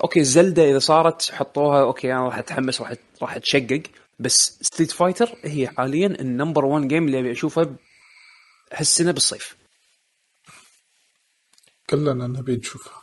[0.02, 3.82] أوكي زلدة إذا صارت حطوها أوكي أنا راح أتحمس راح راح أتشقق.
[4.18, 7.76] بس ستريت فايتر هي حاليا ال number 1 game اللي أبي أشوفه
[8.72, 9.56] هالسنة بالصيف.
[11.90, 13.02] كلنا نبي نشوفها.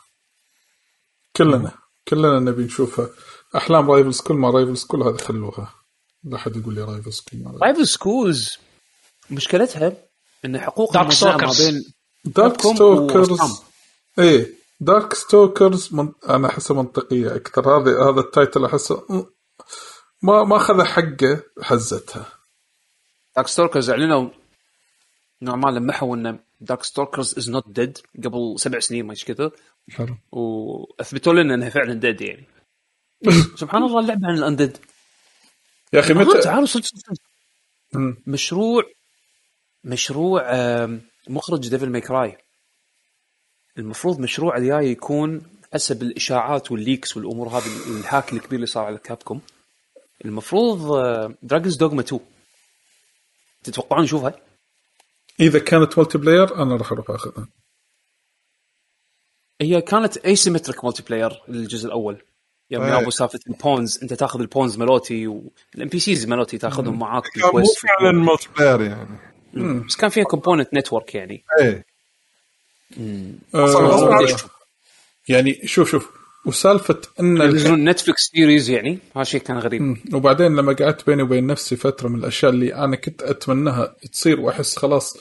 [1.35, 1.71] كلنا
[2.07, 3.09] كلنا نبي نشوفها.
[3.55, 5.82] أحلام رايفل سكولز ما رايفل سكولز هذه خلوها
[6.23, 8.57] لا حد يقول لي رايفل سكولز رايفل سكولز
[9.31, 9.93] مشكلتها
[10.45, 11.53] إن حقوقها موزعه ما.
[11.57, 11.83] بين
[12.25, 13.61] دارك ستوكرز.
[14.19, 16.11] إيه دارك ستوكرز من...
[16.29, 17.77] أنا أحسه منطقية أكثر.
[17.77, 19.27] هذا هذا ال title أحسه
[20.21, 22.25] ما ما أخذ حقه حزتها.
[23.35, 24.29] دارك ستوكرز أعلنوا
[25.41, 29.51] نوعا ما لمحوا إن دارك ستوكرز is not dead قبل سبع سنين ما إيش كذا
[29.89, 30.15] حلو.
[30.31, 32.47] وأثبتوا لنا إنها فعلا dead يعني.
[33.61, 34.77] سبحان الله اللعبة عن ال undead
[35.93, 37.21] يا أخي متى تعالوا صدق صدق.
[38.27, 38.83] مشروع
[39.83, 40.43] مشروع
[41.27, 42.37] مخرج ديفل ماي كراي
[43.77, 45.41] المفروض مشروع الجاي يكون
[45.73, 49.41] حسب الإشاعات وال leaks والأمور هذه ال hack الكبير اللي صار على كابكوم.
[50.25, 50.79] المفروض
[51.41, 52.21] دراجونز دوغما 2
[53.63, 54.41] تتوقعون نشوفها؟
[55.39, 57.47] إذا كانت multiplayer أنا راح أروح أخذها.
[59.61, 62.21] هي كانت asymmetric multiplayer الجزء الأول.
[62.71, 62.85] يوم.
[62.85, 67.63] جابوا سالفة ال pawns انت تاخذ البونز مالوتي وال NPCs مالوتي تاخذهم معاك كان مو.
[67.65, 69.17] فعلا multiplayer يعني
[69.87, 71.43] بس كان فيها component network يعني.
[71.59, 71.85] إيه.
[73.55, 74.27] آه،؟
[75.27, 76.09] يعني شوف شوف.
[76.45, 79.81] وسالفة إن ينزلون نتفلكس series يعني هذا شيء كان غريب.
[79.81, 80.03] مم.
[80.13, 84.77] وبعدين لما قعدت بيني وبين نفسي فترة من الأشياء اللي أنا كنت أتمناها تصير وأحس
[84.77, 85.17] خلاص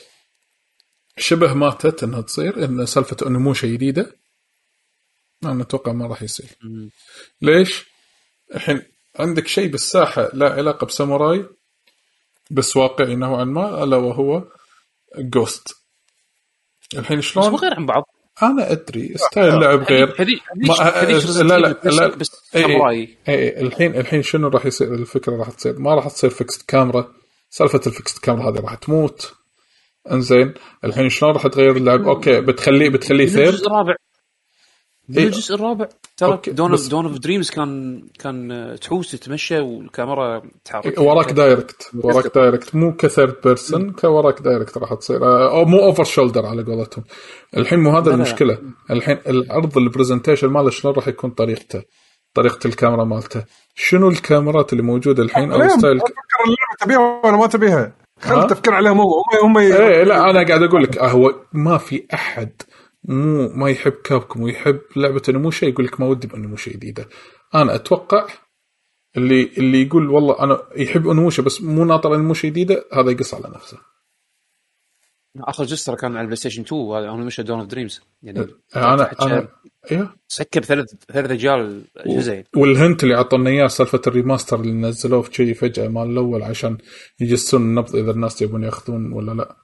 [1.17, 4.17] شبه ماتت إنها تصير إن سالفة إنه مو شيء جديدة.
[5.45, 6.47] أنا أتوقع ما راح يصير.
[7.43, 7.87] ليش؟
[8.55, 8.83] الحين
[9.19, 11.47] عندك شيء بالساحة لا علاقة بساموراي
[12.51, 14.45] بس واقعي نوعا ما ألا وهو
[15.19, 15.69] جوست
[16.97, 18.03] الحين بس شلون؟ مو غير عن بعض.
[18.43, 20.15] أنا أدري ستايل اللعب غير.
[20.21, 20.43] هذيك
[20.77, 23.19] هذيك لا لا لا بس إيه، ساموراي.
[23.29, 25.79] إيه، إيه، الحين الحين شنو راح يصير؟ الفكرة راح تصير.
[25.79, 27.13] ما راح تصير فيكست كاميرا
[27.51, 29.35] سالفة الفيكست كاميرا هذه راح تموت.
[30.13, 30.55] إنزين.
[30.85, 33.95] الحين شلون راح تغير اللعب؟ أوكي بتخليه بتخليه ثيرد الجزء الرابع
[35.11, 35.25] إيه.
[35.25, 41.33] الجزء الرابع ترى دون اوف دون اوف دريمز كان كان تحوس تتمشى والكاميرا تتحرك وراك
[41.33, 45.25] دايركت وراك دايركت مو كثيرد بيرسون كوراك دايركت راح تصير.
[45.25, 47.05] آه، أو مو اوفر شولدر على قولتهم.
[47.57, 48.15] الحين مو هذا.
[48.15, 48.59] المشكلة.
[48.91, 51.83] الحين العرض البرزنتيشن ماله شلون راح يكون طريقته؟
[52.35, 53.45] طريقة الكاميرا مالته.
[53.75, 56.13] شنو الكاميرات اللي موجودة الحين؟ أو؟ ستايل أفكر
[56.45, 57.97] اللعبه تبيها ولا ما تبيها.
[58.21, 59.23] خل ها؟ تفكر عليهم هو.
[59.43, 62.63] هم هم إيه لا أنا قاعد أقول لك آه، هو ما في أحد
[63.05, 64.81] مو ما يحب Capcom ويحب
[65.29, 67.09] مو شيء يقول لك ما ودي بانه مو شيء جديدة.
[67.55, 68.27] أنا أتوقع
[69.17, 73.55] اللي اللي يقول والله أنا يحب Onimusha بس مو ناطر Onimusha جديدة هذا يقص على
[73.55, 73.79] نفسه.
[75.37, 78.47] آخر ترى كان على ال PlayStation 2 هذا أنا مشى Dawn of Dreams يعني
[78.77, 79.49] أنا تحكي أنا
[79.91, 84.73] أيوه skip ثلاث ثلاث اجيال جزئين وال hint اللي اعطونا اياه سالفة ال remaster اللي
[84.73, 86.79] نزلوه في شيء فجأة مال الأول عشان
[87.21, 89.57] يجسون النبض إذا الناس يبون ياخذون ولا لا.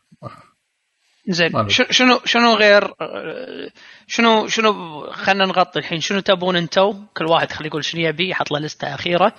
[1.28, 1.68] زين.
[1.68, 3.70] شنو شنو غير آه،
[4.06, 8.50] شنو شنو خلينا نغطي الحين؟ شنو تبون انتو؟ كل واحد خليه يقول شنو يبي يحط
[8.50, 9.34] له لستة أخيرة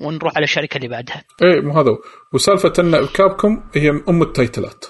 [0.00, 1.24] ونروح على الشركة اللي بعدها.
[1.42, 1.98] إيه مو هذا هو.
[2.32, 4.84] وسالفة إن كابكم هي أم التايتلات.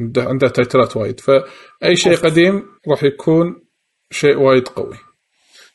[0.00, 1.20] عندها عندها تايتلات وايد.
[1.20, 3.64] فأي شيء قديم راح يكون
[4.10, 4.96] شيء وايد قوي.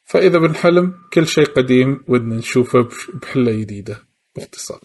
[0.06, 4.03] فإذا بنحلم كل شيء قديم ودنا نشوفه بحلة جديدة
[4.36, 4.80] باختصار.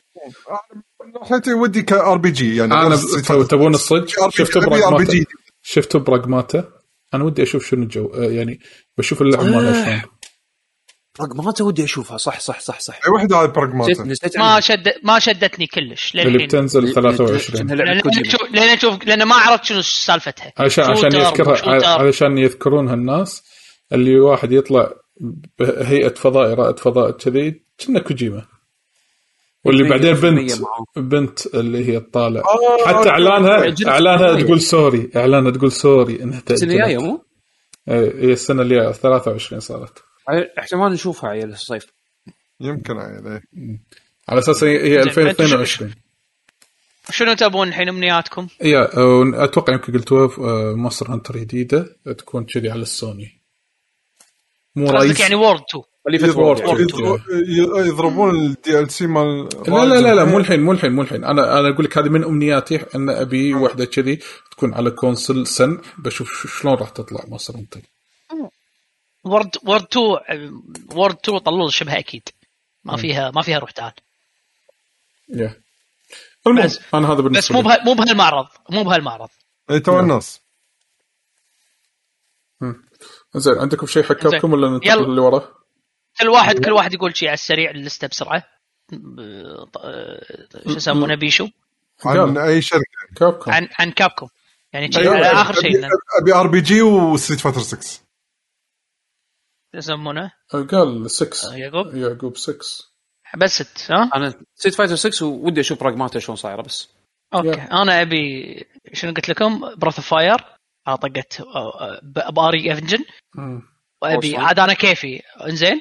[1.20, 2.96] ناحيتي ودي ك RPG يعني أنا
[3.50, 4.62] تبون الصدق؟ شفتوا.
[4.62, 5.24] Pragmata
[5.62, 6.68] شفتوا Pragmata
[7.14, 8.60] أنا ودي أشوف شنو الجو آه، يعني
[8.98, 10.02] بشوف اللعب مالها شلون.
[11.20, 13.00] Pragmata ودي أشوفها صح صح صح صح.
[13.06, 14.04] أي وحده هذه Pragmata
[14.36, 14.60] ما.
[14.60, 18.76] شد ما شدتني كلش اللي للحين بتنزل 23 إنها لعبة لأن كوجيما.
[18.78, 20.52] شوف لأن ما عرفت شنو سالفتها.
[20.58, 21.86] عشان عشان يذكرها.
[21.86, 23.42] علشان يذكرونها الناس
[23.92, 24.92] اللي واحد يطلع
[25.58, 28.53] بهيئة فضائي رائد فضاء كذي كنا كوجيما.
[29.64, 30.52] واللي بعدين بنت.
[30.96, 33.74] بنت اللي هي الطالع آه، حتى اعلانها.
[33.86, 37.24] إعلانها تقول سوري إعلانها تقول سوري إنها السنة الجاية تاجلت مو؟
[37.88, 39.98] إيه، هي السنة اللي 23 صارت
[40.58, 41.86] احتمال نشوفها عيل الصيف
[42.60, 43.42] يمكن عيل إيه.
[44.28, 45.94] على أساس هي هي زين، 2022
[47.10, 48.88] شنو تبون الحين أمنياتكم؟ يا
[49.44, 50.28] أتوقع يمكن قلتوها
[50.74, 53.40] Monster Hunter جديده تكون كذي على السوني
[54.76, 57.20] مو قصدك رئيس يعني وورد 2 يضرب- يضرب-
[57.86, 61.24] يضربون الدي ال سي مال لا لا لا لا مو الحين مو الحين مو الحين
[61.24, 64.18] أنا أنا أقول لك هذه من أمنياتي إن أبي واحدة كذي
[64.50, 65.78] تكون على كونسل سن.
[65.98, 67.74] بشوف شلون راح تطلع مصر أنت.
[69.24, 70.62] وورد وورد 2
[70.92, 72.28] وورد 2 طلول شبه أكيد.
[72.84, 73.92] ما فيها ما فيها روح تعال.
[75.28, 75.60] يا.
[76.46, 77.68] المهم بس- أنا هذا بس بالنسبة مو لي.
[77.68, 78.46] بها مو بهالمعرض.
[78.70, 79.28] مو بهالمعرض.
[79.70, 80.40] إي تو الناس.
[83.34, 85.04] زين عندكم شيء حكاكم ولا ننتقل.
[85.04, 85.48] اللي وراه؟
[86.20, 88.42] كل واحد كل واحد يقول شيء على السريع اللسته بسرعة.
[90.64, 91.48] شو يسمونه بيشو؟
[92.04, 92.38] عن.
[92.38, 92.84] أي شركة؟
[93.16, 94.28] Capcom عن عن Capcom
[94.72, 95.86] يعني شيء أيوة، على آخر أبي- شيء.
[96.22, 97.82] أبي RPG و Street Fighter 6
[99.72, 100.32] شو يسمونه؟
[100.70, 101.94] قال 6 يعقوب.
[101.94, 102.58] يعقوب 6
[103.36, 106.88] بس ست ها؟ أنا Street Fighter 6 ودي أشوف Pragmata شلون صايرة بس.
[107.34, 107.48] أوكي.
[107.48, 107.82] يلا.
[107.82, 110.44] أنا ابي شنو قلت لكم؟ Breath of Fire
[110.86, 111.24] على طقه
[112.30, 113.04] ب RE Engine
[114.02, 114.36] وأبي.
[114.36, 115.22] عاد أنا كيفي.
[115.46, 115.80] إنزين؟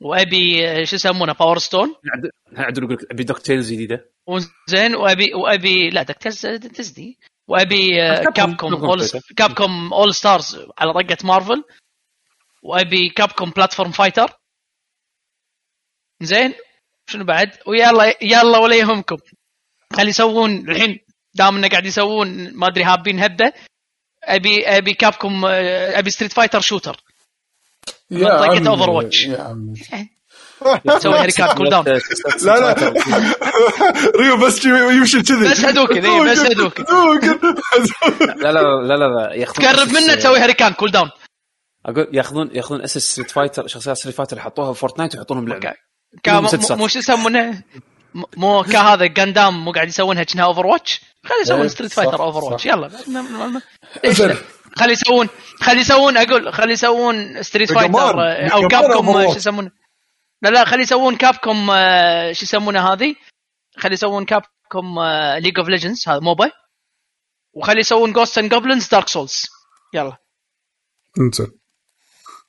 [0.00, 1.94] وأبي شو يسمونه؟ Power Stone
[2.56, 4.10] عدل يقول لك أبي DuckTales جديدة.
[4.26, 7.18] وزين وأبي وأبي لا DuckTales Disney.
[7.48, 8.96] وأبي آه، Capcom- Capcom
[9.36, 11.64] Capcom All Stars على طقة مارفل.
[12.62, 14.30] وأبي Capcom platform fighter
[16.22, 16.54] زين
[17.10, 19.16] شنو بعد؟ ويلا يلا ولا يهمكم
[19.92, 20.98] خلي يسوون الحين؟
[21.34, 23.52] دام إنه قاعد يسوون ما أدري هابين هبه
[24.24, 26.96] أبي أبي Capcom آه، أبي Street Fighter shooter
[28.10, 29.26] من طقة عمي، Overwatch.
[29.26, 29.74] يا عمي.
[30.98, 31.98] تسوي hurricane cooldown لا.
[32.42, 32.74] لا
[34.20, 35.50] Ryu بس شي يمشي كذي.
[35.50, 36.00] بس Hadouken،
[36.30, 36.84] بس Hadouken.
[38.36, 41.10] لا لا لا لا تقرب منه تسوي hurricane cooldown
[41.86, 45.48] أقول ياخذون ياخذون assets Street Fighter شخصيات Street Fighter اللي حطوها في Fortnite ويحطونهم
[46.46, 47.62] ست مو- شو يسمونه؟
[48.36, 52.90] مو كهذا Gundam مو قاعد يسوونها كأنها Overwatch خلي يسوون Street Fighter Overwatch يلا
[54.76, 55.28] خلي يسوون
[55.60, 58.68] خلي يسوون أقول خلي يسوون Street Fighter أو آه،
[59.28, 59.30] Overwatch.
[59.32, 59.70] شو يسمونه؟
[60.42, 63.14] لا لا خلي يسوون Capcom آه، شو يسمونه هذه؟
[63.78, 65.00] خلي يسوون Capcom
[65.38, 66.50] League of Legends هذا MOBA
[67.54, 69.42] وخلي يسوون Ghosts and Goblins Dark Souls
[69.94, 70.16] يلا.
[71.20, 71.52] انزين.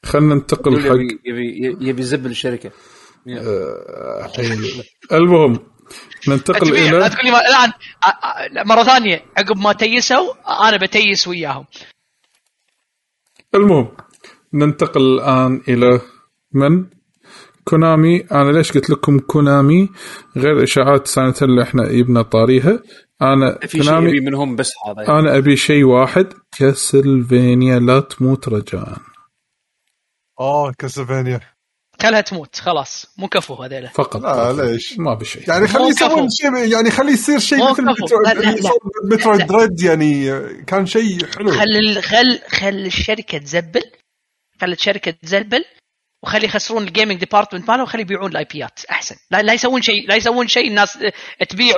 [0.06, 2.72] خلينا ننتقل حق يبي يبي يبي يزبل الشركة.
[3.30, 4.32] آه،.
[5.12, 5.60] المهم
[6.28, 7.72] ننتقل تبيع لا إلى تقول لي ما- الان
[8.06, 11.66] آه، مرة ثانية عقب ما تيسوا أنا بتيس وياهم.
[13.56, 13.88] المهم
[14.54, 16.00] ننتقل الآن إلى
[16.54, 16.86] من؟
[17.64, 18.18] كونامي.
[18.32, 19.90] أنا ليش قلت لكم كونامي؟
[20.38, 22.80] غير اشاعات سنة اللي إحنا يبنا طاريها.
[23.22, 25.02] أنا في شيء كونامي يبي منهم بس هذا.
[25.02, 25.20] يعني.
[25.20, 26.34] أنا أبي شيء واحد.
[26.58, 28.98] كاسلفينيا لا تموت رجاء.
[30.40, 31.40] آه Castlevania.
[32.02, 33.06] خلها تموت خلاص.
[33.18, 36.30] مو كفو هذيلا فقط لا ليش؟ ما بشيء يعني خليه يسوون.
[36.30, 37.86] شيء يعني خليه يصير شيء مثل
[39.12, 40.32] Metroid Dread يعني
[40.68, 41.52] كان شيء حلو.
[41.52, 43.84] خل خل خل الشركة تزبل.
[44.62, 45.66] خلت الشركة تزبل.
[46.24, 49.16] وخلي يخسرون ال gaming department ماله وخلي يبيعون ال IP ات أحسن.
[49.32, 51.00] لا, لا يسوون شيء لا يسوون شيء الناس
[51.50, 51.76] تبيع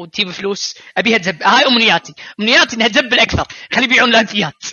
[0.00, 0.74] وتجيب فلوس.
[0.96, 2.14] أبيها تزبل هاي أمنياتي.
[2.40, 3.46] أمنياتي إنها تزبل أكثر.
[3.72, 4.64] خلي يبيعون ال IP ات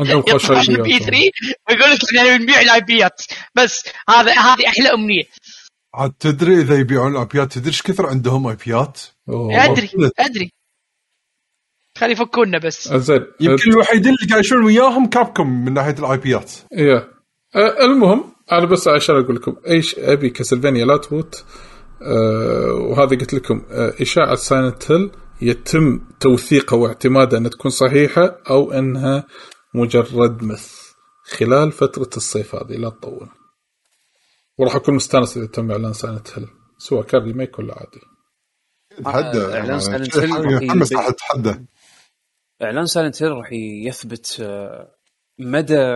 [0.00, 1.30] يطلع ال E 3
[1.68, 3.22] ويقول لك إحنا نبيع ال IP ات
[3.54, 5.22] بس هذا هذه أحلى أمنية.
[5.94, 10.52] عاد تدري إذا يبيعون ال IP ات تدري إيش كثر عندهم IP ات؟ أدري أدري.
[11.98, 12.92] خلي يفكونا بس.
[12.92, 17.14] زين يمكن الوحيدين اللي قاعد يشون وياهم Capcom من ناحية ال IP ات يا
[17.56, 21.44] أه، المهم أنا بس عشان أقول لكم إيش أبي Castlevania لا تموت.
[22.02, 25.10] أه وهذا قلت لكم أه إشاعة Silent Hill
[25.42, 29.26] يتم توثيقها واعتمادها إنها تكون صحيحة أو إنها
[29.74, 30.92] مجرد myth
[31.24, 33.28] خلال فترة الصيف هذه لا تطول.
[34.58, 36.48] وراح أكون مستانس إذا تم إعلان Silent Hill
[36.78, 38.00] سواء كان remake ولا عادي.
[39.04, 41.66] تحدى إعلان يعني Silent Hill راح متحمس راح اتحدى
[42.62, 44.94] إعلان Silent Hill راح يثبت آه،
[45.38, 45.94] مدى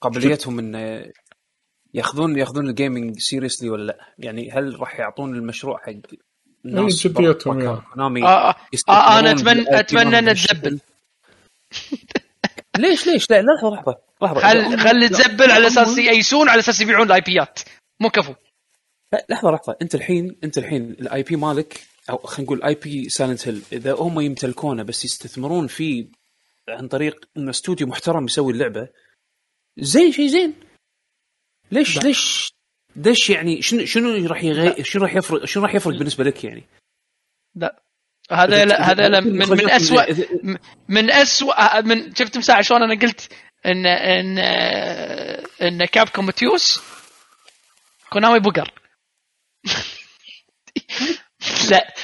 [0.00, 1.12] قابليتهم انه
[1.94, 4.14] ياخذون ياخذون ال gaming seriously ولا لا.
[4.18, 5.92] يعني هل راح يعطون المشروع حق
[6.64, 7.80] الناس جديتهم يعني.
[7.94, 8.56] Konami آه آه
[8.88, 10.80] آه أنا اتمنى أتمنى بالشكل؟ تزبل
[12.78, 13.98] ليش ليش؟ لا لحظة لحظة.
[14.22, 14.40] لحظة.
[14.40, 17.60] خل خل تزبل على أساس ييسون على أساس يبيعون ال IP ات
[18.00, 18.34] مو كفو.
[19.12, 19.76] لا لحظة لحظة.
[19.82, 21.80] أنت الحين أنت الحين ال IP مالك
[22.10, 26.08] أو خلينا نقول IP Silent Hill إذا هم يمتلكونه بس يستثمرون فيه
[26.68, 28.88] عن طريق إنه استوديو محترم يسوي اللعبة
[29.78, 30.54] زين شيء زين.
[31.72, 32.52] ليش ليش
[32.96, 36.68] ليش يعني شنو شنو راح يغير شنو راح يفرق شنو راح يفرق بالنسبة لك يعني؟
[37.54, 37.82] لا.
[38.32, 40.26] هذا لا هذا لا من من اسوء
[40.88, 43.32] من اسوء من شفت مساعة شلون أنا قلت
[43.66, 44.38] ان إن
[45.62, 46.80] إن Capcom تيوس
[48.10, 48.72] Konami بقر
[51.70, 51.94] لا.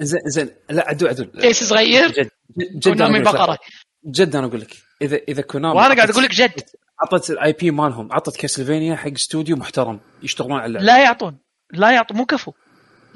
[0.00, 0.50] زين زين.
[0.70, 1.24] لا عدو عدو.
[1.24, 2.08] كيس صغير.
[2.08, 3.58] جد جد Konami بقرة.
[4.06, 4.76] جد أنا أقول لك.
[5.02, 6.62] اذا إذا Konami وأنا قاعد أقول لك جد.
[7.02, 11.38] عطت ال IP مالهم عطت Castlevania حق استوديو محترم يشتغلون على لا يعطون.
[11.72, 12.16] لا يعطون.
[12.16, 12.52] مو كفو.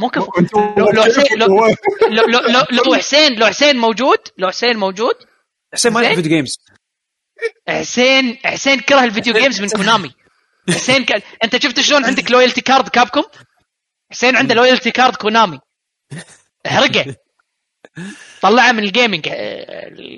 [0.00, 4.18] مو كفو أنتوا- لو لو حسين لو لو لو, لو, لو حسين لو حسين موجود؟
[4.38, 5.14] لو حسين موجود؟
[5.74, 6.14] حسين ما يلعب.
[6.14, 6.58] video games
[7.68, 10.14] حسين حسين كره ال video games من Konami
[10.70, 11.22] حسين ك...
[11.44, 13.22] أنت شفت شلون عندك loyalty card Capcom
[14.12, 15.58] حسين عنده loyalty card Konami
[16.66, 17.16] احرقه.
[18.42, 19.28] طلعه من ال gaming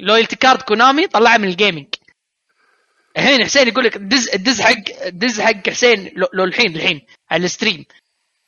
[0.00, 1.86] loyalty card Konami طلعه من ال gaming
[3.16, 7.00] الحين حسين يقول لك دز دز حق دز حق حسين لو, لو الحين الحين
[7.30, 7.84] على ال stream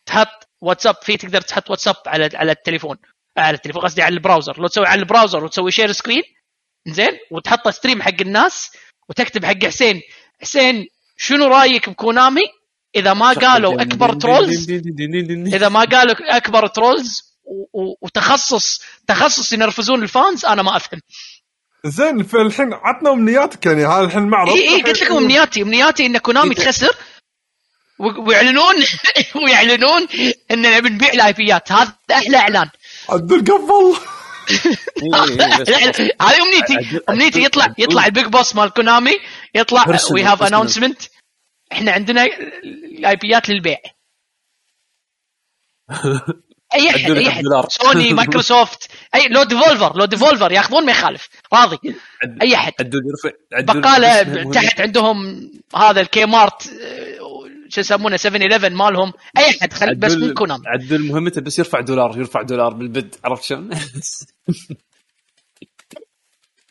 [0.06, 2.96] تحط واتساب فيه تقدر تحط واتساب على على التليفون.
[3.38, 4.60] على التليفون قصدي على ال browser.
[4.60, 6.22] لو تسوي على ال browser وتسوي share screen
[6.88, 8.70] زين وتحطه stream حق الناس
[9.08, 10.00] وتكتب حق حسين
[10.40, 10.86] حسين
[11.16, 12.42] شنو رأيك ب Konami؟
[12.96, 14.70] إذا ما قالوا أكبر trolls
[15.54, 17.34] إذا ما قالوا أكبر trolls
[18.02, 21.00] وتخصص تخصص ينرفزون ال fans أنا ما أفهم.
[21.86, 23.86] زين فالحين عطنا أمنياتك يعني.
[23.86, 24.52] هذا الحين معرض.
[24.52, 25.62] إي إي قلت لكم أمنياتي.
[25.62, 26.54] أمنياتي إن Konami.
[26.54, 26.96] تخسر.
[27.98, 28.74] ويعلنون
[29.44, 30.06] ويعلنون
[30.50, 32.70] اننا بنبيع ال IP ات هذا أحلى إعلان.
[33.08, 34.00] عدل قفل
[34.50, 34.66] بس-
[35.02, 35.46] لا، لا،
[36.22, 37.00] هذه أمنيتي.
[37.08, 37.74] امنيتي يطلع.
[37.78, 39.12] يطلع ال Big Boss مال Konami.
[39.54, 40.42] يطلع we have.
[40.42, 41.02] announcement
[41.72, 43.78] إحنا عندنا ال IP ات للبيع.
[46.74, 47.42] أي أحد أي أحد.
[47.68, 48.90] سوني مايكروسوفت.
[49.14, 50.52] أي لو Devolver لو Devolver.
[50.52, 51.28] ياخذون ما يخالف.
[51.52, 51.78] راضي.
[52.42, 52.72] أي أحد.
[52.80, 54.50] عدول يرفع عدول بقالة.
[54.52, 56.70] تحت عندهم هذا ال K-mart
[57.74, 61.80] شو يسمونه 7 11 مالهم أي أحد خل بس من Konami عدول مهمته بس يرفع
[61.80, 63.70] دولار يرفع دولار بالبد عرفت شلون؟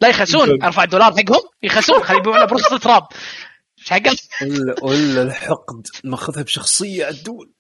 [0.02, 3.04] لا يخسون أرفع دولار حقهم يخسون خلي يبيعونه برخص التراب
[3.80, 7.54] إيش حقه؟ ولا ولا الحقد ماخذها بشخصية عدول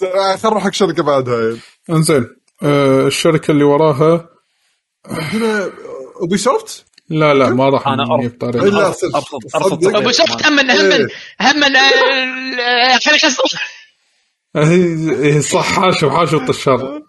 [0.00, 1.56] خل نروح حق شركة بعدها.
[1.90, 4.28] انزين آه الشركة اللي وراها
[5.06, 5.72] هنا
[6.20, 8.30] اوبي سوفت لا لا ما راح أرفض.
[8.40, 8.68] طريقة.
[8.68, 9.56] إلا أرفض.
[9.56, 9.96] أرفض.
[9.96, 11.06] أبو سوفت هم هم
[11.40, 11.64] هم
[13.00, 13.24] خليك
[14.56, 17.02] هي صح حاشو حاشو الطشار.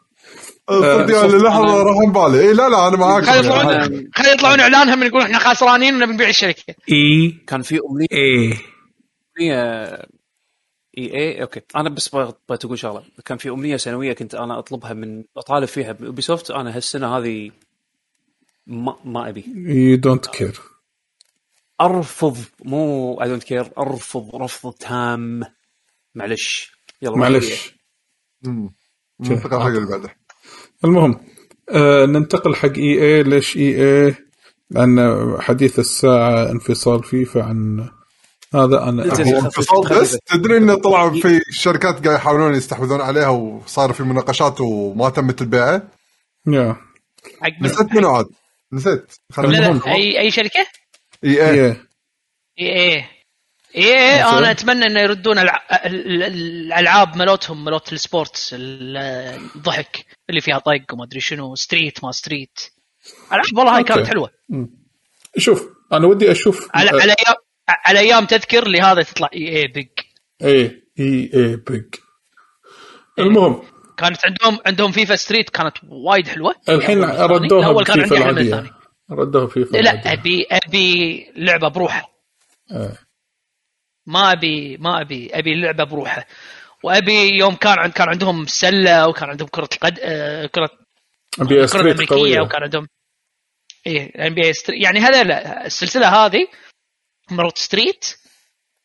[0.70, 3.24] صدق آه، يعني لحظة راح بالي إي لا لا أنا معاك.
[3.24, 6.76] خلي يطلعون خلي يطلعون إعلانهم يقول إحنا خسرانين ونبي نبيع الشركة.
[6.92, 7.38] إي.
[7.48, 8.58] كان في امنيه إي.
[10.98, 11.62] إي إي أوكي.
[11.76, 12.16] أنا بس
[12.50, 13.04] أقول شغلة.
[13.26, 17.52] كان في أمنية سنوية كنت أنا أطلبها من أطالب فيها ب Ubisoft أنا هالسنة هذه
[18.68, 19.46] ما ما أبي.
[19.56, 20.60] you don't care
[21.82, 25.44] أرفض مو I don't care أرفض رفض تام.
[26.16, 26.72] معلش.
[27.02, 27.74] يلا معلش.
[29.20, 30.16] منطقه الحق اللي بعده
[30.86, 31.20] المهم
[31.70, 34.16] آه ننتقل حق EA ليش EA
[34.70, 34.98] لأن
[35.40, 37.90] حديث الساعة انفصال فيفا عن
[38.56, 44.04] هذا أنا انفصال بس؟ تدري انه طلعوا في شركات قاعد يحاولون يستحوذون عليها وصار في
[44.04, 45.92] مناقشات وما تمت البيعه
[46.48, 46.76] يا
[47.42, 48.26] حق نسيت منو عاد.
[48.74, 49.14] نسيت.
[49.38, 49.82] لا.
[49.88, 50.68] اي أي شركة؟
[51.24, 51.70] EA.
[51.72, 51.78] إي
[52.60, 53.06] إي.
[53.76, 54.24] إي.
[54.24, 58.98] أنا أتمنى إنه يردون الع- ال- ال- الألعاب مالتهم مالت ال sports ال-
[59.56, 62.60] الضحك اللي فيها طق وما أدري شنو street ما street.
[63.32, 63.84] ألعاب والله هاي.
[63.84, 64.32] كانت حلوة.
[65.38, 67.36] شوف أنا ودي أشوف على على أيام
[67.70, 69.88] على أيام تذكر لهذا تطلع إي إي بيج.
[70.44, 71.86] إي إي إي بيج.
[73.20, 73.62] المهم
[73.98, 77.24] كانت عندهم عندهم FIFA Street كانت وايد حلوة الحين والثاني.
[77.34, 78.70] ردوها الأول كان عندي أحلى من العادية الثاني
[79.12, 80.14] ردوها فيفا لا العادية.
[80.14, 82.08] ابي أبي لعبة بروحها
[82.72, 82.98] إيه.
[84.06, 86.26] ما ابي ما ابي أبي لعبة بروحها
[86.84, 90.70] وأبي يوم كان عند كان عندهم سلة وكان عندهم كرة القد آه، كره
[91.40, 92.88] أبي الامريكيه قوية وكان عندهم
[93.88, 96.48] NBA يعني هذا لا، السلسلة هذه
[97.32, 98.06] مرات Street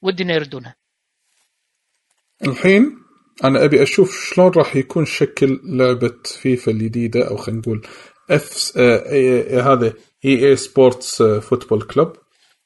[0.03, 0.75] ودي إنه يردونها
[2.47, 3.02] الحين
[3.45, 7.87] أنا أبي أشوف شلون راح يكون شكل لعبة فيفا الجديدة أو خلينا نقول
[8.31, 8.79] اف
[9.69, 9.95] هذا
[10.25, 12.13] EA Sports Football Club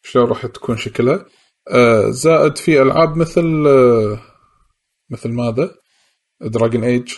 [0.02, 1.26] شلون راح تكون شكلها؟
[1.68, 4.20] آه زائد في ألعاب مثل آه
[5.10, 5.74] مثل ماذا؟
[6.40, 7.14] Dragon Age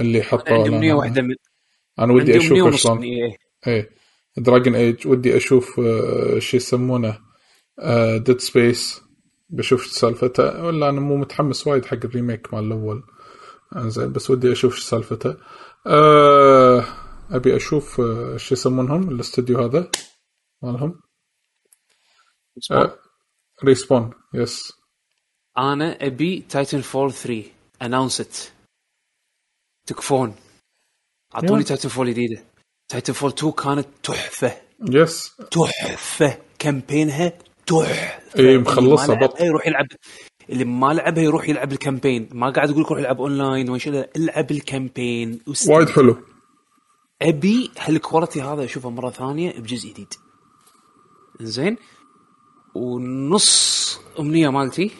[0.00, 1.34] اللي حطوا عندي امنيه واحدة من
[1.98, 3.04] أنا ودي أشوف شلون.
[3.66, 3.90] إيه.
[4.36, 7.18] Dragon Age ودي أشوف آه، شو يسمونه
[8.16, 9.02] Dead Space
[9.52, 10.64] بشوف شو سالفته.
[10.64, 13.02] ولا أنا مو متحمس وايد حق ال remake مال الأول.
[13.76, 15.36] زين بس ودي أشوف شو سالفته.
[15.86, 16.84] أه
[17.30, 19.90] أبي أشوف آه، شو يسمونهم؟ الاستوديو هذا
[20.62, 21.00] مالهم.
[22.72, 22.98] أه
[23.64, 24.72] Respawn yes
[25.58, 27.44] أنا أبي Titanfall 3
[27.82, 28.36] announce it
[29.86, 30.34] تكفون
[31.34, 31.64] أعطوني.
[31.64, 32.44] Titanfall جديدة.
[32.88, 34.56] Titanfall 2 كانت تحفة.
[34.90, 36.38] yes تحفة.
[36.58, 37.38] campaign ها
[37.70, 39.20] تحفه إيه، مخلصها بط.
[39.20, 39.86] لعبها يروح يلعب
[40.50, 42.28] اللي ما لعبها يروح يلعب ال campaign.
[42.32, 45.40] ما قاعد أقول لك روح العب اونلاين لا، العب ال campaign.
[45.68, 46.16] وايد حلو.
[47.22, 50.14] أبي هال quality هذا أشوفه مرة ثانية بجزء جديد.
[51.40, 51.76] زين؟
[52.74, 54.90] ونص أمنية مالتي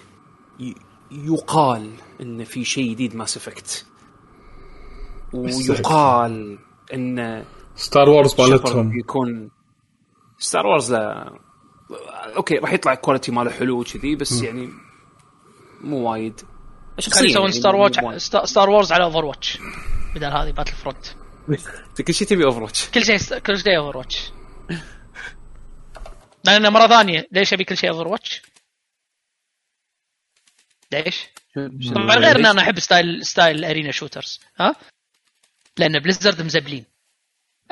[1.10, 1.90] يقال
[2.20, 3.86] إن في شيء جديد Mass Effect
[5.34, 6.58] ويقال
[6.94, 7.44] إن
[7.76, 8.98] Star Wars مالتهم.
[8.98, 9.50] يكون
[10.38, 11.49] Star Wars لا.
[12.36, 14.68] أوكي راح يطلع ال quality ماله حلو وكذي بس يعني
[15.80, 16.40] مو وايد.
[16.98, 17.98] شخصياً يسوون؟ يعني Star Watch.
[18.50, 19.58] Star Wars على Overwatch
[20.14, 21.06] بدل هذه Battlefront
[21.88, 24.30] انت كل شيء تبي Overwatch كل شيء كل شيء Overwatch
[26.44, 28.42] لأن مرة ثانية ليش أبي كل شيء Overwatch؟
[30.92, 31.26] ليش؟
[31.94, 34.76] طبعا غير ان أنا أحب style style ال arena shooters ها؟
[35.76, 36.84] لأن Blizzard مزبلين.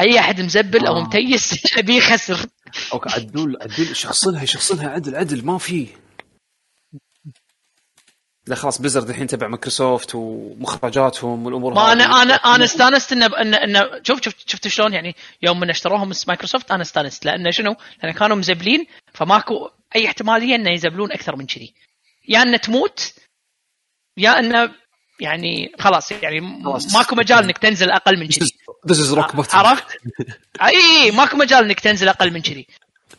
[0.01, 1.05] أي أحد مزبل أو آه.
[1.05, 2.47] متيس أبي يخسر.
[2.93, 5.86] أوكي عدول عدول شخصنها شخصنها عدل عدل ما في
[8.47, 11.93] لا خلاص Blizzard الحين تبع مايكروسوفت ومخرجاتهم والأمور ما.
[11.93, 16.12] أنا أنا أنا استانست انه إن إن شوف شفت شفت شلون يعني يوم من اشتروهم
[16.28, 21.47] مايكروسوفت أنا استانست لأن شنو؟ لأن كانوا مزبلين فماكو أي احتماليه إنه يزبلون أكثر من
[21.47, 21.74] كذي.
[22.28, 23.15] يا إنه تموت
[24.16, 24.74] يا إنه
[25.20, 26.40] يعني خلاص يعني.
[26.95, 28.51] ماكو مجال إنك تنزل أقل من كذي.
[28.90, 29.55] is rock bottom.
[29.55, 29.85] عرفت؟
[30.62, 32.66] أي ماكو مجال إنك تنزل أقل من كذي.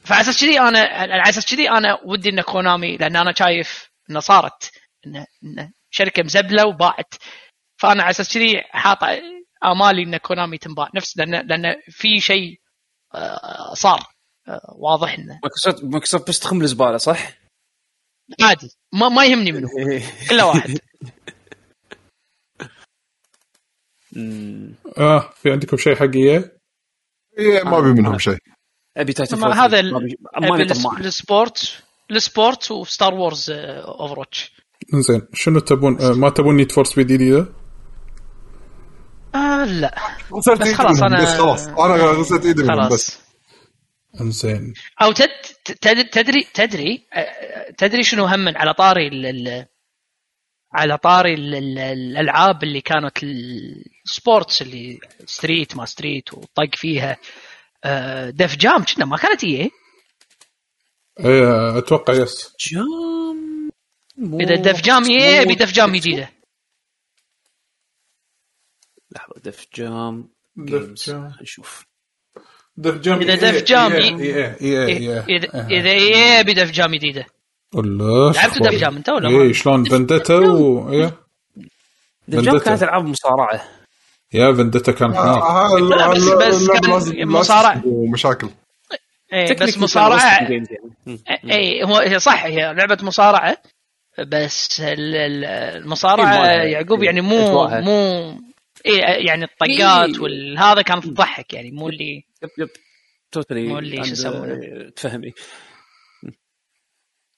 [0.04, 4.20] فعلى أساس كذي أنا على أساس كذي أنا ودي إن كونامي لأن أنا شايف انه
[4.20, 4.72] صارت
[5.06, 7.14] انه إنه شركة مزبلة وباعت.
[7.78, 8.98] فأنا على أساس كذي حاط
[9.66, 10.90] آمالي إن كونامي تنباع.
[10.96, 12.60] نفس لأن لأن في شيء
[13.16, 14.04] آه، صار
[14.48, 15.40] آه، واضح إنه.
[15.44, 17.32] مايكروسوفت مايكروسوفت بس تخم الزبالة صح؟
[18.42, 18.70] عادي.
[18.94, 19.70] ما, ما يهمني منه.
[20.30, 20.80] كله واحد.
[24.98, 26.52] آه في عندكم شيء حق اياه؟
[27.38, 28.38] إيه ما بي منهم شيء.
[28.98, 29.80] أبي Titan هذا
[31.00, 34.52] ال sport ال sport و Star Wars Overwatch
[34.94, 37.46] زين شنو تبون آه ما تبون Need for Speed جديدة؟
[39.36, 39.96] آه لا.
[40.38, 43.20] بس خلاص أنا- بس خلاص أنا غسلت ايدي منهم بس.
[44.22, 44.74] إنزين.
[45.02, 45.30] أو تد...
[45.82, 49.66] تدري تدري تدري آه، تدري شنو هم على طاري ال...
[50.74, 51.56] على طاري ال...
[51.56, 51.80] ال...
[51.80, 57.18] الألعاب اللي كانت ال sports اللي street ما street وطق فيها.
[57.84, 59.70] آه، Def Jam كنا ما كانت إيه؟
[61.20, 63.72] إيه أتوقع yes Jam.
[64.18, 66.30] مو- إذا Def Jam إيه مو- ابي Def Jam جديده
[69.12, 71.06] لحظة Def Jam Def.
[71.08, 71.34] Jam.
[71.42, 71.86] نشوف
[72.78, 74.18] Def Jam إذا Def Jam إيه
[74.62, 77.26] إيه، إيه اذا إذا إيه ابي Def Jam جديده
[77.74, 81.14] ولا لعبت Def Jam انت ولا إيه ما؟ شلون Vendetta و إيه
[82.28, 82.64] Def Jam Vendetta.
[82.64, 83.62] كانت ألعاب مصارعة
[84.34, 87.82] يا فندتا كان آه، نار آه، بس- بس لا، كان لازم- لازم مصارع.
[87.86, 88.50] ومشاكل
[89.34, 90.64] إيه بس مصارعه يعني.
[91.52, 93.58] اي هو هي صح هي لعبة مصارعة
[94.20, 95.46] بس ال- ال-
[95.82, 96.64] المصارعة إيه، مالها.
[96.64, 97.68] يعقوب يعني مو.
[97.68, 98.34] مو
[98.86, 100.20] اي يعني الطقات إيه.
[100.22, 102.70] والهذا كانت تضحك يعني مو اللي يب يب
[103.32, 104.90] توتالي مو اللي شو يسمونه.
[104.96, 105.34] تفهم اي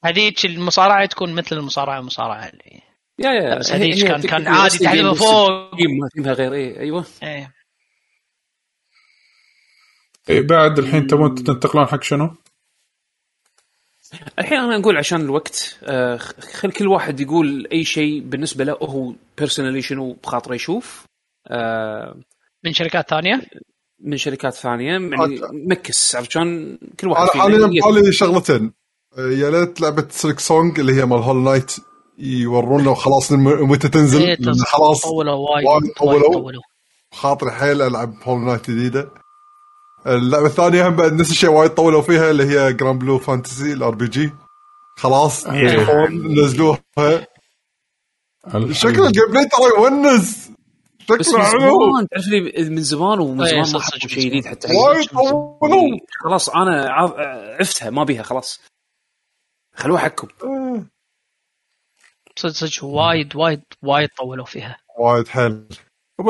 [0.04, 2.82] هذيك المصارعة تكون مثل المصارعة المصارعه اللي
[3.20, 5.74] يا يا بس هذيك كان- كان عادي game بس فوق.
[5.74, 7.06] ما فيها غير إيه أيوه.
[7.24, 7.54] إيه.
[10.30, 12.36] إيه بعد الحين تبون تنتقلون حق شنو؟
[14.40, 16.18] الحين أنا أقول عشان الوقت آه،
[16.54, 21.06] خل كل واحد يقول أي شيء بالنسبة له هو بيرسونالي شنو بخاطره يشوف.
[21.48, 22.16] آه،
[22.64, 23.42] من شركات ثانية؟
[24.00, 25.10] من شركات ثانية يعني
[25.70, 28.74] مكس عرفت شلون؟ كل واحد أنا حاليا ببالي شغلتين.
[29.18, 31.72] يا ليت لعبة Silksong اللي هي مال Hollow Knight
[32.18, 34.22] يورونا وخلاص الم- متى تنزل.
[34.22, 35.02] إيه، خلاص.
[35.02, 36.52] طولوا وايد طولوا.
[37.14, 39.10] خاطري حيل ألعب Hollow Knight جديدة.
[40.08, 44.32] اللعبة الثانية هم بعد نفس الشيء وايد طولوا فيها اللي هي Granblue Fantasy ال RPG
[44.98, 45.46] خلاص.
[45.48, 46.08] إيه.
[46.10, 46.80] نزلوها.
[48.72, 50.52] شكل ال gameplay ترى يونس.
[51.10, 54.46] بس شكله من زمان تعرف لي من زمان ومن إيه، زمان ما حطوا شيء جديد.
[54.48, 54.68] حتى.
[56.24, 56.90] خلاص أنا
[57.60, 58.60] عفتها ما بيها خلاص.
[59.76, 60.28] خلوها حقكم
[62.36, 64.78] صدق صدق وايد وايد وايد طولوا فيها.
[65.00, 65.68] وايد حيل.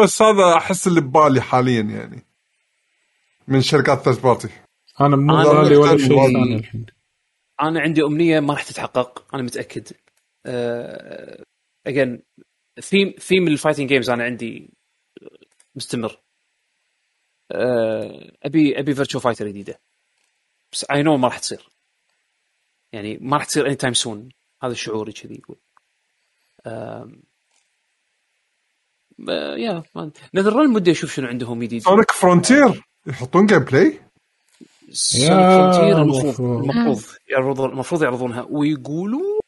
[0.04, 2.26] بس هذا أحس اللي ببالي حاليا يعني.
[3.48, 4.50] من شركات third party
[5.02, 6.08] أنا مو أنا بالي ولا شيء.
[6.08, 6.86] ثاني الحين.
[7.62, 9.88] أنا عندي أمنية ما راح تتحقق أنا متأكد.
[11.88, 12.22] again
[12.82, 14.70] theme theme ال fighting games أنا عندي
[15.76, 16.18] مستمر.
[17.52, 19.80] آه، أبي أبي Virtua Fighter جديدة.
[20.72, 21.71] بس I know ما راح تصير.
[22.94, 24.30] يعني ما راح تصير anytime soon
[24.64, 25.42] هذا شعوري كذي
[26.66, 27.10] آه،
[29.58, 29.84] يا
[30.34, 34.02] نذر رن ودي أشوف شنو عندهم جديد Sonic Frontier يحطون gameplay
[34.92, 37.04] Sonic Frontier المفروض المفروض.
[37.30, 38.48] يعرضون المفروض يعرضونها.
[38.50, 39.41] ويقولوا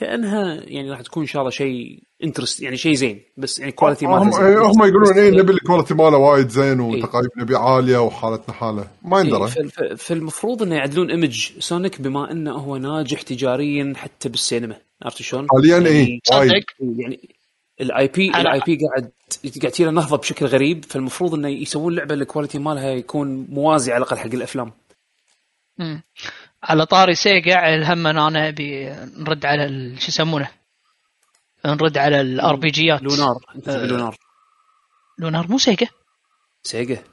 [0.00, 4.06] كأنها يعني راح تكون إن شاء الله شيء interest يعني شيء زين بس يعني quality
[4.06, 7.98] هم ما إيه، هم يقولون إيه نبي ال quality ماله وايد زين وتقارير نبي عالية
[7.98, 8.86] وحالتنا حالة.
[9.02, 9.48] ما يندرى.
[9.96, 14.76] فالمفروض إنه يعدلون image Sonic بما إنه هو ناجح تجاريا حتى بالسينما.
[15.02, 17.28] عرفت شلون؟ حاليا يعني- إيه وايد يعني
[17.80, 19.10] ال IP ال IP قاعد
[19.62, 24.02] قاعد تصير نهضة بشكل غريب فالمفروض إنه يسوون لعبة ال quality مالها يكون موازي على
[24.02, 24.72] الأقل حق الأفلام.
[26.62, 28.84] على طاري Sega الهم أنا أبي
[29.16, 30.48] نرد على ال- شو يسمونه؟
[31.64, 33.36] نرد على ال RPGات Lunar.
[33.56, 33.86] أنت آه.
[33.86, 34.16] Lunar.
[35.18, 35.86] Lunar مو Sega
[36.62, 37.04] Sega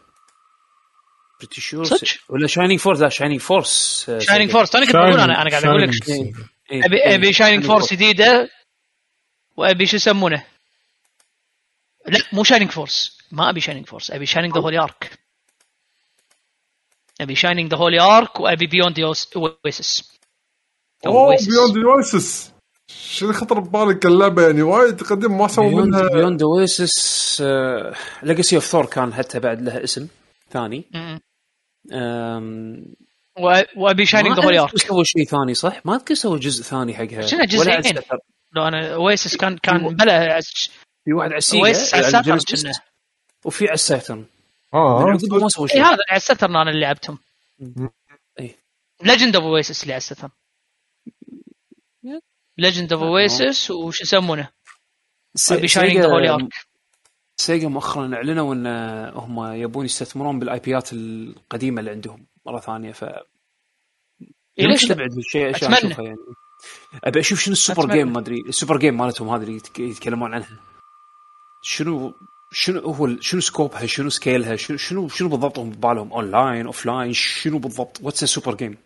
[1.40, 1.88] pretty sure؟
[2.30, 5.82] ولا Shining Force لا Shining Force Shining Force أنا كنت بقول أنا أنا قاعد أقول
[5.82, 6.42] لك Shining Force.
[6.72, 8.50] إيه، ابي أبي Shining Force جديدة.
[9.58, 10.44] وأبي شو يسمونه؟
[12.08, 15.20] لا مو Shining Force ما أبي Shining Force أبي Shining the Holy Ark
[17.22, 20.18] ابي Shining the Holy Ark وابي Beyond Oasis
[21.06, 22.54] اوه Beyond Oasis
[22.88, 27.42] شو اللي خطر ببالك اللعبة يعني؟ وايد قديم ما سووا منها Beyond Oasis
[28.24, 30.08] Legacy of Thor كان حتى بعد لها اسم
[30.50, 30.86] ثاني.
[33.78, 36.94] وابي Shining the Holy ما Ark سووا شيء ثاني صح؟ ما اذكر سووا جزء ثاني
[36.94, 37.22] حقها.
[37.22, 38.00] شنو جزئين؟
[38.56, 40.42] لو أنا Oasis كان كان بلا
[41.06, 42.72] في واحد على ال Sega Oasis على ال Saturn
[43.46, 44.26] وفي على ال Saturn
[44.74, 47.20] آه عقب ما سووا اي شيء هذا على ال Saturn أنا اللي لعبتهم
[48.40, 48.56] إيه.
[49.04, 50.30] Legend of Oasis اللي على ال Saturn
[52.58, 54.50] Legend of Oasis وش يسمونه؟
[55.52, 56.54] ابي Shining the Holy Ark
[57.38, 58.68] Sega مؤخرا أعلنوا إن
[59.16, 64.74] هم يبون يستثمرون بال IP ات القديمة اللي عندهم مرة ثانية ف إيه ليش لا؟
[64.74, 65.92] مستبعد من شيء اشياء أتمنى.
[65.92, 66.18] اشوفها يعني
[67.04, 67.98] أبي أشوف شنو السوبر أتمنى.
[67.98, 70.60] game ما أدري ال super game مالتهم هذه اللي يتك- يتكلمون عنها
[71.64, 72.14] شنو
[72.52, 76.66] شنو هو شنو scope ها شنو scale ها شنو شنو شنو بالضبط هم ببالهم online
[76.66, 78.78] offline شنو بالضبط what's super game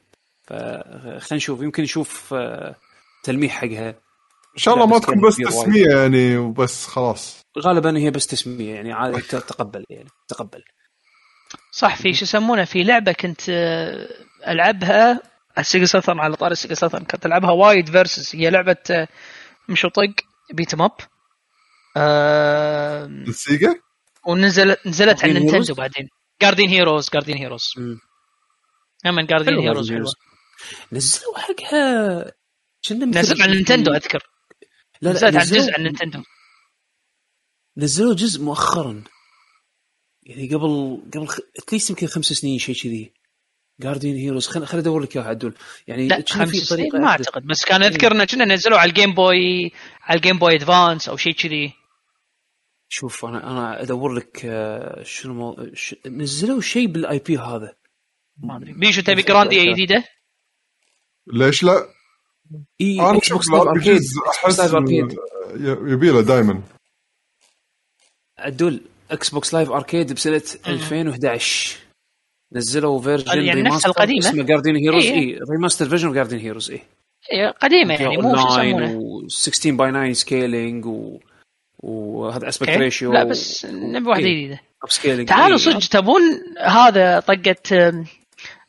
[0.47, 1.61] فخلينا نشوف.
[1.61, 2.75] يمكن نشوف آه،
[3.23, 5.35] تلميح حقها إن شاء الله ما تكون بس.
[5.35, 7.41] تسمية يعني وبس خلاص.
[7.59, 10.63] غالبا هي بس تسمية يعني عادي تقبل يعني تقبل.
[11.71, 14.07] صح في شو يسمونه في لعبة كنت آه،
[14.47, 15.21] ألعبها
[15.63, 19.07] Saturn على طار ال Sega Saturn كنت ألعبها وايد versus هي لعبة آه،
[19.69, 20.13] مش طق
[20.53, 20.91] بيت اب
[21.97, 23.75] آه السيجا
[24.27, 26.09] ونزلت نزلت على Guardian نينتندو Heroes؟ بعدين.
[26.41, 27.73] جاردين هيروز جاردين هيروز.
[29.05, 30.11] هم جاردين هيروز Guardian حلوة.
[30.11, 30.15] Heroes.
[30.91, 32.31] نزلوا حقها
[32.87, 34.23] كنا نزلت على نينتندو أذكر.
[35.01, 36.23] لا لا نزلت على نزلوا- جزء على نينتندو.
[37.77, 39.03] نزلوا جزء مؤخرا.
[40.23, 41.39] يعني قبل قبل خ...
[41.57, 43.13] اتليست يمكن خمس سنين شيء كذي.
[43.79, 45.55] جارديان هيروز خل خل أدور لك إياها عدول.
[45.87, 47.07] يعني لا خمس سنين ما.
[47.07, 47.43] أعتقد.
[47.43, 49.71] بس كان أذكر انه كنا نزلوا على ال Game Boy
[50.01, 51.73] على ال Game Boy Advance أو شيء كذي.
[52.93, 55.69] شوف أنا أنا أدور لك آه، شنو مو...
[55.73, 55.95] ش...
[56.05, 57.73] نزلوا شيء بال IP هذا.
[58.37, 58.73] ما أدري.
[58.73, 60.03] بيشو تبي Grandia جديده
[61.27, 61.87] ليش لا؟
[62.81, 64.73] إي أنا X شوف box Live Arcade احس
[65.91, 66.61] يبي له دائما
[68.37, 68.81] عدول
[69.11, 71.77] Xbox Live Arcade بسنه 2011
[72.53, 75.13] نزلوا version يعني نفس القديمة؟ اسمه Guardian Heroes إيه.
[75.13, 76.81] a remaster version Guardian Heroes اي
[77.61, 78.95] قديمة يعني مو شو يسمونه.
[78.95, 81.19] و 16 by 9 scaling و
[81.81, 82.69] وهذا aspect.
[82.69, 84.61] ratio لا بس نبي واحدة إيه.
[85.03, 85.23] جديدة.
[85.23, 86.21] تعالوا صدق تبون
[86.59, 88.05] هذا طقة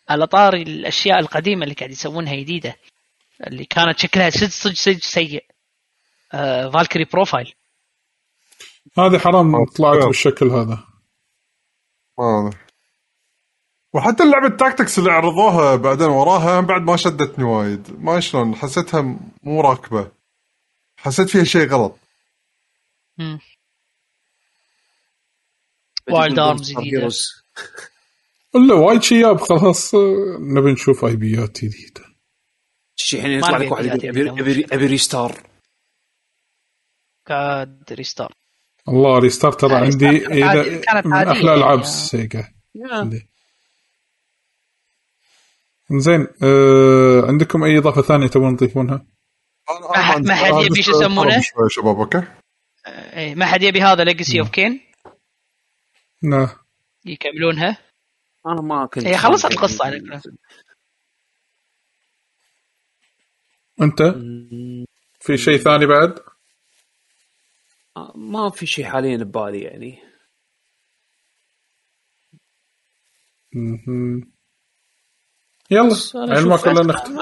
[0.09, 2.77] على طاري الأشياء القديمة اللي قاعد يسوونها جديدة
[3.47, 5.45] اللي كانت شكلها صدق صدق صدق سيء.
[6.33, 7.55] آه Valkyrie Profile
[8.99, 10.07] هذه حرام آه، طلعت.
[10.07, 10.79] بالشكل هذا.
[12.19, 12.51] ما.
[13.95, 17.89] وحتى اللعبة tactics اللي عرضوها بعدين وراها بعد ما شدتني وايد.
[17.99, 20.11] ما شلون حسيتها مو راكبة.
[20.97, 21.99] حسيت فيها شيء غلط.
[26.11, 27.09] Wild Arms جديدة
[28.57, 29.95] الا وايد شياب خلاص
[30.41, 32.03] نبي نشوف IP ات جديدة
[32.97, 34.31] شي الحين يطلع لك واحد ابي جديدة.
[34.33, 35.41] ابي ابي Ristar
[37.27, 38.33] كاد Ristar
[38.89, 40.07] الله Ristar ترى آه، عندي
[41.05, 41.81] من أحلى العاب.
[41.81, 42.53] ال Sega.
[45.91, 49.07] زين آه عندكم أي إضافة ثانية تبون تضيفونها؟
[49.91, 52.23] ما حد- يبي شو يسمونه؟ شباب أوكي
[52.87, 54.81] إيه ما حد يبي هذا Legacy of Kain
[56.23, 56.57] لا.
[57.07, 57.79] يكملونها؟
[58.47, 60.23] أنا ما كنت هي خلصت القصة على فكرة.
[63.83, 64.03] أنت؟
[65.21, 66.19] في شيء ثاني بعد؟
[68.15, 69.99] ما في شيء حاليا ببالي يعني.
[75.71, 77.17] يلا أشوف كلنا أكثر- نختم؟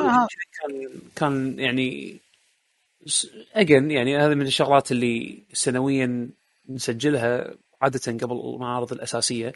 [0.61, 2.21] كان كان يعني
[3.55, 6.31] اجن يعني هذه من الشغلات اللي سنويا
[6.69, 9.53] نسجلها عادة قبل المعارض الأساسية.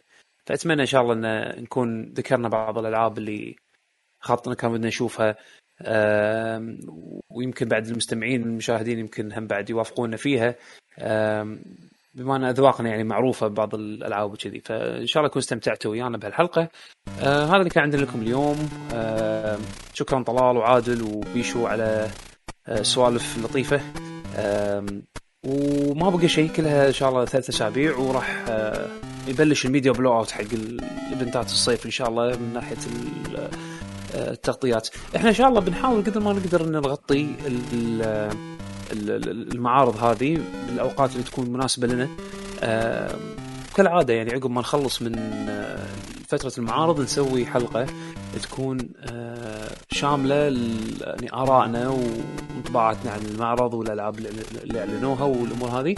[0.47, 3.56] فأتمنى إن شاء الله إن نكون ذكرنا بعض الألعاب اللي
[4.20, 5.36] خاطرنا كان بدنا نشوفها
[7.31, 10.55] ويمكن بعد المستمعين والمشاهدين يمكن هم بعد يوافقونا فيها.
[12.14, 14.60] بما أن أذواقنا يعني معروفة ببعض الألعاب وكذي.
[14.60, 16.68] فإن شاء الله تكونوا استمتعتوا ويانا بهالحلقة.
[17.20, 18.68] آه هذا اللي كان عندنا لكم اليوم.
[18.94, 19.58] آه
[19.94, 22.08] شكرا طلال وعادل وبيشو على
[22.83, 23.81] سوالف لطيفة.
[25.47, 28.86] وما بقى شيء كلها إن شاء الله ثلاث أسابيع وراح آه
[29.28, 32.76] يبلش ال media blowout حق ال event ات الصيف إن شاء الله من ناحية
[33.36, 34.89] آه، التغطيات.
[35.17, 38.02] إحنا إن شاء الله بنحاول قدر ما نقدر إن نغطي ال- ال-
[38.93, 42.09] ال- المعارض هذه بالأوقات اللي تكون مناسبة لنا.
[43.77, 45.78] كالعادة يعني عقب ما نخلص من آه،
[46.28, 47.86] فترة المعارض نسوي حلقة
[48.43, 48.78] تكون
[49.12, 50.35] آه، شاملة
[51.01, 55.94] يعني آرائنا وانطباعاتنا عن المعرض والألعاب اللي أعلنوها والأمور هذه.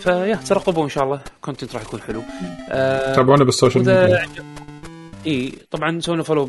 [0.00, 1.20] فيا ترقبوا إن شاء الله.
[1.40, 2.22] content راح يكون حلو.
[3.14, 4.26] تابعونا بال social media.
[5.26, 6.48] إي طبعا سوينا follow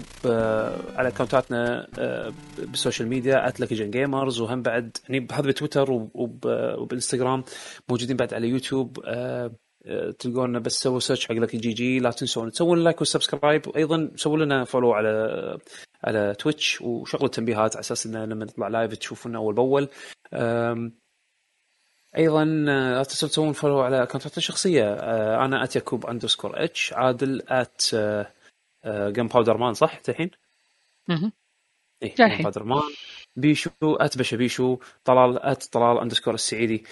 [0.95, 6.09] على account اتنا آه، بال social media @لكجن Gamers وهم بعد يعني هذا بتويتر وب-
[6.13, 7.43] وب- وبالانستغرام
[7.89, 8.99] موجودين بعد على يوتيوب.
[10.19, 12.51] تلقونا بس سووا search حق لكي جي جي لا تنسون.
[12.51, 13.67] تسوون like و subscribe.
[13.67, 15.57] وأيضا سووا لنا follow على
[16.03, 19.89] على Twitch وشغلوا التنبيهات على أساس ان لما نطلع live تشوفونا أول بأول.
[22.17, 24.93] أيضا آه، لا تنسون تسوون follow على account اتنا الشخصية.
[24.93, 27.81] آه، أنا at يعقوب underscore H عادل at
[28.85, 30.31] Gunpowder Man صح؟ أنت الحين؟
[31.09, 32.27] إيه الحين.
[32.27, 32.81] Gunpowder Man
[33.35, 36.83] بيشو at بشا بيشو طلال at طلال underscore السعيدي.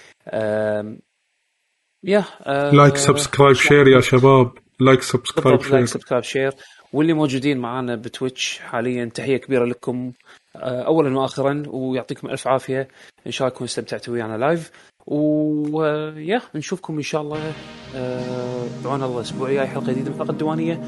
[2.05, 6.53] يا آه، like subscribe share يا شباب like subscribe بالضبط like share subscribe share
[6.93, 10.11] واللي موجودين معنا ب Twitch حاليا تحية كبيرة لكم.
[10.55, 12.87] آه، اولا واخرا ويعطيكم ألف عافية.
[13.27, 14.71] إن شاء الله تكونوا استمتعتوا ويانا live
[15.07, 17.53] ويا نشوفكم إن شاء الله
[17.95, 20.81] آه، دعونا الله الأسبوع الجاي حلقة جديدة من الحلقة الديوانية.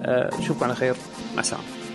[0.00, 0.94] آه، نشوفكم على خير.
[1.34, 1.87] مع السلامة.